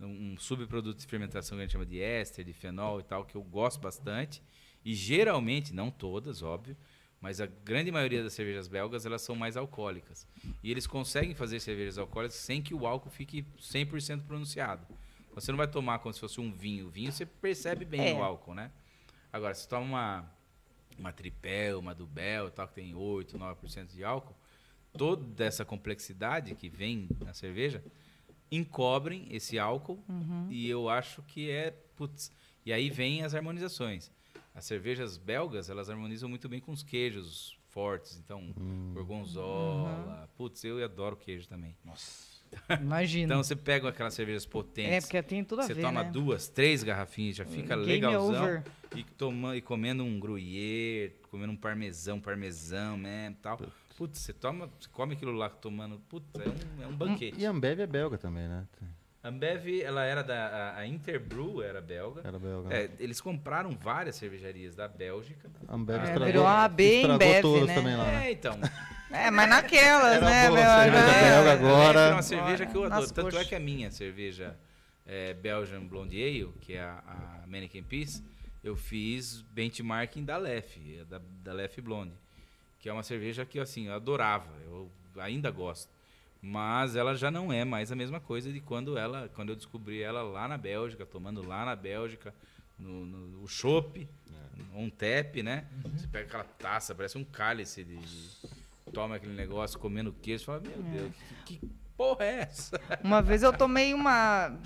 [0.00, 3.24] um, um subproduto de fermentação que a gente chama de éster, de fenol e tal,
[3.24, 4.42] que eu gosto bastante.
[4.84, 6.76] E geralmente, não todas, óbvio,
[7.20, 10.26] mas a grande maioria das cervejas belgas, elas são mais alcoólicas.
[10.62, 14.84] E eles conseguem fazer cervejas alcoólicas sem que o álcool fique 100% pronunciado.
[15.34, 16.88] Você não vai tomar como se fosse um vinho.
[16.88, 18.14] O vinho você percebe bem É.
[18.14, 18.70] o álcool, né?
[19.32, 20.30] Agora, se toma uma,
[20.98, 24.36] uma tripel, uma dubel, tal, que tem 8, 9% de álcool,
[24.98, 27.82] toda essa complexidade que vem na cerveja
[28.50, 30.02] encobrem esse álcool
[30.50, 32.30] e eu acho que é putz,
[32.66, 34.10] e aí vem as harmonizações
[34.54, 38.54] as cervejas belgas elas harmonizam muito bem com os queijos fortes então
[38.92, 41.76] gorgonzola putz eu adoro queijo também
[42.80, 43.24] Imagina.
[43.24, 46.10] então você pega aquelas cervejas é, potentes porque tem tudo a você ver, toma né?
[46.10, 48.62] duas três garrafinhas já fica Game legalzão over.
[48.94, 53.58] e, toma, e comendo um gruyère, comendo um parmesão, parmesão mesmo tal.
[53.96, 57.40] Putz, você toma, você come aquilo lá tomando, putz, é um, é um banquete.
[57.40, 58.66] E a Ambev é belga também, né?
[59.24, 62.22] Ambev, ela era da, a, a Interbrew era belga.
[62.24, 62.74] Era belga.
[62.74, 65.48] É, eles compraram várias cervejarias da Bélgica.
[65.68, 67.74] A Ambev É, estragou, virou a AB estragou Embev, todas né?
[67.74, 68.26] também lá, né?
[68.28, 68.58] É, então.
[69.14, 70.48] É, mas naquelas, Era né?
[70.48, 70.70] boa, meu?
[70.70, 71.20] cerveja É.
[71.30, 72.00] belga A agora.
[72.00, 73.06] É uma cerveja que eu adoro.
[73.08, 73.46] Tanto é coxas.
[73.46, 74.56] que a minha cerveja
[75.04, 78.24] é, Belgian Blonde Ale, que é a, a Mannequin Peace,
[78.64, 80.78] eu fiz benchmarking da Lef,
[81.10, 82.14] da, da Lef Blonde.
[82.78, 85.92] Que é uma cerveja que assim, eu adorava, eu ainda gosto.
[86.44, 90.02] Mas ela já não é mais a mesma coisa de quando ela, quando eu descobri
[90.02, 92.34] ela lá na Bélgica, tomando lá na Bélgica,
[92.76, 94.08] no, no o chopp,
[94.74, 95.64] um tap, né?
[95.96, 98.30] Você pega aquela taça, parece um cálice de, de-
[98.92, 101.12] toma aquele negócio comendo queijo, e fala, meu Deus,
[101.46, 102.80] que, que porra é essa?
[103.04, 104.58] Uma vez eu tomei uma.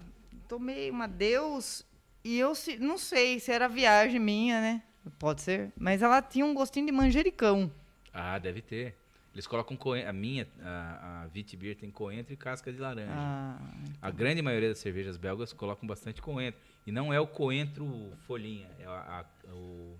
[0.49, 1.85] Tomei uma Deus
[2.25, 4.83] e eu se- não sei se era viagem minha, né?
[5.19, 5.73] Pode ser.
[5.77, 7.71] Mas ela tinha um gostinho de manjericão.
[8.15, 8.97] Ah, deve ter.
[9.37, 10.09] Eles colocam coentro.
[10.09, 13.13] A minha, a, a Vitibir tem coentro e casca de laranja.
[13.13, 13.59] Ah,
[14.01, 16.59] A grande maioria das cervejas belgas colocam bastante coentro.
[16.87, 17.87] E não é o coentro
[18.27, 19.95] folhinha, é a, a, o-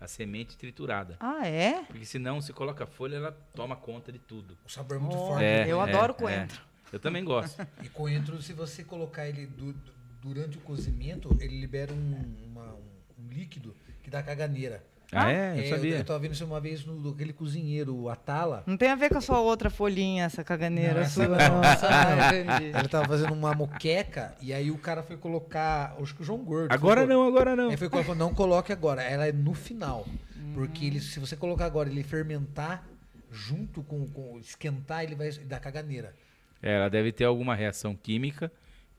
[0.00, 1.16] a semente triturada.
[1.20, 1.84] ah, é?
[1.84, 4.58] Porque senão, se coloca folha, ela toma conta de tudo.
[4.66, 5.44] O sabor é muito Oh, forte.
[5.44, 6.16] É, eu é, adoro é.
[6.16, 6.60] coentro.
[6.92, 7.64] Eu também gosto.
[7.84, 9.74] E coentro, se você colocar ele du-
[10.20, 14.82] durante o cozimento, ele libera um, uma- um- um líquido que dá caganeira.
[15.12, 15.58] Ah, é?
[15.58, 15.96] Eu É, sabia.
[15.98, 18.62] Eu, tava vendo isso uma vez no aquele cozinheiro, o Atala.
[18.66, 21.26] Não tem a ver com a sua outra folhinha, essa caganeira Não, sua.
[21.28, 21.64] não, não.
[21.64, 22.26] essa Ah, não.
[22.38, 22.78] entendi.
[22.78, 25.96] Ele tava fazendo uma moqueca e aí o cara foi colocar.
[26.00, 26.72] Acho que o João Gordo.
[26.72, 27.70] Agora não, agora não.
[27.70, 30.06] Aí foi colocar, não coloque agora, ela é no final.
[30.54, 32.84] Porque ele, se você colocar agora ele fermentar
[33.30, 36.14] junto com, com esquentar, ele vai dar caganeira.
[36.62, 38.50] É, ela deve ter alguma reação química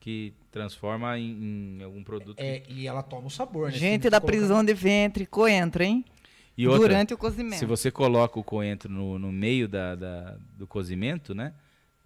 [0.02, 2.38] que transforma em, em algum produto.
[2.40, 3.78] É, e ela toma o sabor, né?
[3.78, 6.04] Gente da colocar- prisão de ventre, coentro, hein?
[6.58, 7.60] E outra, Durante o cozimento.
[7.60, 11.54] se você coloca o coentro no, no meio da, da- do cozimento, né?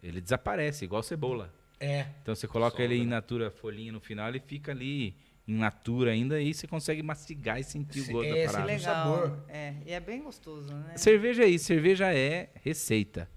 [0.03, 1.51] Ele desaparece, igual cebola.
[1.79, 2.05] É.
[2.21, 5.15] Então você coloca Solta, ele em natura folhinha no final, ele fica ali
[5.47, 8.65] em natura ainda e você consegue mastigar e sentir Se- o gosto é, da parada.
[8.71, 8.81] Legal.
[9.17, 9.39] sabor.
[9.47, 10.97] É, e é bem gostoso, né?
[10.97, 13.29] Cerveja é isso, cerveja é receita.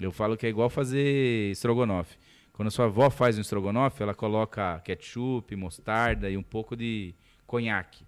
[0.00, 2.16] Eu falo que é igual fazer estrogonofe.
[2.52, 7.14] Quando a sua avó faz um estrogonofe, ela coloca ketchup, mostarda e um pouco de
[7.46, 8.04] conhaque.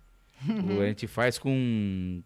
[0.47, 2.23] O- a gente faz com,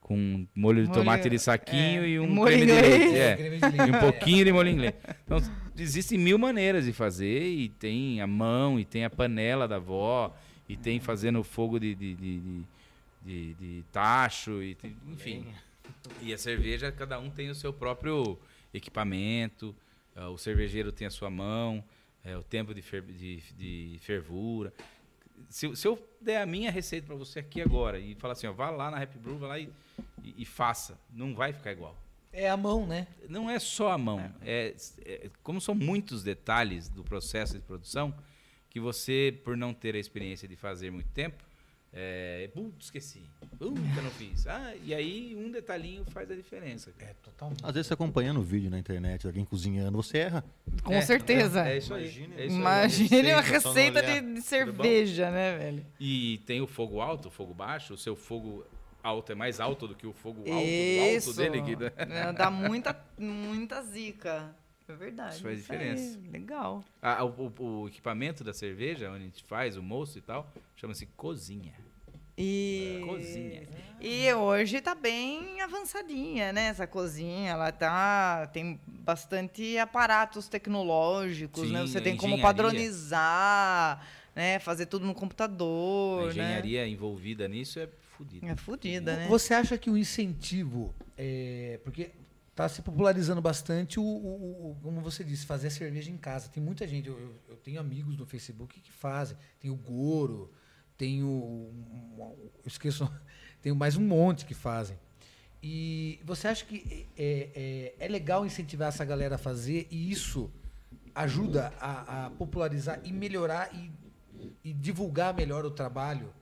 [0.00, 2.98] com molho de Molho- tomate de saquinho é, e um molho creme de inglês.
[3.00, 3.18] leite.
[3.18, 3.36] é.
[3.36, 3.76] creme de leite.
[3.92, 4.94] E um pouquinho de molho inglês.
[5.24, 5.38] Então,
[5.78, 10.34] existem mil maneiras de fazer, e tem a mão, e tem a panela da avó,
[10.68, 12.64] e tem fazendo fogo de, de, de, de,
[13.24, 15.46] de- de tacho, e tem- enfim.
[16.20, 18.36] E a cerveja, cada um tem o seu próprio
[18.74, 19.72] equipamento,
[20.16, 21.82] ah, o cervejeiro tem a sua mão,
[22.24, 24.72] é, o tempo de, fer- de, de fervura.
[25.48, 28.52] Se, se eu der a minha receita para você aqui agora e falar assim, ó,
[28.52, 29.68] vá lá na Happy Brew, vá lá e,
[30.22, 31.96] e- e faça, não vai ficar igual
[32.32, 33.06] É a mão, né?
[33.28, 34.20] não é só a mão.
[34.42, 34.74] É,
[35.04, 38.14] é- como são muitos detalhes do processo de produção,
[38.70, 41.42] que você, por não ter a experiência de fazer muito tempo,
[41.92, 43.22] é, putz, esqueci.
[43.58, 44.46] Puta, não fiz.
[44.46, 46.92] Ah, e aí um detalhinho faz a diferença.
[46.98, 47.60] É, totalmente.
[47.64, 50.44] Às vezes você acompanhando o vídeo na internet, alguém cozinhando, você erra.
[50.82, 51.66] Com É, certeza.
[51.68, 52.02] É, é isso aí.
[52.04, 52.60] Imagine- é isso aí.
[52.60, 55.86] Imagine uma Receita, receita de, de cerveja, né, velho?
[56.00, 57.94] E tem o fogo alto, o fogo baixo.
[57.94, 58.64] O seu fogo
[59.02, 60.64] alto é mais alto do que o fogo alto, do alto
[61.16, 61.36] Isso.
[61.36, 61.60] dele.
[61.96, 64.54] É, Dá muita, muita zica.
[64.88, 65.34] É verdade.
[65.34, 66.18] Isso faz diferença.
[66.30, 66.84] legal.
[67.00, 70.52] Ah, o, o- o equipamento da cerveja, onde a gente faz o moço e tal,
[70.76, 71.72] chama-se cozinha.
[72.36, 73.00] E...
[73.04, 73.62] Cozinha.
[74.00, 76.66] E hoje tá bem avançadinha, né?
[76.68, 81.80] Essa cozinha, ela tá tem bastante aparatos tecnológicos, né?
[81.82, 84.04] Sim, Você a tem como padronizar,
[84.34, 84.58] né?
[84.58, 86.30] Fazer tudo no A computador, né?
[86.30, 88.46] engenharia envolvida nisso é fodida.
[88.46, 89.28] É fodida, né?
[89.28, 92.10] Você acha que o incentivo, é, porque
[92.52, 96.48] está se popularizando bastante o, o- o- como você disse, fazer cerveja em casa.
[96.48, 99.36] Tem muita gente, eu, eu- eu tenho amigos no Facebook que fazem.
[99.58, 100.52] Tem o Goro,
[100.96, 101.72] tem o,
[102.18, 103.10] eu esqueço,
[103.62, 104.96] tem mais um monte que fazem.
[105.62, 110.50] E você acha que é, é- é legal incentivar essa galera a fazer e isso
[111.14, 113.90] ajuda a, a popularizar e melhorar e,
[114.64, 116.32] e divulgar melhor o trabalho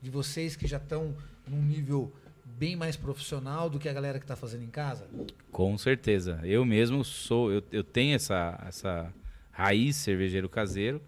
[0.00, 1.16] de vocês que já estão
[1.46, 2.12] num nível
[2.60, 5.08] bem mais profissional do que a galera que está fazendo em casa?
[5.50, 6.38] Com certeza.
[6.44, 9.10] Eu mesmo sou, eu, eu tenho essa, essa
[9.50, 11.00] raiz cervejeiro caseiro.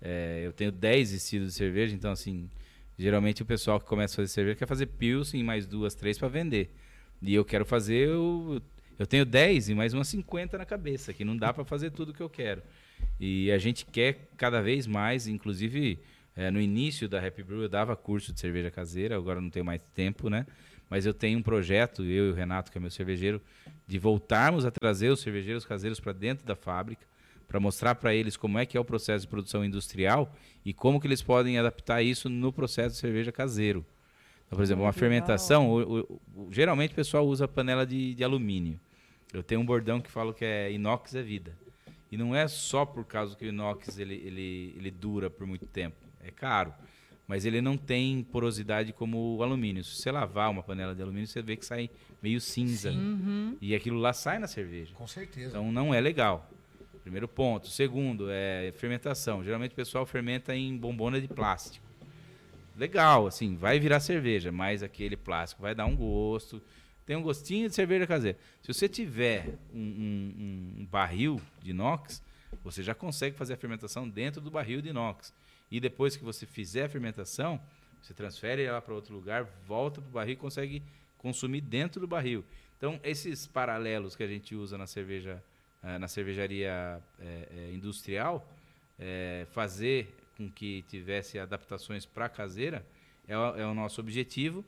[0.00, 2.48] É, eu tenho 10 estilos de cerveja, então assim,
[2.96, 6.28] geralmente o pessoal que começa a fazer cerveja quer fazer pilsen mais duas, três para
[6.28, 6.72] vender.
[7.20, 8.62] E eu quero fazer, eu,
[8.96, 12.14] eu tenho 10 e mais umas 50 na cabeça, que não dá para fazer tudo
[12.14, 12.62] que eu quero.
[13.18, 15.98] E a gente quer cada vez mais, inclusive
[16.36, 19.64] é, no início da Happy Brew eu dava curso de cerveja caseira, agora não tenho
[19.64, 20.46] mais tempo, né?
[20.92, 23.40] Mas eu tenho um projeto, eu e o Renato, que é meu cervejeiro,
[23.86, 27.06] de voltarmos a trazer os cervejeiros caseiros para dentro da fábrica,
[27.48, 30.30] para mostrar para eles como é que é o processo de produção industrial
[30.62, 33.86] e como que eles podem adaptar isso no processo de cerveja caseiro.
[34.46, 38.22] Então, por exemplo, uma fermentação, o- o- o- geralmente o pessoal usa panela de, de
[38.22, 38.78] alumínio.
[39.32, 41.56] Eu tenho um bordão que falo que é inox é vida.
[42.10, 45.64] E não é só por causa que o inox ele, ele, ele dura por muito
[45.64, 45.96] tempo.
[46.22, 46.74] É caro.
[47.32, 49.82] Mas ele não tem porosidade como o alumínio.
[49.82, 51.88] Se você lavar uma panela de alumínio, você vê que sai
[52.22, 52.90] meio cinza.
[52.90, 53.56] Uhum.
[53.58, 54.92] E aquilo lá sai na cerveja.
[54.94, 55.48] Com certeza.
[55.48, 56.50] Então não é legal.
[57.02, 57.68] Primeiro ponto.
[57.68, 59.42] Segundo, é fermentação.
[59.42, 61.82] Geralmente o pessoal fermenta em bombona de plástico.
[62.76, 66.60] Legal, assim, vai virar cerveja, mas aquele plástico vai dar um gosto.
[67.06, 68.36] Tem um gostinho de cerveja caseira.
[68.60, 72.22] Se você tiver um, um- um barril de inox,
[72.62, 75.32] você já consegue fazer a fermentação dentro do barril de inox.
[75.72, 77.58] E depois que você fizer a fermentação,
[78.02, 80.82] você transfere ela para outro lugar, volta para o barril e consegue
[81.18, 82.44] consumir dentro do barril.
[82.76, 85.42] Então, esses paralelos que a gente usa na cerveja,
[85.82, 88.46] eh, na cervejaria eh, eh, industrial,
[89.50, 92.86] fazer com que tivesse adaptações para caseira
[93.26, 94.64] é, o- é o nosso objetivo.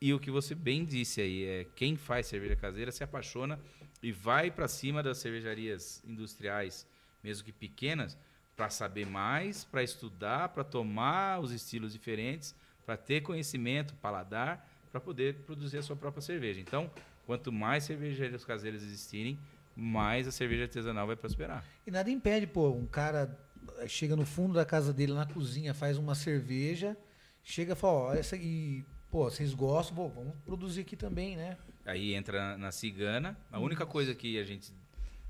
[0.00, 3.60] E o que você bem disse aí é quem faz cerveja caseira se apaixona
[4.02, 6.86] e vai para cima das cervejarias industriais,
[7.22, 8.18] mesmo que pequenas,
[8.56, 12.54] para saber mais, para estudar, para tomar os estilos diferentes,
[12.84, 16.60] para ter conhecimento, paladar, para poder produzir a sua própria cerveja.
[16.60, 16.90] Então,
[17.26, 19.38] quanto mais cervejeiros caseiros existirem,
[19.76, 21.62] mais a cerveja artesanal vai prosperar.
[21.86, 23.38] E nada impede, pô, um cara
[23.78, 26.96] eh, chega no fundo da casa dele, na cozinha, faz uma cerveja,
[27.44, 31.58] chega e fala, ó, essa aí, pô, vocês gostam, pô, vamos produzir aqui também, né?
[31.84, 33.36] Aí entra na, na cigana.
[33.52, 34.72] A única coisa que a gente.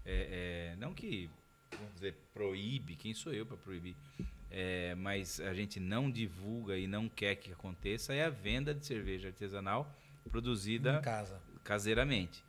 [0.04, 1.28] é, é, não que,
[1.78, 3.94] vamos dizer, proíbe, quem sou eu para proibir?
[4.50, 8.86] É, mas a gente não divulga e não quer que aconteça é a venda de
[8.86, 9.90] cerveja artesanal
[10.30, 11.40] produzida Em casa.
[11.64, 12.42] caseiramente.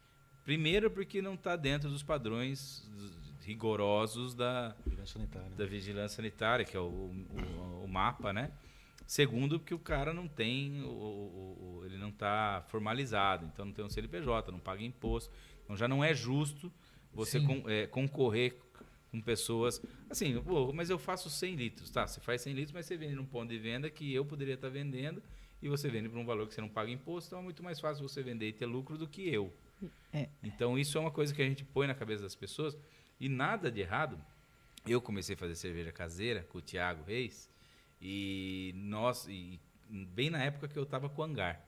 [0.45, 2.87] Primeiro, porque não está dentro dos padrões
[3.45, 5.49] rigorosos da, Vigilância sanitária.
[5.55, 8.51] da vigilância sanitária, que é o, o, o mapa, né?
[9.05, 13.71] Segundo, porque o cara não tem, o, o- o- ele não está formalizado, então não
[13.73, 15.33] tem um CNPJ, não paga imposto.
[15.63, 16.71] Então já não é justo
[17.13, 18.57] você con- é, concorrer
[19.11, 19.81] com pessoas.
[20.09, 22.07] Assim, pô, mas eu faço 100 litros, tá?
[22.07, 24.69] Você faz 100 litros, mas você vende num ponto de venda que eu poderia estar
[24.69, 25.21] vendendo
[25.61, 27.79] e você vende por um valor que você não paga imposto, então é muito mais
[27.79, 29.53] fácil você vender e ter lucro do que eu.
[30.13, 30.29] É.
[30.43, 32.77] Então isso é uma coisa que a gente põe na cabeça das pessoas
[33.19, 34.19] e nada de errado.
[34.85, 37.49] Eu comecei a fazer cerveja caseira com o Thiago Reis
[38.01, 39.59] e nós e
[39.89, 41.65] bem na época que eu estava com o hangar.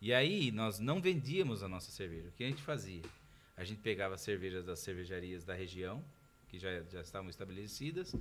[0.00, 2.28] E aí nós não vendíamos a nossa cerveja.
[2.28, 3.02] O que a gente fazia?
[3.56, 6.04] A gente pegava cervejas das cervejarias da região,
[6.48, 8.14] que já, já estavam estabelecidas.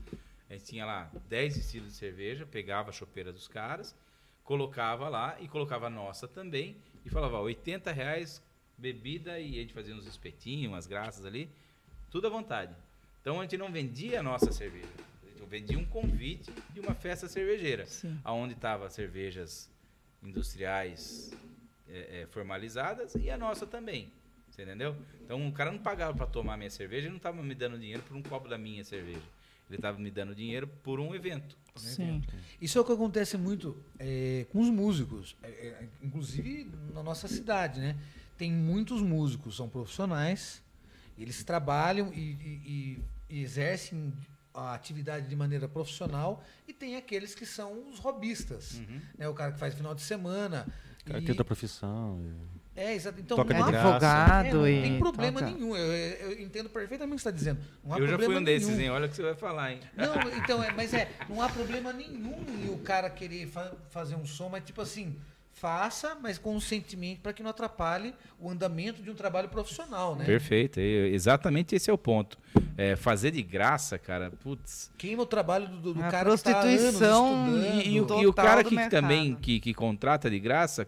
[0.49, 3.95] A gente tinha lá 10 estilos de cerveja, pegava a chopeira dos caras,
[4.43, 8.41] colocava lá e colocava a nossa também e falava, ó, 80 reais
[8.77, 11.49] bebida e a gente fazia uns espetinhos, umas graças ali,
[12.11, 12.75] tudo à vontade.
[13.21, 14.87] Então a gente não vendia a nossa cerveja.
[15.39, 18.19] Eu vendia um convite de uma festa cervejeira, Sim.
[18.23, 19.69] aonde tava cervejas
[20.23, 21.31] industriais
[21.89, 24.11] é, é, formalizadas e a nossa também.
[24.57, 24.95] Você entendeu?
[25.23, 28.01] Então o cara não pagava para tomar minha cerveja, ele não estava me dando dinheiro
[28.01, 29.21] por um copo da minha cerveja.
[29.69, 31.55] Ele estava me dando dinheiro por um evento.
[31.75, 32.23] Sim.
[32.59, 37.27] Isso é o que acontece muito é, com os músicos, é, é, inclusive na nossa
[37.27, 37.95] cidade, né?
[38.35, 40.63] Tem muitos músicos, são profissionais,
[41.19, 44.11] eles trabalham e, e- e exercem
[44.55, 48.81] a atividade de maneira profissional e tem aqueles que são os robistas,
[49.15, 49.27] né?
[49.29, 50.65] O cara que faz final de semana.
[51.01, 52.19] O cara e- tem outra profissão.
[52.25, 53.19] e- é, exato.
[53.19, 53.87] Então, Toca não de graça.
[53.95, 55.51] Advogado é, não e tem problema toca.
[55.51, 55.75] nenhum.
[55.75, 55.93] Eu,
[56.31, 57.59] eu- entendo perfeitamente o que você está dizendo.
[57.83, 58.81] Não há eu já fui problema um desses, nenhum.
[58.81, 58.89] hein?
[58.91, 59.79] Olha o que você vai falar, hein?
[59.95, 64.15] Não, então, é, mas é, não há problema nenhum em o cara querer fa- fazer
[64.15, 65.15] um som, mas tipo assim,
[65.53, 70.23] faça, mas conscientemente para que não atrapalhe o andamento de um trabalho profissional, né?
[70.23, 72.37] Perfeito, e- exatamente esse é o ponto.
[72.77, 74.91] É, fazer de graça, cara, putz.
[74.99, 77.85] Queima o trabalho do, do cara que tá anos prostituição estudando.
[77.87, 79.01] E, e o, Total e o cara do que mercado.
[79.01, 80.87] também que, que contrata de graça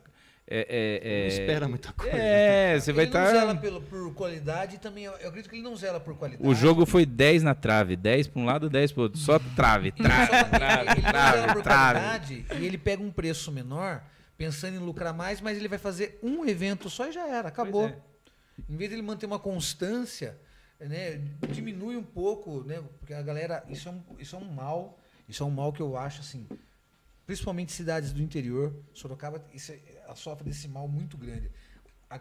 [0.49, 0.65] é.
[0.67, 2.17] é, é Não espera muita coisa.
[2.17, 3.61] É, você vai ele não zela estar.
[3.61, 6.49] pelo, por qualidade e também, eu acredito que ele não zela por qualidade.
[6.49, 9.19] O jogo foi 10 na trave, 10 para um lado, 10 para outro.
[9.19, 11.99] Só trave, trave, Só trave, ele não zela trave, por trave.
[11.99, 14.03] qualidade e ele pega um preço menor,
[14.35, 17.88] pensando em lucrar mais, mas ele vai fazer um evento só e já era, acabou.
[17.88, 17.95] É.
[18.67, 20.35] Em vez dele manter uma constância,
[20.80, 21.21] né,
[21.51, 24.97] diminui um pouco, né, porque a galera, isso é um, isso é um mal,
[25.27, 26.47] isso é um mal que eu acho assim,
[27.30, 31.51] principalmente cidades do interior, Sorocaba, isso é- sofre desse mal muito grande.
[32.10, 32.19] A,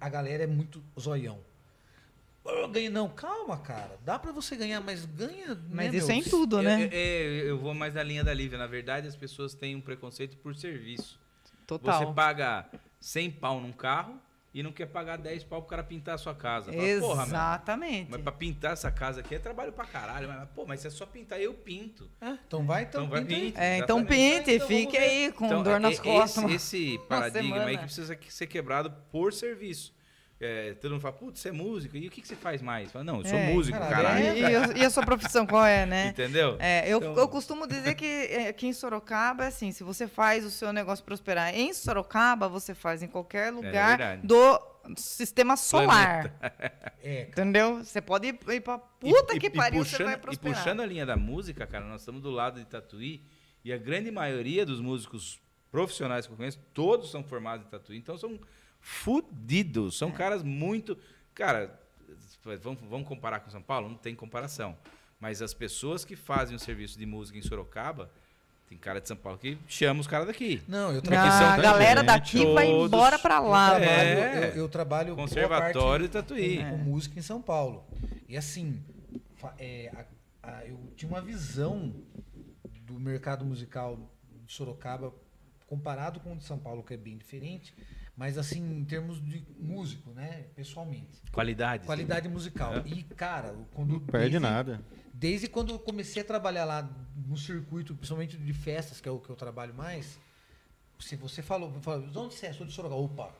[0.00, 1.40] a galera é muito zoião.
[2.44, 3.98] Eu ganhei não, calma, cara.
[4.04, 5.60] Dá pra você ganhar, mas ganha.
[5.68, 6.14] Mas né, isso meu?
[6.16, 6.84] é em tudo, né?
[6.84, 8.56] Eu, eu- eu vou mais na linha da Lívia.
[8.56, 11.18] Na verdade, as pessoas têm um preconceito por serviço.
[11.66, 12.06] Total.
[12.06, 12.70] Você paga
[13.00, 14.20] 100 pau num carro
[14.54, 16.72] e não quer pagar 10 pau pro cara pintar a sua casa.
[16.72, 18.10] Fala, Porra, mano, Exatamente.
[18.10, 20.28] mas pra pintar essa casa aqui é trabalho pra caralho.
[20.28, 22.08] Mas, pô, mas se é só pintar, eu pinto.
[22.20, 23.46] É, então vai, então, Então vai, pinta aí.
[23.46, 23.60] pinta.
[23.60, 24.36] É, então Exatamente.
[24.44, 26.44] pinte, Então, fique aí com Então, dor nas é- costas.
[26.44, 26.54] Esse,
[26.94, 29.93] esse paradigma aí que precisa ser quebrado por serviço.
[30.40, 31.96] É, todo mundo fala, putz, você é músico.
[31.96, 32.90] E o que, que você faz mais?
[32.90, 34.24] Fala, não, eu sou É, músico, caralho.
[34.36, 36.08] E, e a- e a sua profissão qual é, né?
[36.08, 36.56] Entendeu?
[36.58, 40.44] É, eu, Então- eu costumo dizer que é, aqui em Sorocaba, assim, se você faz
[40.44, 44.60] o seu negócio prosperar em Sorocaba, você faz em qualquer lugar do
[44.96, 46.34] sistema solar.
[47.02, 47.78] É, Entendeu?
[47.84, 50.18] Você pode ir ir pra E- puta e- que e pariu, puxando, você vai E
[50.18, 50.56] prosperar.
[50.58, 53.22] puxando a linha da música, cara, nós estamos do lado de Tatuí
[53.64, 55.40] e a grande maioria dos músicos
[55.70, 58.38] profissionais que eu conheço, todos são formados em Tatuí, então são
[58.84, 59.98] fudidos, É.
[59.98, 60.96] são caras muito...
[61.34, 61.80] Cara,
[62.62, 63.88] vamos, vamos comparar com São Paulo?
[63.88, 64.76] Não tem comparação.
[65.18, 68.10] Mas as pessoas que fazem o serviço de música em Sorocaba,
[68.68, 70.62] tem cara de São Paulo que chama os caras daqui.
[70.68, 71.32] Não, eu trabalho.
[71.32, 73.68] são a galera gente, daqui vai todos- embora pra lá.
[73.68, 73.84] eu mano.
[73.86, 74.48] trabalho, É.
[74.50, 76.58] eu, eu trabalho Conservatório parte Tatuí.
[76.58, 77.84] Com, com música em São Paulo.
[78.28, 78.82] E assim,
[79.58, 79.90] é,
[80.42, 81.94] a- a- eu tinha uma visão
[82.86, 83.98] do mercado musical
[84.46, 85.12] de Sorocaba
[85.66, 87.74] comparado com o de São Paulo, que é bem diferente,
[88.16, 91.20] mas assim, em termos de músico, né, pessoalmente.
[91.32, 91.84] Qualidade.
[91.86, 92.74] Qualidade musical.
[92.76, 92.82] É.
[92.86, 93.92] E, cara, quando.
[93.94, 94.80] Não perde desde- nada.
[95.12, 99.18] Desde quando eu comecei a trabalhar lá no circuito, principalmente de festas, que é o
[99.20, 100.18] que eu trabalho mais,
[100.98, 102.52] Se você falou, falou de onde você é?
[102.52, 103.00] Sou de Sorocaba.
[103.00, 103.34] Opa.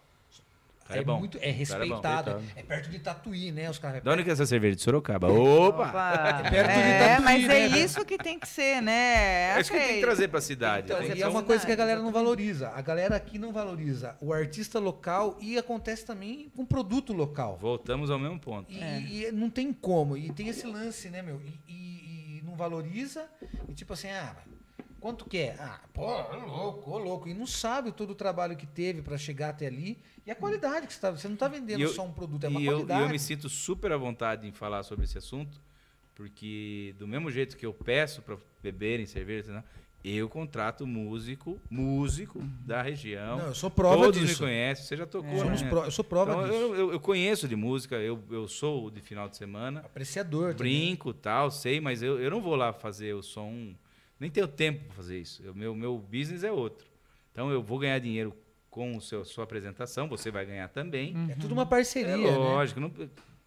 [0.84, 1.18] Cara é, é bom.
[1.18, 1.58] muito, é é bom.
[1.58, 2.30] respeitado.
[2.32, 2.42] Respeitado.
[2.56, 3.70] É, perto de Tatuí, né?
[3.70, 4.02] Os caras.
[4.02, 4.76] Da onde que é essa cerveja?
[4.76, 5.28] De Sorocaba.
[5.32, 5.88] Opa!
[5.88, 6.50] Opa.
[6.50, 7.78] perto de É, Tatuí, mas é né?
[7.78, 9.56] isso que tem que ser, né?
[9.56, 10.92] É isso que tem que trazer pra cidade.
[10.92, 12.68] Então, que e é um- uma coisa que a galera não valoriza.
[12.68, 17.56] A galera aqui não valoriza o artista local e acontece também com produto local.
[17.60, 18.70] Voltamos ao mesmo ponto.
[18.70, 19.00] E, É.
[19.00, 20.16] e não tem como.
[20.16, 21.40] E tem esse lance, né, meu?
[21.42, 23.24] E, e- e não valoriza.
[23.68, 24.36] E tipo assim, ah,
[25.04, 25.54] quanto que é?
[25.58, 27.28] Ah, pô, ô louco, ô louco.
[27.28, 29.98] E não sabe todo o trabalho que teve pra chegar até ali.
[30.26, 31.10] E a qualidade que você tá.
[31.10, 33.02] Você não tá vendendo eu- só um produto, é uma e eu, qualidade.
[33.02, 35.60] eu me sinto super à vontade em falar sobre esse assunto,
[36.14, 39.64] porque do mesmo jeito que eu peço para beberem cerveja, né,
[40.02, 43.36] eu contrato músico, músico da região.
[43.38, 44.32] Não, eu sou prova Todos disso.
[44.42, 45.68] me conhecem, você já tocou, Somos né?
[45.68, 46.54] pro- eu sou prova Então, disso.
[46.54, 50.54] eu, eu- eu conheço de música, eu, eu sou de final de semana, Apreciador.
[50.54, 50.56] também.
[50.88, 53.74] brinco tal, sei, mas eu, eu não vou lá fazer o som,
[54.18, 55.42] nem tenho tempo para fazer isso.
[55.50, 56.86] O meu, meu business é outro.
[57.32, 58.36] Então eu vou ganhar dinheiro
[58.70, 61.14] com o seu, sua apresentação, você vai ganhar também.
[61.30, 62.12] É tudo uma parceria.
[62.12, 62.36] É né?
[62.36, 62.92] lógico, não,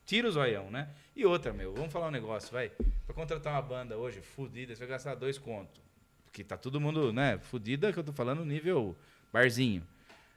[0.05, 0.89] tira o zoião, né?
[1.15, 2.71] E outra, meu, vamos falar um negócio, vai.
[3.05, 5.81] Pra contratar uma banda hoje, fudida, você vai gastar dois contos.
[6.23, 7.37] Porque tá todo mundo, né?
[7.39, 8.95] Fudida, que eu tô falando nível
[9.33, 9.83] barzinho.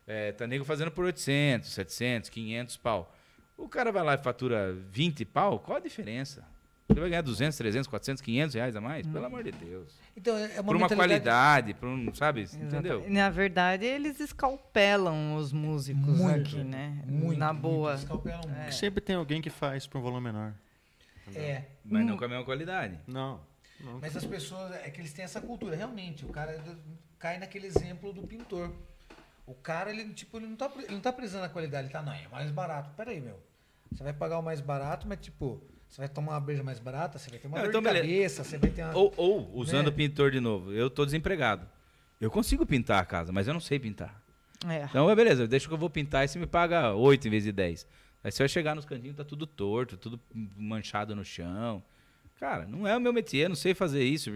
[0.07, 3.15] É, tá nego fazendo por 800, 700, 500 pau.
[3.57, 6.45] O cara vai lá e fatura 20 pau, qual a diferença?
[6.91, 9.07] Ele vai ganhar 200, 300, 400, 500 reais a mais?
[9.07, 9.95] Pelo amor de Deus.
[10.17, 12.41] Então, é é uma por uma mentalidade- qualidade, por um, sabe?
[12.43, 12.65] Exato.
[12.65, 13.05] Entendeu?
[13.09, 17.01] Na verdade, eles escalpelam os músicos Muito, aqui, né?
[17.07, 17.95] Muito, Na muito, boa.
[17.95, 18.75] escalpelam muito.
[18.75, 20.53] Sempre tem alguém que faz por um valor menor.
[21.35, 21.63] É.
[21.85, 22.99] Mas não com a mesma qualidade.
[23.07, 23.41] Não.
[23.81, 24.01] não.
[24.01, 26.25] Mas as pessoas, é que eles têm essa cultura, realmente.
[26.25, 26.61] O cara é
[27.19, 28.73] cai naquele exemplo do pintor.
[29.47, 32.03] O cara, ele, tipo, ele não tá, ele não tá prezando a qualidade, ele tá,
[32.03, 32.91] não, é mais barato.
[32.97, 33.39] Pera aí, meu.
[33.93, 37.19] Você vai pagar o mais barato, mas, tipo, você vai tomar uma breja mais barata,
[37.19, 38.05] você vai ter uma Não, dor então de beleza.
[38.07, 38.97] cabeça, você vai ter uma...
[38.97, 39.89] Ou, ou usando Né?
[39.91, 41.67] o pintor de novo, eu tô desempregado.
[42.21, 44.23] Eu consigo pintar a casa, mas eu não sei pintar.
[44.69, 44.85] É.
[44.85, 47.45] Então, é beleza, deixa que eu vou pintar e você me paga 8 em vez
[47.45, 47.87] de 10.
[48.23, 50.21] Aí você vai chegar nos cantinhos, tá tudo torto, tudo
[50.57, 51.83] manchado no chão.
[52.39, 54.31] Cara, não é o meu métier, não sei fazer isso.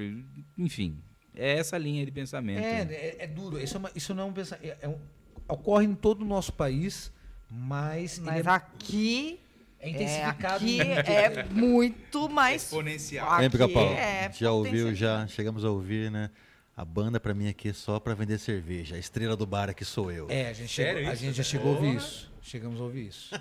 [0.58, 0.98] Enfim,
[1.34, 2.64] é essa linha de pensamento.
[2.64, 3.58] É, é, é duro.
[3.60, 4.64] Isso, é uma- isso não é um pensamento.
[4.66, 4.98] É, é um-
[5.46, 7.12] ocorre em todo o nosso país,
[7.50, 9.40] mas, ele Mas é, aqui,
[9.84, 10.54] é é, intensificado.
[10.56, 12.62] aqui em- é muito mais...
[12.64, 13.30] Exponencial.
[13.32, 13.84] Aqui Hein, Pica-Pau?
[13.94, 16.30] é já ouviu, já chegamos a ouvir, né?
[16.76, 18.96] A banda pra mim aqui é só pra vender cerveja.
[18.96, 20.26] A estrela do bar aqui sou eu.
[20.28, 22.32] É, a gente, Sério chegou, a gente já chegou a ouvir isso.
[22.42, 23.34] Chegamos a ouvir isso.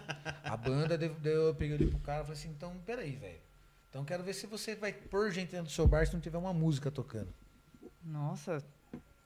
[0.43, 3.39] A banda, deu, deu- eu peguei ali pro cara e falei assim, então, peraí, velho.
[3.89, 6.37] Então quero ver se você vai pôr gente dentro do seu bar se não tiver
[6.37, 7.33] uma música tocando.
[8.03, 8.63] Nossa,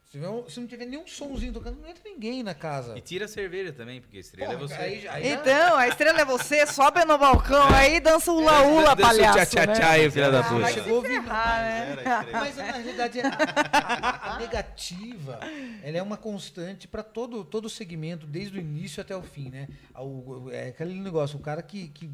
[0.10, 2.98] Se, um- se não tiver nenhum somzinho tocando, não entra ninguém na casa.
[2.98, 4.74] E tira a cerveja também, porque a estrela é Porra, você.
[4.76, 9.14] aí aí Então, a estrela é você, sobe no balcão aí, dança o hula-hula, Dança
[9.14, 9.86] o palhaço, tchá-tchá-tchá né?
[9.90, 10.60] aí, filha da Ah, puta.
[10.62, 11.04] mas chegou.
[11.30, 11.96] Ah, né?
[12.32, 13.28] Mas na realidade a,
[13.74, 15.40] a- a negativa
[15.84, 19.68] ela é uma constante para todo todo segmento, desde o início até o fim, né?
[19.94, 22.10] O- é aquele negócio, o cara que, que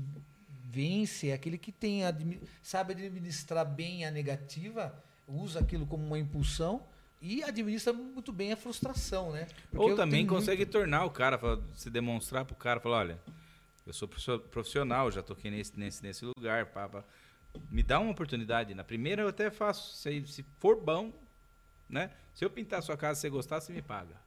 [0.67, 2.01] vence é aquele que tem
[2.63, 4.91] sabe administrar bem a negativa,
[5.27, 6.81] usa aquilo como uma impulsão
[7.23, 9.47] e administra muito bem a frustração, né?
[9.71, 11.39] Porque Ou também consegue tornar o cara,
[11.73, 13.19] se demonstrar pro cara, falar, olha,
[13.87, 14.09] eu sou
[14.51, 17.01] profissional, já toquei nesse, nesse, nesse lugar, pá, pá.
[17.71, 18.73] me dá uma oportunidade.
[18.75, 21.13] Na primeira eu até faço, se, se for bom,
[21.89, 22.11] né?
[22.33, 24.22] Se eu pintar a sua casa, se você gostar, você me paga.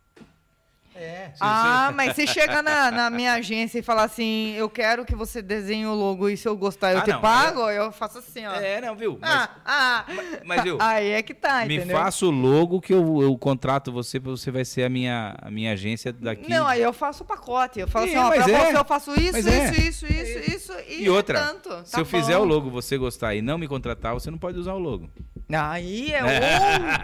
[0.98, 1.31] É.
[1.35, 5.14] Se Ah, mas se chega na, na minha agência e falar assim, eu quero que
[5.14, 8.18] você desenhe o logo e se eu gostar eu Ah, te não, pago, eu faço
[8.18, 8.52] assim, ó.
[8.55, 9.18] É, não, viu?
[9.20, 10.05] Mas, ah, ah,
[10.44, 10.78] mas, viu?
[10.81, 11.97] aí é que tá, me entendeu?
[11.97, 15.73] faça o logo que eu, eu contrato você, você vai ser a minha, a minha
[15.73, 16.48] agência daqui.
[16.48, 17.78] Não, aí eu faço o pacote.
[17.81, 18.66] Eu falo Sim, assim, ó, pra mas é.
[18.73, 19.70] você eu faço isso, Mas isso, é.
[19.78, 21.70] isso, isso, isso, e, E outra, é tanto.
[21.85, 22.43] Se tá eu fizer bom.
[22.43, 25.09] o logo, você gostar e não me contratar, você não pode usar o logo.
[25.52, 26.23] Aí é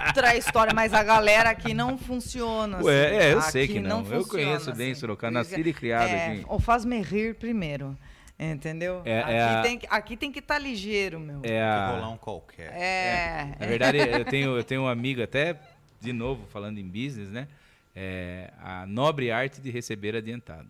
[0.09, 2.86] outra história, mas a galera aqui não funciona assim.
[2.86, 3.98] Ué, é, eu Aqui sei que não.
[3.98, 5.00] Eu funciona conheço bem assim.
[5.00, 6.44] Sorocaba, nascido e criado é, aqui.
[6.48, 7.96] Ou faz-me rir primeiro,
[8.38, 9.02] entendeu?
[9.04, 11.40] É- aqui, é a- tem, que- aqui tem que estar ligeiro, meu.
[11.42, 12.09] É a...
[12.12, 12.72] um qualquer.
[12.72, 13.56] É.
[13.59, 15.59] Na verdade, eu tenho, eu tenho um amigo, até
[16.00, 17.48] de novo, falando em business, né?
[17.94, 20.68] É, a nobre arte de receber adiantado.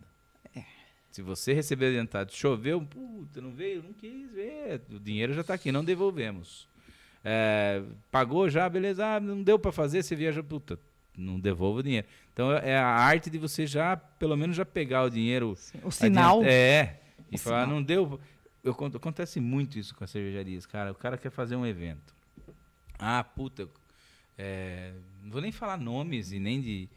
[1.13, 5.53] Se você receber adiantado, choveu, puta, não veio, não quis ver, o dinheiro já está
[5.53, 6.67] aqui, não devolvemos.
[7.23, 10.79] É, pagou já, beleza, ah, não deu para fazer, você viaja, puta,
[11.15, 12.07] não devolva o dinheiro.
[12.33, 16.39] Então é a arte de você já, pelo menos já pegar o dinheiro O sinal.
[16.39, 16.99] Adianta- É.
[17.31, 17.75] E O falar, sinal.
[17.75, 18.19] não deu.
[18.63, 20.91] Eu, acontece muito isso com as cervejarias, cara.
[20.91, 22.13] O cara quer fazer um evento.
[22.97, 23.67] Ah, puta.
[24.37, 24.93] é,
[25.23, 26.89] não vou nem falar nomes e nem de.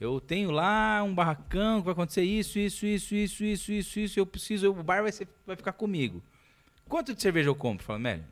[0.00, 4.18] Eu tenho lá um barracão que vai acontecer isso, isso, isso, isso, isso, isso, isso.
[4.20, 4.70] Eu preciso.
[4.70, 6.22] O bar vai, ser, vai ficar comigo.
[6.88, 7.84] Quanto de cerveja eu compro?
[7.84, 8.24] Fala, Mélio,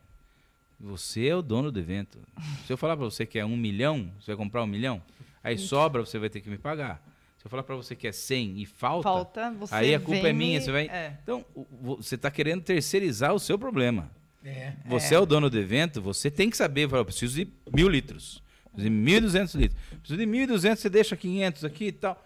[0.80, 2.18] você é o dono do evento.
[2.66, 5.02] Se eu falar pra você que é um milhão, você vai comprar um milhão?
[5.48, 7.02] Aí sobra, você vai ter que me pagar.
[7.38, 10.22] Se eu falar pra você que é 100 e falta, Falta, você aí a culpa
[10.22, 10.86] vem é minha, você vai...
[10.86, 11.16] é.
[11.22, 11.44] Então,
[11.80, 14.10] você está querendo terceirizar o seu problema.
[14.44, 14.72] É.
[14.86, 15.18] Você é.
[15.18, 18.42] o dono do evento, você tem que saber, falar, eu preciso de mil litros,
[18.72, 22.24] preciso de 1.200 litros, preciso de 1.200, você deixa 500 aqui e tal.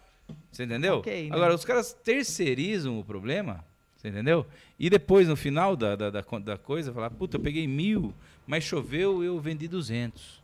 [0.50, 0.98] Você entendeu?
[0.98, 1.36] Ok, né?
[1.36, 3.64] Agora, os caras terceirizam o problema,
[3.96, 4.46] você entendeu?
[4.78, 8.14] E depois, no final da, da, da, da coisa, falar, puta, eu peguei mil,
[8.46, 10.42] mas choveu, eu vendi 200.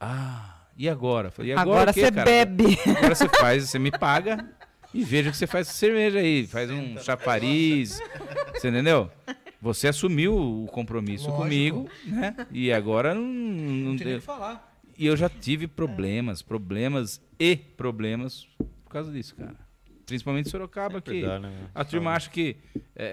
[0.00, 1.30] Ah, e agora?
[1.30, 2.24] Falei, e agora, Agora o quê, você cara?
[2.24, 2.78] bebe.
[2.96, 4.48] Agora você faz, você me paga
[4.92, 6.46] e veja o que você faz com cerveja aí.
[6.46, 8.00] Faz um chapariz.
[8.54, 9.10] Você entendeu?
[9.60, 11.42] Você assumiu o compromisso Lógico.
[11.42, 12.34] comigo, né?
[12.50, 14.72] E agora não, não Não tem nem o tem- que falar.
[14.96, 18.46] E eu já tive problemas, problemas e problemas
[18.84, 19.56] por causa disso, cara.
[20.06, 21.50] Principalmente em Sorocaba, Sempre que dá, né?
[21.74, 22.56] a turma acha que.
[22.94, 23.06] é, é,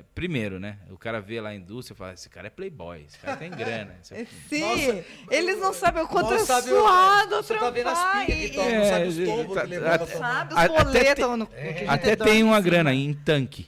[0.00, 0.76] é, primeiro, né?
[0.90, 3.50] O cara vê lá a indústria e fala: esse cara é playboy, esse cara tem
[3.50, 3.94] grana.
[4.02, 7.70] esse é- Sim, Nossa, eles não sabem o quanto é sabe o- suado Você tá
[7.70, 10.06] vendo as trampar pingas que toma, É, não sabe os tombos tá- que levou tá-.
[10.06, 12.60] Sabe os boletos no, gente Até tem em uma cima.
[12.60, 13.66] grana em tanque.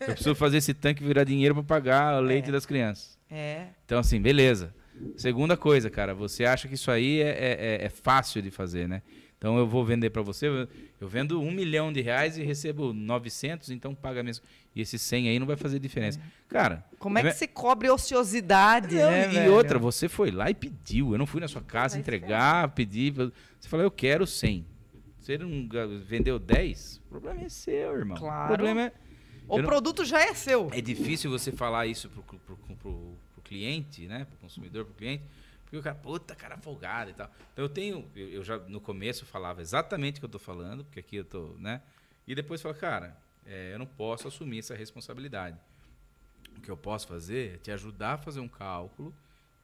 [0.00, 3.18] Eu preciso fazer esse tanque virar dinheiro para pagar o leite das crianças.
[3.30, 3.66] É.
[3.84, 4.74] Então, assim, beleza.
[5.16, 8.88] Segunda coisa, cara, você acha que isso aí é, é- é- é fácil de fazer,
[8.88, 9.02] né?
[9.38, 10.68] Então eu vou vender para você, eu-
[11.08, 14.44] vendo um milhão de reais e recebo 900, então paga mesmo.
[14.74, 16.18] E esse 100 aí não vai fazer diferença.
[16.48, 19.52] Cara, Como é que se cobre ociosidade, não, né, e velho?
[19.54, 21.12] outra, você foi lá e pediu.
[21.12, 23.12] Eu não fui na sua casa entregar, pedir.
[23.12, 24.64] Você falou, eu quero 100.
[25.20, 25.68] Você não
[26.06, 27.00] vendeu 10?
[27.06, 28.16] O problema é seu, irmão.
[28.16, 28.44] Claro.
[28.44, 28.92] O problema é.
[29.48, 30.68] O eu não- produto já é seu.
[30.72, 34.24] É difícil você falar isso pro, pro, pro- pro cliente, né?
[34.24, 35.22] Pro consumidor, pro cliente.
[35.76, 37.30] Porque o cara, puta, cara folgado e tal.
[37.52, 40.84] Então eu tenho, eu, eu já no começo falava exatamente o que eu tô falando,
[40.84, 41.82] porque aqui eu tô, né?
[42.26, 45.58] E depois fala, cara, é, eu não posso assumir essa responsabilidade.
[46.56, 49.14] O que eu posso fazer é te ajudar a fazer um cálculo,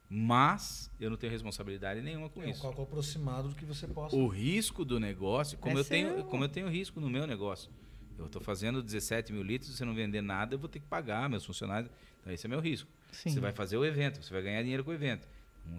[0.09, 2.61] mas eu não tenho responsabilidade nenhuma com É um isso.
[2.61, 4.15] cálculo aproximado do que você possa.
[4.15, 6.23] O risco do negócio, como, É eu tenho, seu.
[6.25, 7.69] como eu tenho risco no meu negócio.
[8.17, 10.85] Eu estou fazendo 17 mil litros, se você não vender nada, eu vou ter que
[10.85, 11.91] pagar meus funcionários.
[12.21, 12.87] Então, esse é meu risco.
[13.11, 13.31] Sim.
[13.31, 15.27] Você vai fazer o evento, você vai ganhar dinheiro com o evento.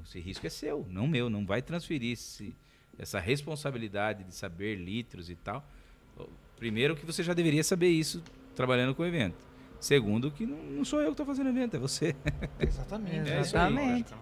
[0.04, 1.28] Esse risco é seu, não meu.
[1.30, 2.54] Não vai transferir esse-
[2.98, 5.66] essa responsabilidade de saber litros e tal.
[6.56, 8.22] Primeiro, que você já deveria saber isso
[8.54, 9.36] trabalhando com o evento.
[9.80, 12.14] Segundo, que não, não sou eu que estou fazendo o evento, é você.
[12.60, 13.30] Exatamente.
[13.30, 13.38] É.
[13.40, 14.14] Exatamente.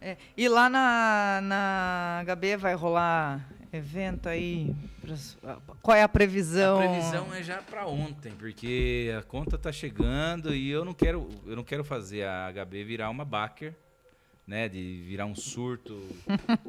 [0.00, 4.74] É, E lá na, na HB vai rolar evento aí?
[5.82, 6.78] Qual é a previsão?
[6.80, 11.28] A previsão é já para ontem, porque a conta tá chegando e eu não quero,
[11.46, 13.74] eu não quero fazer a HB virar uma backer,
[14.50, 16.02] né, de virar um surto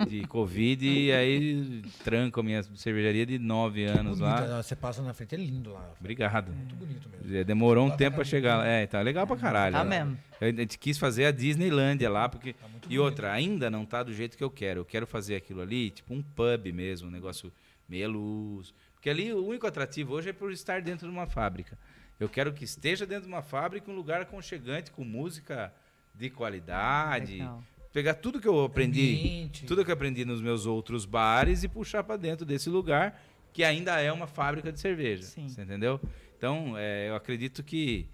[0.07, 4.61] de Covid e aí tranco a minha cervejaria de nove anos Bonito, lá.
[4.61, 5.91] Você passa na frente, é lindo lá.
[5.99, 6.51] Obrigado.
[6.53, 7.35] Muito bonito mesmo.
[7.35, 8.67] É, Demorou um Lá tempo para chegar lá.
[8.67, 9.75] É, tá legal pra caralho.
[9.75, 10.03] Tá né?
[10.03, 10.19] mesmo.
[10.39, 12.53] A gente quis fazer a Disneylândia lá, porque.
[12.53, 14.81] Tá E outra, ainda não tá do jeito que eu quero.
[14.81, 17.51] Eu quero fazer aquilo ali, tipo um pub mesmo, um negócio
[17.89, 18.75] meia luz.
[18.93, 21.75] Porque ali o único atrativo hoje é por estar dentro de uma fábrica.
[22.19, 25.73] Eu quero que esteja dentro de uma fábrica, um lugar aconchegante, com música
[26.13, 27.33] de qualidade.
[27.33, 27.63] Legal.
[27.93, 29.65] Pegar tudo que eu aprendi, Ambiente.
[29.65, 33.63] tudo que eu aprendi nos meus outros bares e puxar para dentro desse lugar, que
[33.63, 35.23] ainda é uma fábrica de cerveja.
[35.23, 35.49] Sim.
[35.49, 35.99] Você entendeu?
[36.37, 38.07] Então, é, eu acredito que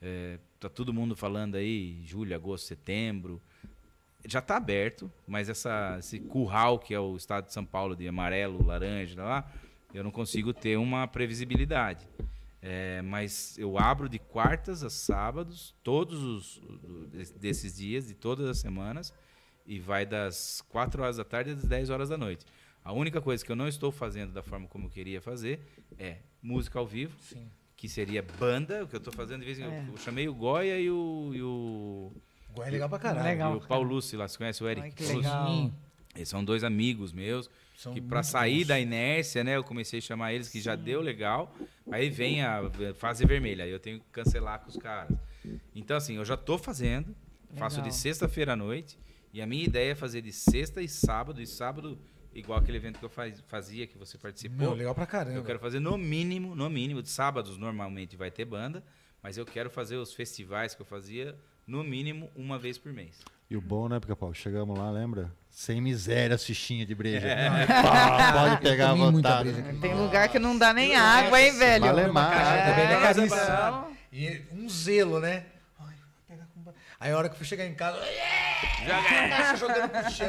[0.00, 3.42] é, tá todo mundo falando aí, julho, agosto, setembro.
[4.26, 8.06] Já está aberto, mas essa, esse curral que é o estado de São Paulo de
[8.06, 9.52] amarelo, laranja, lá,
[9.92, 12.06] eu não consigo ter uma previsibilidade.
[12.66, 16.62] É, mas eu abro de quartas a sábados, todos os
[17.36, 19.12] desses dias, de todas as semanas,
[19.66, 22.46] e vai das 4 horas da tarde às 10 horas da noite.
[22.82, 25.60] A única coisa que eu não estou fazendo da forma como eu queria fazer
[25.98, 27.50] é música ao vivo, Sim.
[27.76, 29.74] que seria banda, o que eu estou fazendo de vez em quando.
[29.74, 29.92] É.
[29.92, 32.12] Eu chamei o Goya e o, e o,
[32.48, 33.26] Agora é legal pra caralho.
[33.26, 33.52] Legal.
[33.52, 34.26] e o Paulo Lúcio lá.
[34.26, 34.86] Você conhece o Eric?
[34.86, 35.48] Ai, que legal.
[35.48, 35.74] Sim.
[36.14, 37.50] Eles são dois amigos meus.
[37.84, 38.68] São que para sair bons.
[38.68, 41.54] da inércia, né, eu comecei a chamar eles que já deu legal.
[41.90, 45.16] Aí vem a fase vermelha, aí eu tenho que cancelar com os caras.
[45.74, 47.14] Então assim, eu já tô fazendo,
[47.56, 47.90] faço Legal.
[47.90, 48.98] de sexta-feira à noite,
[49.32, 51.98] e a minha ideia é fazer de sexta e sábado, e sábado
[52.34, 54.56] igual aquele evento que eu faz- fazia que você participou.
[54.58, 55.36] Meu, legal pra caramba.
[55.36, 58.82] Eu quero fazer no mínimo, no mínimo, de sábados normalmente vai ter banda,
[59.22, 61.36] mas eu quero fazer os festivais que eu fazia
[61.66, 63.20] no mínimo uma vez por mês.
[63.50, 64.32] E o bom, né, Pica-Pau?
[64.34, 65.30] Chegamos lá, lembra?
[65.56, 67.28] Sem miséria, as fichinhas de breja.
[67.28, 67.48] É.
[67.66, 69.52] Pá, pode pegar à vontade.
[69.80, 71.84] Tem lugar que não dá nem água, hein, velho?
[71.84, 72.02] Vale.
[72.02, 73.26] Também é É, caríssimo.
[73.40, 75.44] então- E um zelo, né?
[75.78, 75.94] Ai, vou
[76.28, 76.72] pegar com ba-
[77.04, 77.98] Aí a hora que eu fui chegar em casa,
[78.86, 80.26] Joga caixa jogando pro chão.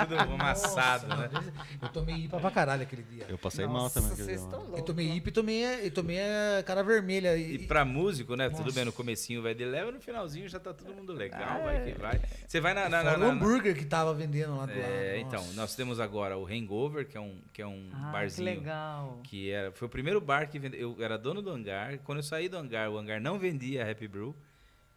[0.00, 1.28] tudo amassado, Nossa, né?
[1.40, 3.24] mano, Eu tomei IPA pra caralho aquele dia.
[3.26, 4.26] Eu passei Nossa, mal também.
[4.26, 4.82] vocês estão Eu loucos.
[4.84, 7.36] tomei IPA e tomei, e tomei a cara vermelha.
[7.38, 8.50] E E, pra músico, né?
[8.50, 8.74] Tudo Nossa.
[8.74, 11.98] bem, no comecinho vai de leve, no finalzinho já tá todo mundo legal, vai que
[11.98, 12.20] vai.
[12.46, 12.88] Você vai na...
[12.90, 14.76] na, na, fora o na- hambúrguer que tava vendendo lá do É,
[15.14, 15.26] lado.
[15.26, 15.54] então, Nossa.
[15.56, 18.44] nós temos agora o Hangover, que é um, que é um Ah, que barzinho.
[18.44, 19.20] legal.
[19.24, 20.96] que era, foi o primeiro bar que vendeu.
[20.98, 21.96] Eu era dono do hangar.
[22.04, 24.36] Quando eu saí do hangar, o hangar não vendia Happy Brew.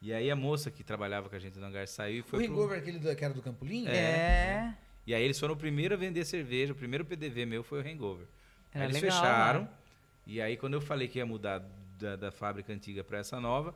[0.03, 2.43] E aí a moça que trabalhava com a gente no hangar saiu e O foi.
[2.45, 3.87] pro- hangover aquele do, que era do Campolim?
[3.87, 4.73] É.
[5.07, 6.73] E aí eles foram o primeiro a vender cerveja.
[6.73, 8.25] O primeiro PDV meu foi o Hangover.
[8.73, 9.61] Aí Era eles legal, fecharam.
[9.61, 9.69] né?
[10.27, 11.59] E aí quando eu falei que ia mudar
[11.97, 13.73] da, da fábrica antiga para essa nova,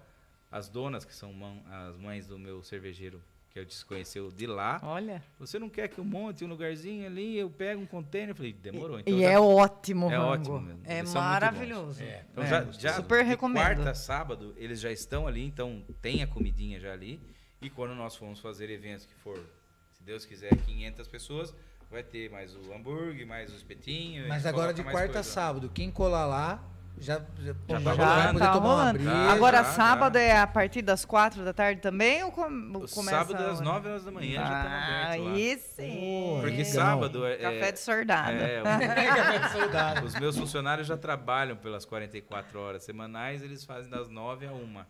[0.51, 3.21] as donas, que são mão- as mães do meu cervejeiro,
[3.57, 5.23] que eu desconheceu de lá, Olha.
[5.39, 8.29] você não quer que eu monte um lugarzinho ali, eu pego um container?
[8.29, 8.99] Eu falei, demorou.
[8.99, 10.31] Então e já- é ótimo, É Rango.
[10.31, 10.81] ótimo mesmo.
[10.85, 12.03] É maravilhoso.
[12.03, 12.23] É.
[12.31, 12.47] Então É.
[12.47, 13.63] já, já Super de recomendo.
[13.63, 17.19] quarta a sábado eles já estão ali, então tem a comidinha já ali.
[17.59, 19.39] E quando nós formos fazer eventos que for,
[19.91, 21.51] se Deus quiser, 500 pessoas,
[21.89, 24.27] vai ter mais o hambúrguer, mais o espetinho.
[24.27, 26.63] Mas agora de quarta a sábado, quem colar lá
[26.99, 29.11] já, já, Já já tá poder tá tomar uma breja.
[29.31, 30.21] Agora, já, sábado já.
[30.21, 33.63] é a partir das quatro da tarde também ou com, O começa sábado às a-
[33.63, 35.31] 9 horas da manhã já estamos Ah, abertos lá.
[35.33, 36.37] Aí sim.
[36.41, 36.73] Porque legal.
[36.73, 38.31] sábado é, Café é- de sordada.
[38.31, 38.61] é,
[39.53, 40.05] Soldado.
[40.05, 44.83] Os meus funcionários já trabalham pelas 44 horas semanais, eles fazem das 9 a 1.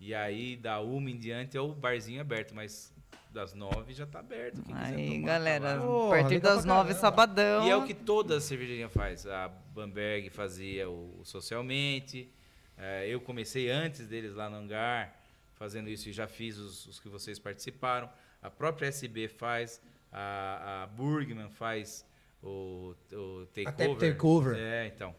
[0.00, 2.92] E aí, da 1 em diante, é o barzinho aberto, mas
[3.36, 4.62] das 9 já tá aberto.
[4.62, 7.00] Quem Aí, tomar, galera, tá a partir das nove, caramba.
[7.00, 7.66] sabadão.
[7.66, 9.26] E é o que toda cervejinha faz.
[9.26, 12.32] A Bamberg fazia o Socialmente.
[12.78, 15.14] eh, eu comecei antes deles lá no hangar,
[15.54, 18.08] fazendo isso e já fiz os, os que vocês participaram.
[18.42, 19.80] A própria SB faz,
[20.10, 22.04] a, a Burgman faz
[22.42, 24.12] o, o Takeover.
[24.12, 24.56] Takeover.
[24.58, 25.14] É, então.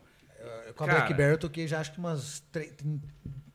[0.75, 0.99] Com a Cara.
[0.99, 2.43] Blackberry eu toquei já acho que umas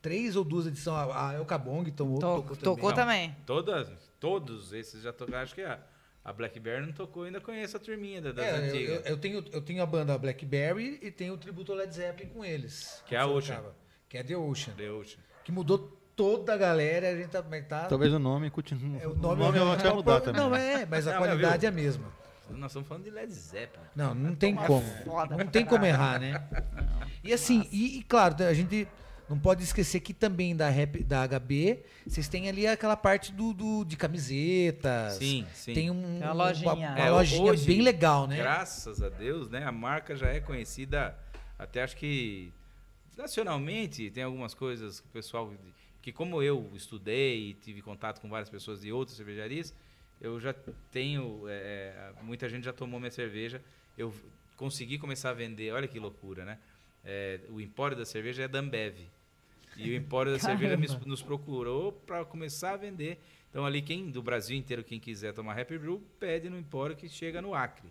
[0.00, 0.96] três ou duas edições.
[1.10, 3.36] A a El Cabong tomou, To- tocou, tocou Não, também.
[3.46, 3.88] Todas,
[4.22, 5.42] todos esses já tocaram.
[5.42, 5.80] Acho que a,
[6.24, 8.96] a Blackberry não tocou, ainda conheço a turminha da- das É, eu, antigas.
[9.06, 12.30] eu- eu tenho, eu tenho a banda Blackberry e tenho o tributo ao Led Zeppelin
[12.30, 13.02] com eles.
[13.06, 13.56] Que é a Ocean.
[13.56, 13.74] tocava.
[14.08, 14.74] Que é The Ocean.
[14.74, 15.18] The Ocean.
[15.42, 17.08] Que mudou toda a galera.
[17.10, 17.42] A gente tá.
[17.42, 19.00] mas tá Talvez o nome continue.
[19.02, 20.40] é, o nome, eu acho que vai mudar também.
[20.40, 21.66] Não, é, mas a Não, qualidade viu?
[21.66, 22.12] é a mesma.
[22.50, 23.86] Nós estamos falando de Led Zeppelin.
[23.96, 24.82] Não, não tem como.
[25.04, 26.46] foda Não tem como errar, né?
[27.24, 28.86] E assim, e, e claro, a gente
[29.32, 33.54] não pode esquecer que também da, rap, da HB, vocês têm ali aquela parte do,
[33.54, 35.14] do- de camisetas.
[35.14, 35.72] Sim, sim.
[35.72, 36.72] Tem um, Tem uma lojinha.
[36.72, 38.36] uma, uma É, lojinha hoje, bem legal, né?
[38.36, 39.64] Graças a Deus, né?
[39.64, 41.16] A marca já é conhecida,
[41.58, 42.52] até acho que
[43.16, 45.52] nacionalmente tem algumas coisas que o pessoal
[46.00, 49.72] que como eu estudei e tive contato com várias pessoas de outras cervejarias,
[50.20, 50.52] eu já
[50.90, 53.62] tenho é, muita gente já tomou minha cerveja,
[53.96, 54.12] eu
[54.56, 55.72] consegui começar a vender.
[55.72, 56.58] Olha que loucura, né?
[57.04, 58.96] É, o empório da cerveja é da Ambev.
[59.76, 60.76] E o empório da cerveja
[61.06, 63.18] nos procurou para começar a vender.
[63.50, 67.08] Então ali quem do Brasil inteiro quem quiser tomar Happy Brew pede no empório que
[67.08, 67.88] chega no Acre.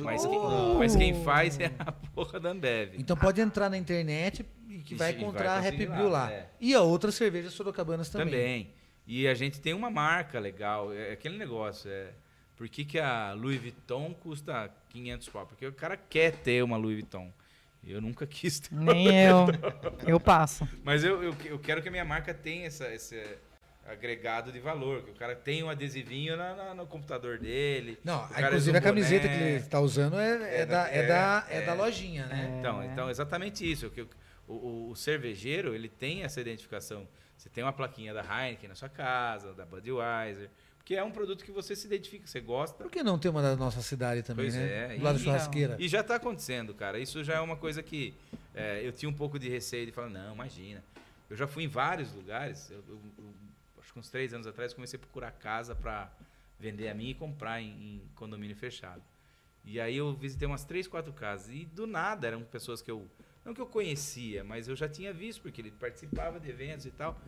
[0.00, 0.38] Mas quem,
[0.78, 2.94] mas quem faz é a porra da Ambev.
[2.96, 6.32] Então pode entrar na internet e que vai vai encontrar a Happy Brew lá, lá.
[6.32, 6.48] é.
[6.60, 8.26] E a outras cervejas sorocabanas também.
[8.26, 8.70] Também.
[9.06, 10.92] E a gente tem uma marca legal.
[10.92, 11.90] É aquele negócio.
[11.90, 12.12] É,
[12.56, 15.46] por que, que a Louis Vuitton custa 500 pau?
[15.46, 17.30] Porque o cara quer ter uma Louis Vuitton.
[17.86, 18.74] Eu nunca quis ter.
[18.74, 19.46] Nem eu.
[20.06, 20.68] Eu passo.
[20.82, 23.22] Mas eu, eu, eu quero que a minha marca tenha essa, esse
[23.86, 25.02] agregado de valor.
[25.02, 27.98] Que o cara tenha um adesivinho na, na- no computador dele.
[28.04, 29.48] Não, inclusive a camiseta que boné.
[29.50, 31.74] ele está usando é, é, É da, é, da, é, é da é.
[31.74, 32.56] lojinha, né?
[32.58, 33.90] Então, então exatamente isso.
[33.90, 34.08] Que o,
[34.48, 37.06] o, o cervejeiro ele tem essa identificação.
[37.36, 40.48] Você tem uma plaquinha da Heineken na sua casa, da Budweiser,
[40.84, 42.76] porque é um produto que você se identifica, você gosta.
[42.84, 44.92] Por que não ter uma da nossa cidade também, Pois né?
[44.94, 45.76] é, Do lado da e- churrasqueira.
[45.80, 46.98] E já está acontecendo, cara.
[46.98, 48.12] Isso já é uma coisa que
[48.54, 50.84] é, eu tinha um pouco de receio de falar, não, imagina.
[51.30, 52.70] Eu já fui em vários lugares.
[52.70, 53.34] Eu, eu- eu-
[53.80, 56.12] acho que uns três anos atrás comecei a procurar casa para
[56.60, 59.02] vender a minha e comprar em, em condomínio fechado.
[59.64, 61.48] E aí eu visitei umas três, quatro casas.
[61.48, 63.08] E do nada eram pessoas que eu.
[63.42, 66.90] Não que eu conhecia, mas eu já tinha visto, porque ele participava de eventos e
[66.90, 67.18] tal.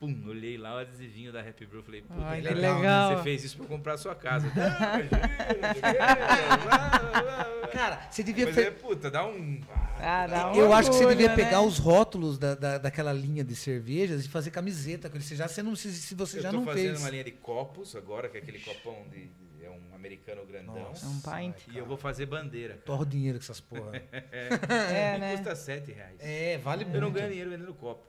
[0.00, 1.82] Pum, olhei lá o adesivinho da Happy Brew.
[1.82, 3.16] Falei, puta, Ai, que que legal, legal.
[3.18, 4.46] você fez isso para comprar a sua casa.
[5.58, 9.60] Imagina, Cara, você devia Mas fe- é, puta, dá um.
[9.98, 11.44] Ah, dá um Eu acho que você orgulho, devia né?
[11.44, 15.24] pegar os rótulos da, da, daquela linha de cervejas e fazer camiseta com ele.
[15.24, 17.00] Você já, você não, se, se você eu já tô não fazendo fez.
[17.00, 19.26] uma linha de copos agora, que é aquele copão de.
[19.26, 20.74] de- é um americano grandão.
[20.74, 21.68] Nossa, É um pint.
[21.74, 22.78] E eu vou fazer bandeira.
[22.86, 23.92] Torra o dinheiro com essas porra.
[24.32, 25.32] É, E né?
[25.36, 26.16] custa 7 reais.
[26.18, 26.96] é, vale muito.
[26.96, 28.08] Eu não ganho dinheiro vendendo copo.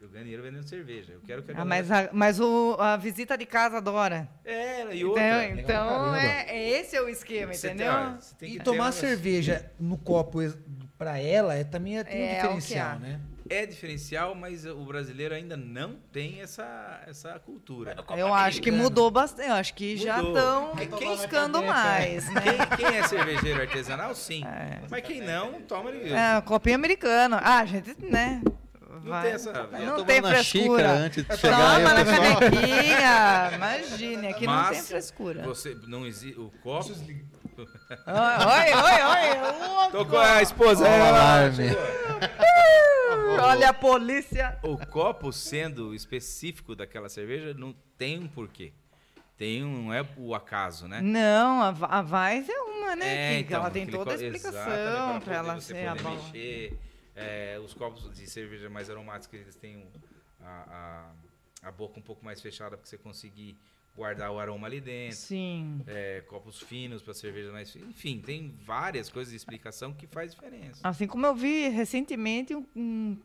[0.00, 1.12] Eu ganho dinheiro vendendo cerveja.
[1.14, 4.28] Eu quero que a Ah, galera- mas a, mas o, a visita de casa adora.
[4.44, 5.44] É, e Então, outra.
[5.48, 6.22] Então pra caramba.
[6.22, 8.12] é, é esse é o esquema, você tem- entendeu?
[8.20, 10.38] você tem E tomar cerveja no copo,
[10.98, 13.20] pra ela é, também é, tem um É, o que diferencial, né?
[13.48, 17.96] É diferencial, mas o brasileiro ainda não tem essa, essa cultura.
[18.16, 19.48] Eu acho que mudou bastante.
[19.48, 20.34] Eu acho que já Mudou.
[20.36, 22.42] estão Quem- quem- buscando mais, né?
[22.42, 24.44] Quem, quem é cervejeiro artesanal, sim.
[24.44, 24.80] É.
[24.90, 26.12] Mas quem não, toma ele.
[26.12, 27.38] É, copinho americano.
[27.40, 28.42] Ah, gente, né?
[29.00, 29.52] Não vai- tem essa.
[29.52, 30.90] Não tem frescura.
[30.90, 33.50] antes de chegar Toma na pessoal- canequinha.
[33.54, 35.42] Imagine, aqui não tem Mas frescura.
[35.42, 36.38] Você não existe.
[36.40, 36.88] O copo.
[36.88, 37.64] Oi,
[38.74, 39.90] oi, oi.
[39.92, 40.84] Tocou a esposa.
[40.84, 41.64] Ó, o ela- alarme.
[43.42, 44.58] Olha a polícia.
[44.62, 48.72] O copo sendo específico daquela cerveja não tem um porquê.
[49.38, 51.00] Tem um, não é o acaso, né?
[51.02, 53.34] Não, a, a Vaz é uma, né?
[53.34, 56.16] É, que então, ela tem toda a explicação pra ela ser a bola.
[56.16, 56.78] mexer.
[57.16, 59.86] É, os copos de cerveja mais aromáticos, eles têm
[60.40, 61.12] a,
[61.62, 63.56] a, a boca um pouco mais fechada para você conseguir
[63.96, 65.16] guardar o aroma ali dentro.
[65.16, 65.80] Sim.
[65.86, 67.86] É, copos finos para cerveja mais fina.
[67.86, 70.80] Enfim, tem várias coisas de explicação que faz diferença.
[70.84, 73.18] Assim como eu vi recentemente um, um,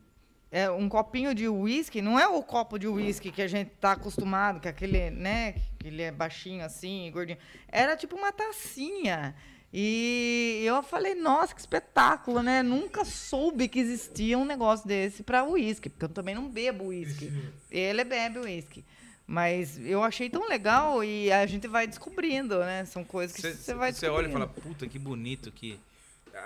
[0.49, 3.91] é, um copinho de uísque, não é o copo de uísque que a gente tá
[3.91, 7.37] acostumado, que é aquele, né, que ele é baixinho assim, gordinho.
[7.67, 9.35] Era tipo uma tacinha.
[9.73, 12.61] E eu falei, nossa, que espetáculo, né?
[12.61, 17.31] Nunca soube que existia um negócio desse para uísque, porque eu também não bebo uísque.
[17.69, 18.83] Ele bebe uísque.
[19.25, 22.83] Mas eu achei tão legal e a gente vai descobrindo, né?
[22.83, 25.79] São coisas que você vai Você olha e fala, puta, que bonito que.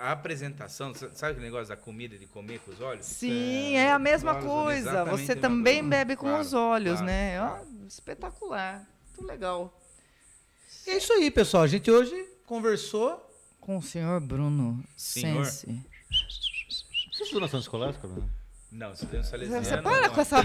[0.00, 3.06] A apresentação, sa- sabe aquele negócio da comida, de comer com os olhos?
[3.06, 5.04] Sim, é a mesma olhos, coisa.
[5.04, 5.88] Você também coisa.
[5.90, 7.40] bebe com Claro, os olhos, claro, né?
[7.40, 7.66] Ó, claro.
[7.88, 8.84] espetacular.
[9.16, 9.80] Muito legal.
[10.86, 11.62] E é isso aí, pessoal.
[11.62, 12.14] A gente hoje
[12.46, 13.22] conversou.
[13.60, 15.44] Com o senhor Bruno Senhor?
[15.44, 15.84] Sense.
[17.12, 18.30] Você estudou na Santa Escolástica, Bruno?
[18.76, 19.64] Não, se deu um salesiano.
[19.64, 20.44] Você para não, com essa-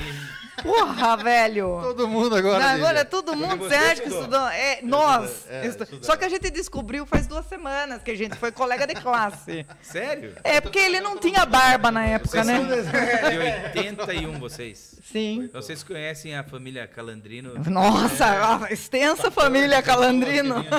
[0.63, 1.79] Porra, velho!
[1.81, 2.59] Todo mundo agora.
[2.59, 3.05] Não, agora Lívia.
[3.05, 4.47] todo mundo, você você acha que estudou.
[4.49, 5.45] É, nós.
[5.49, 5.87] é, estu-.
[6.01, 9.65] Só que a gente descobriu faz duas semanas que a gente foi colega de classe.
[9.81, 10.35] Sério?
[10.43, 12.57] É porque ele não tinha barba na época, Vocês né?
[12.57, 12.67] são
[13.71, 14.99] de 81, vocês.
[15.03, 15.49] Sim.
[15.51, 17.53] Vocês conhecem a família Calandrino?
[17.69, 18.25] Nossa,
[18.65, 20.55] a extensa família Calandrino.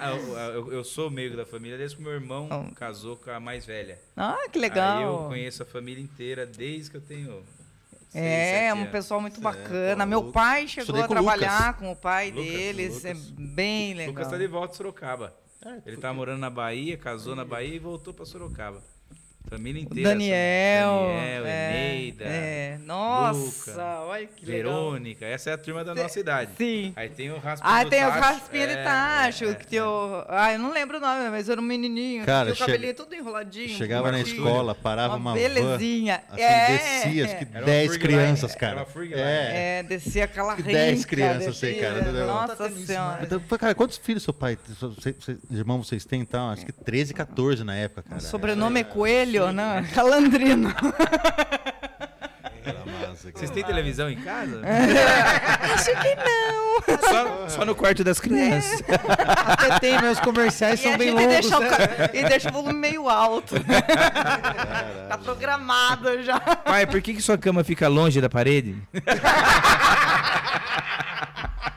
[0.00, 0.10] Ah,
[0.54, 2.74] eu, eu- sou meio da família desde que meu irmão Oh.
[2.74, 3.98] casou com a mais velha.
[4.16, 5.28] Ah, que Aí eu legal.
[5.28, 7.42] conheço a família inteira desde que eu tenho.
[8.08, 8.90] seis, É, um anos.
[8.90, 10.04] pessoal muito É, bacana.
[10.06, 11.76] Meu pai chegou a trabalhar Lucas.
[11.80, 12.94] com o pai Lucas, deles.
[12.96, 13.04] Lucas.
[13.06, 14.14] É bem legal.
[14.14, 15.34] Lucas tá de volta de Sorocaba.
[15.84, 18.82] Ele tá morando na Bahia, casou na Bahia e voltou pra Sorocaba.
[19.50, 20.08] Família O inteira.
[20.10, 20.90] Daniel.
[20.90, 22.78] Daniel, é, Eneida, é.
[22.84, 24.72] Nossa, Luca, olha que legal.
[24.72, 25.26] Verônica.
[25.26, 26.50] Essa é a turma da nossa idade.
[26.56, 26.92] Sim.
[26.96, 28.20] Aí tem o Raspa Ah, tem os Tacho.
[28.20, 29.44] raspinhas de É, tacho.
[29.46, 30.24] é, que tem o...
[30.28, 32.24] Ah, eu não lembro o nome, mas era um menininho.
[32.24, 33.76] Cara, tinha o che- cabelinho todo enroladinho.
[33.76, 36.22] Chegava na escola, parava uma, uma van, belezinha.
[36.30, 38.86] assim, é, descia, acho que Era uma 10 Furg crianças, Line, cara.
[39.12, 39.78] É.
[39.78, 40.74] É, descia aquela Que rinca.
[40.78, 42.02] 10 crianças, sei, cara?
[42.26, 43.18] Nossa Tá senhora.
[43.24, 46.50] Então, pô, cara, quantos filhos seu pai, você, irmão vocês têm então?
[46.50, 48.20] Acho que 13, 14 na época, cara.
[48.20, 49.86] O sobrenome é Coelho, né?
[49.94, 50.70] Calandrino.
[50.70, 51.99] Era massa,
[53.22, 54.62] Vocês têm televisão em casa?
[55.74, 56.98] Acho que não.
[57.08, 58.82] Só, só no quarto das crianças.
[59.46, 61.28] Até tem, os comerciais E são bem longos.
[61.28, 61.68] deixa né?
[62.14, 63.56] e deixa o volume meio alto.
[65.08, 66.40] tá programado já.
[66.40, 68.76] Pai, por que, que sua cama fica longe da parede?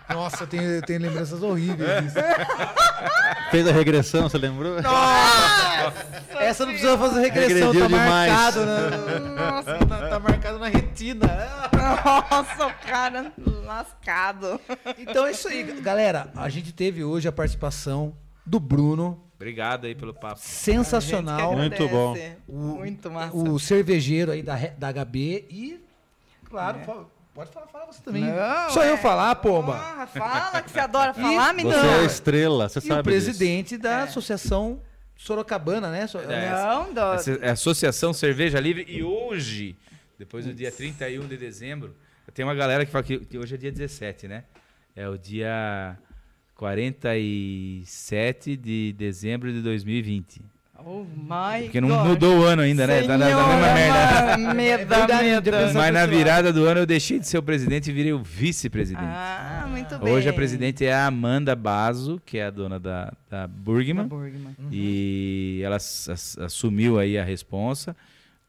[0.10, 2.16] Nossa, eu tenho, eu tenho lembranças horríveis disso.
[3.52, 4.76] Fez a regressão, você lembrou?
[6.40, 8.32] Essa não precisa fazer regressão, Regrediu tá demais.
[8.32, 8.66] marcado.
[8.66, 11.33] Na, Nossa, tá, tá marcado na retina.
[11.72, 13.32] Nossa, o cara
[13.66, 14.60] lascado.
[14.98, 16.32] Então é isso aí, galera.
[16.36, 18.16] A gente teve hoje a participação
[18.46, 20.40] do Bruno, Obrigado aí pelo papo.
[20.40, 21.56] sensacional.
[21.56, 22.16] Muito bom.
[22.48, 23.36] O- Muito massa.
[23.36, 25.84] O cervejeiro aí da, da HB e,
[26.50, 27.04] claro, fa-
[27.34, 28.24] pode falar, falar você também.
[28.24, 28.98] Não, Só eu é.
[28.98, 29.76] falar, pomba.
[29.76, 31.76] Ah, fala que você adora falar, menino.
[31.76, 34.04] Você é a estrela, você E sabe o presidente da É.
[34.04, 34.80] Associação
[35.18, 36.08] Sorocabana, né?
[36.08, 36.50] So- É.
[36.52, 37.00] Não, do...
[37.42, 38.86] É a Associação Cerveja Livre.
[38.88, 39.76] E hoje,
[40.24, 41.94] depois do dia 31 de dezembro,
[42.34, 44.46] tem uma galera que fala que, que hoje é dia 17, né?
[44.96, 45.98] É o dia
[46.56, 50.42] 47 de dezembro de 2020.
[50.86, 52.08] Oh my Porque não God.
[52.08, 53.04] mudou o ano ainda, né?
[53.04, 54.38] Tá na, na mesma merda.
[54.54, 55.74] Meda, meda.
[55.74, 59.06] Mas na virada do ano eu deixei de ser o presidente e virei o vice-presidente.
[59.06, 60.14] Ah, muito bem.
[60.14, 64.08] Hoje a presidente é a Amanda Bazo, que é a dona da, da Burgman.
[64.08, 64.56] Burgman.
[64.72, 67.96] E ela ass- ass- assumiu aí a responsa.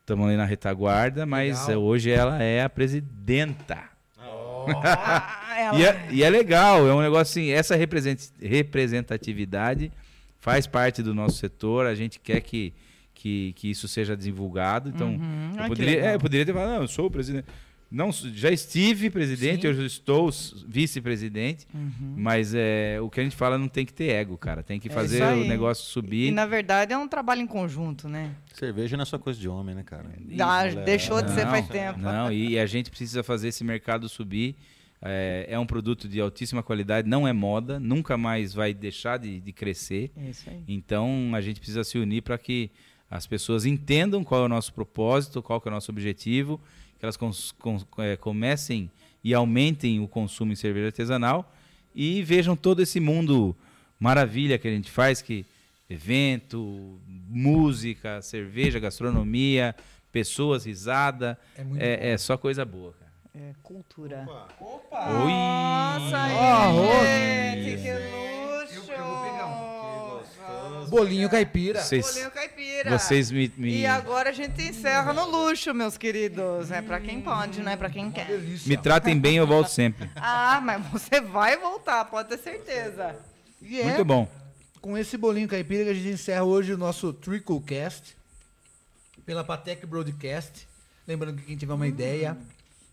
[0.05, 1.83] Estamos ali na retaguarda, mas Legal.
[1.83, 3.79] hoje ela é a presidenta.
[4.19, 5.79] Ah, ela...
[5.79, 9.91] E é, e é legal, é um negócio assim, essa represent- representatividade
[10.39, 12.75] faz parte do nosso setor, a gente quer que,
[13.15, 14.91] que, que isso seja divulgado.
[14.91, 15.53] Então, Uhum.
[15.57, 17.47] eu, Ai, poderia, é, eu poderia ter falado, não, eu sou o presidente.
[17.95, 19.69] Não, já estive presidente, Sim.
[19.69, 20.29] hoje eu estou
[20.67, 21.67] vice-presidente,
[22.17, 24.63] mas é, o que a gente fala não tem que ter ego, cara.
[24.63, 26.33] Tem que É fazer o negócio E subir.
[26.33, 28.35] na verdade é um trabalho em conjunto, né?
[28.53, 30.07] Cerveja não é só coisa de homem, né, cara?
[30.41, 31.99] Ah, mulher, deixou de ser Não, faz tempo.
[32.01, 34.57] Não, e a gente precisa fazer esse mercado subir.
[35.01, 39.39] É, é um produto de altíssima qualidade, não é moda, nunca mais vai deixar de,
[39.39, 40.11] de crescer.
[40.17, 40.63] Isso aí.
[40.67, 42.71] Então a gente precisa se unir para que
[43.11, 46.59] as pessoas entendam qual é o nosso propósito, qual que é o nosso objetivo,
[47.17, 47.55] que elas
[47.99, 48.91] eh, comecem
[49.23, 51.53] e aumentem o consumo em cerveja artesanal
[51.95, 53.55] e vejam todo esse mundo
[54.01, 55.47] maravilha que a gente faz, que
[55.89, 56.99] evento,
[57.29, 59.75] música, cerveja, gastronomia,
[60.13, 62.93] pessoas, risada, É é, é só coisa boa.
[62.93, 63.05] Cara.
[63.37, 64.27] É cultura.
[64.61, 65.33] Oi!
[65.33, 67.09] Nossa, Arroz.
[67.09, 68.91] gente, que luxo!
[68.93, 71.83] Eu- eu vou pegar um, Bolinho caipira.
[71.83, 72.99] Vocês, Bolinho caipira.
[72.99, 76.71] vocês me, me- E agora a gente encerra no luxo, meus queridos.
[76.71, 78.27] É pra quem pode, não é pra quem quer.
[78.27, 78.69] Delícia.
[78.69, 80.11] me tratem bem, eu volto sempre.
[80.17, 83.17] Ah, mas você vai voltar, pode ter certeza.
[83.61, 84.29] E é Muito bom.
[84.81, 88.17] com esse bolinho caipira que a gente encerra hoje o nosso Tricklecast
[89.27, 90.67] pela Patek Broadcast.
[91.07, 92.37] Lembrando que quem tiver uma ideia,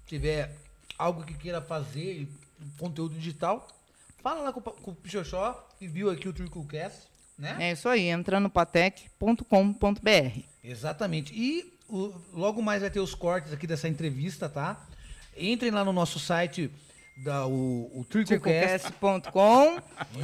[0.06, 0.56] tiver
[0.98, 2.28] algo que queira fazer,
[2.78, 3.68] conteúdo digital,
[4.22, 7.08] fala lá com, com o Pichoxó que viu aqui o Tricklecast,
[7.42, 7.58] né?
[7.60, 10.40] É isso aí, entra no patec.com.br.
[10.64, 11.34] Exatamente.
[11.36, 14.80] E o- logo mais vai ter os cortes aqui dessa entrevista, tá?
[15.36, 16.70] Entrem lá no nosso site,
[17.18, 18.06] da, o, o.
[18.06, 19.80] Tricocast.com.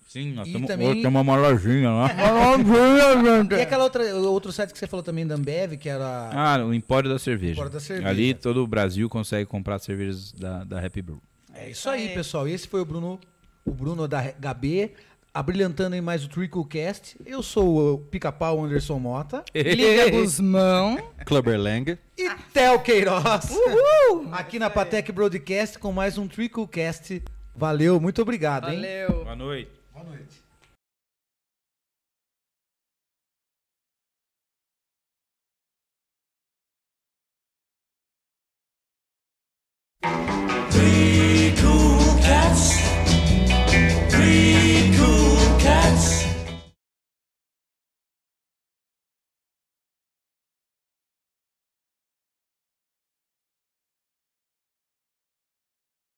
[0.08, 2.10] Sim, nós temos também- temos uma lojinha lá.
[3.58, 6.30] E aquela outra, outro site que você falou também da Ambev, que era.
[6.32, 7.54] Ah, o Empório da Cerveja.
[7.54, 8.08] Empório da Cerveja.
[8.10, 11.22] Ali todo o Brasil consegue comprar cervejas da, da Happy Brew.
[11.54, 12.14] É isso aí, aí.
[12.14, 12.48] pessoal.
[12.48, 13.20] Esse foi o Bruno,
[13.66, 14.92] o Bruno da HB,
[15.36, 17.18] Abrilhantando aí mais o Tricklecast.
[17.26, 19.44] Eu sou o Pica-Pau Anderson Mota.
[19.54, 21.12] Liga Guzmão.
[21.26, 21.98] Clubber Lang.
[22.18, 23.50] E Tel Queiroz.
[23.52, 24.30] Uhul.
[24.32, 27.22] Aqui na Patek Broadcast com mais um Tricklecast.
[27.54, 28.80] Valeu, muito obrigado, Valeu.
[28.80, 29.06] hein?
[29.08, 29.24] Valeu.
[29.26, 29.72] Boa noite.
[29.94, 30.46] Boa noite.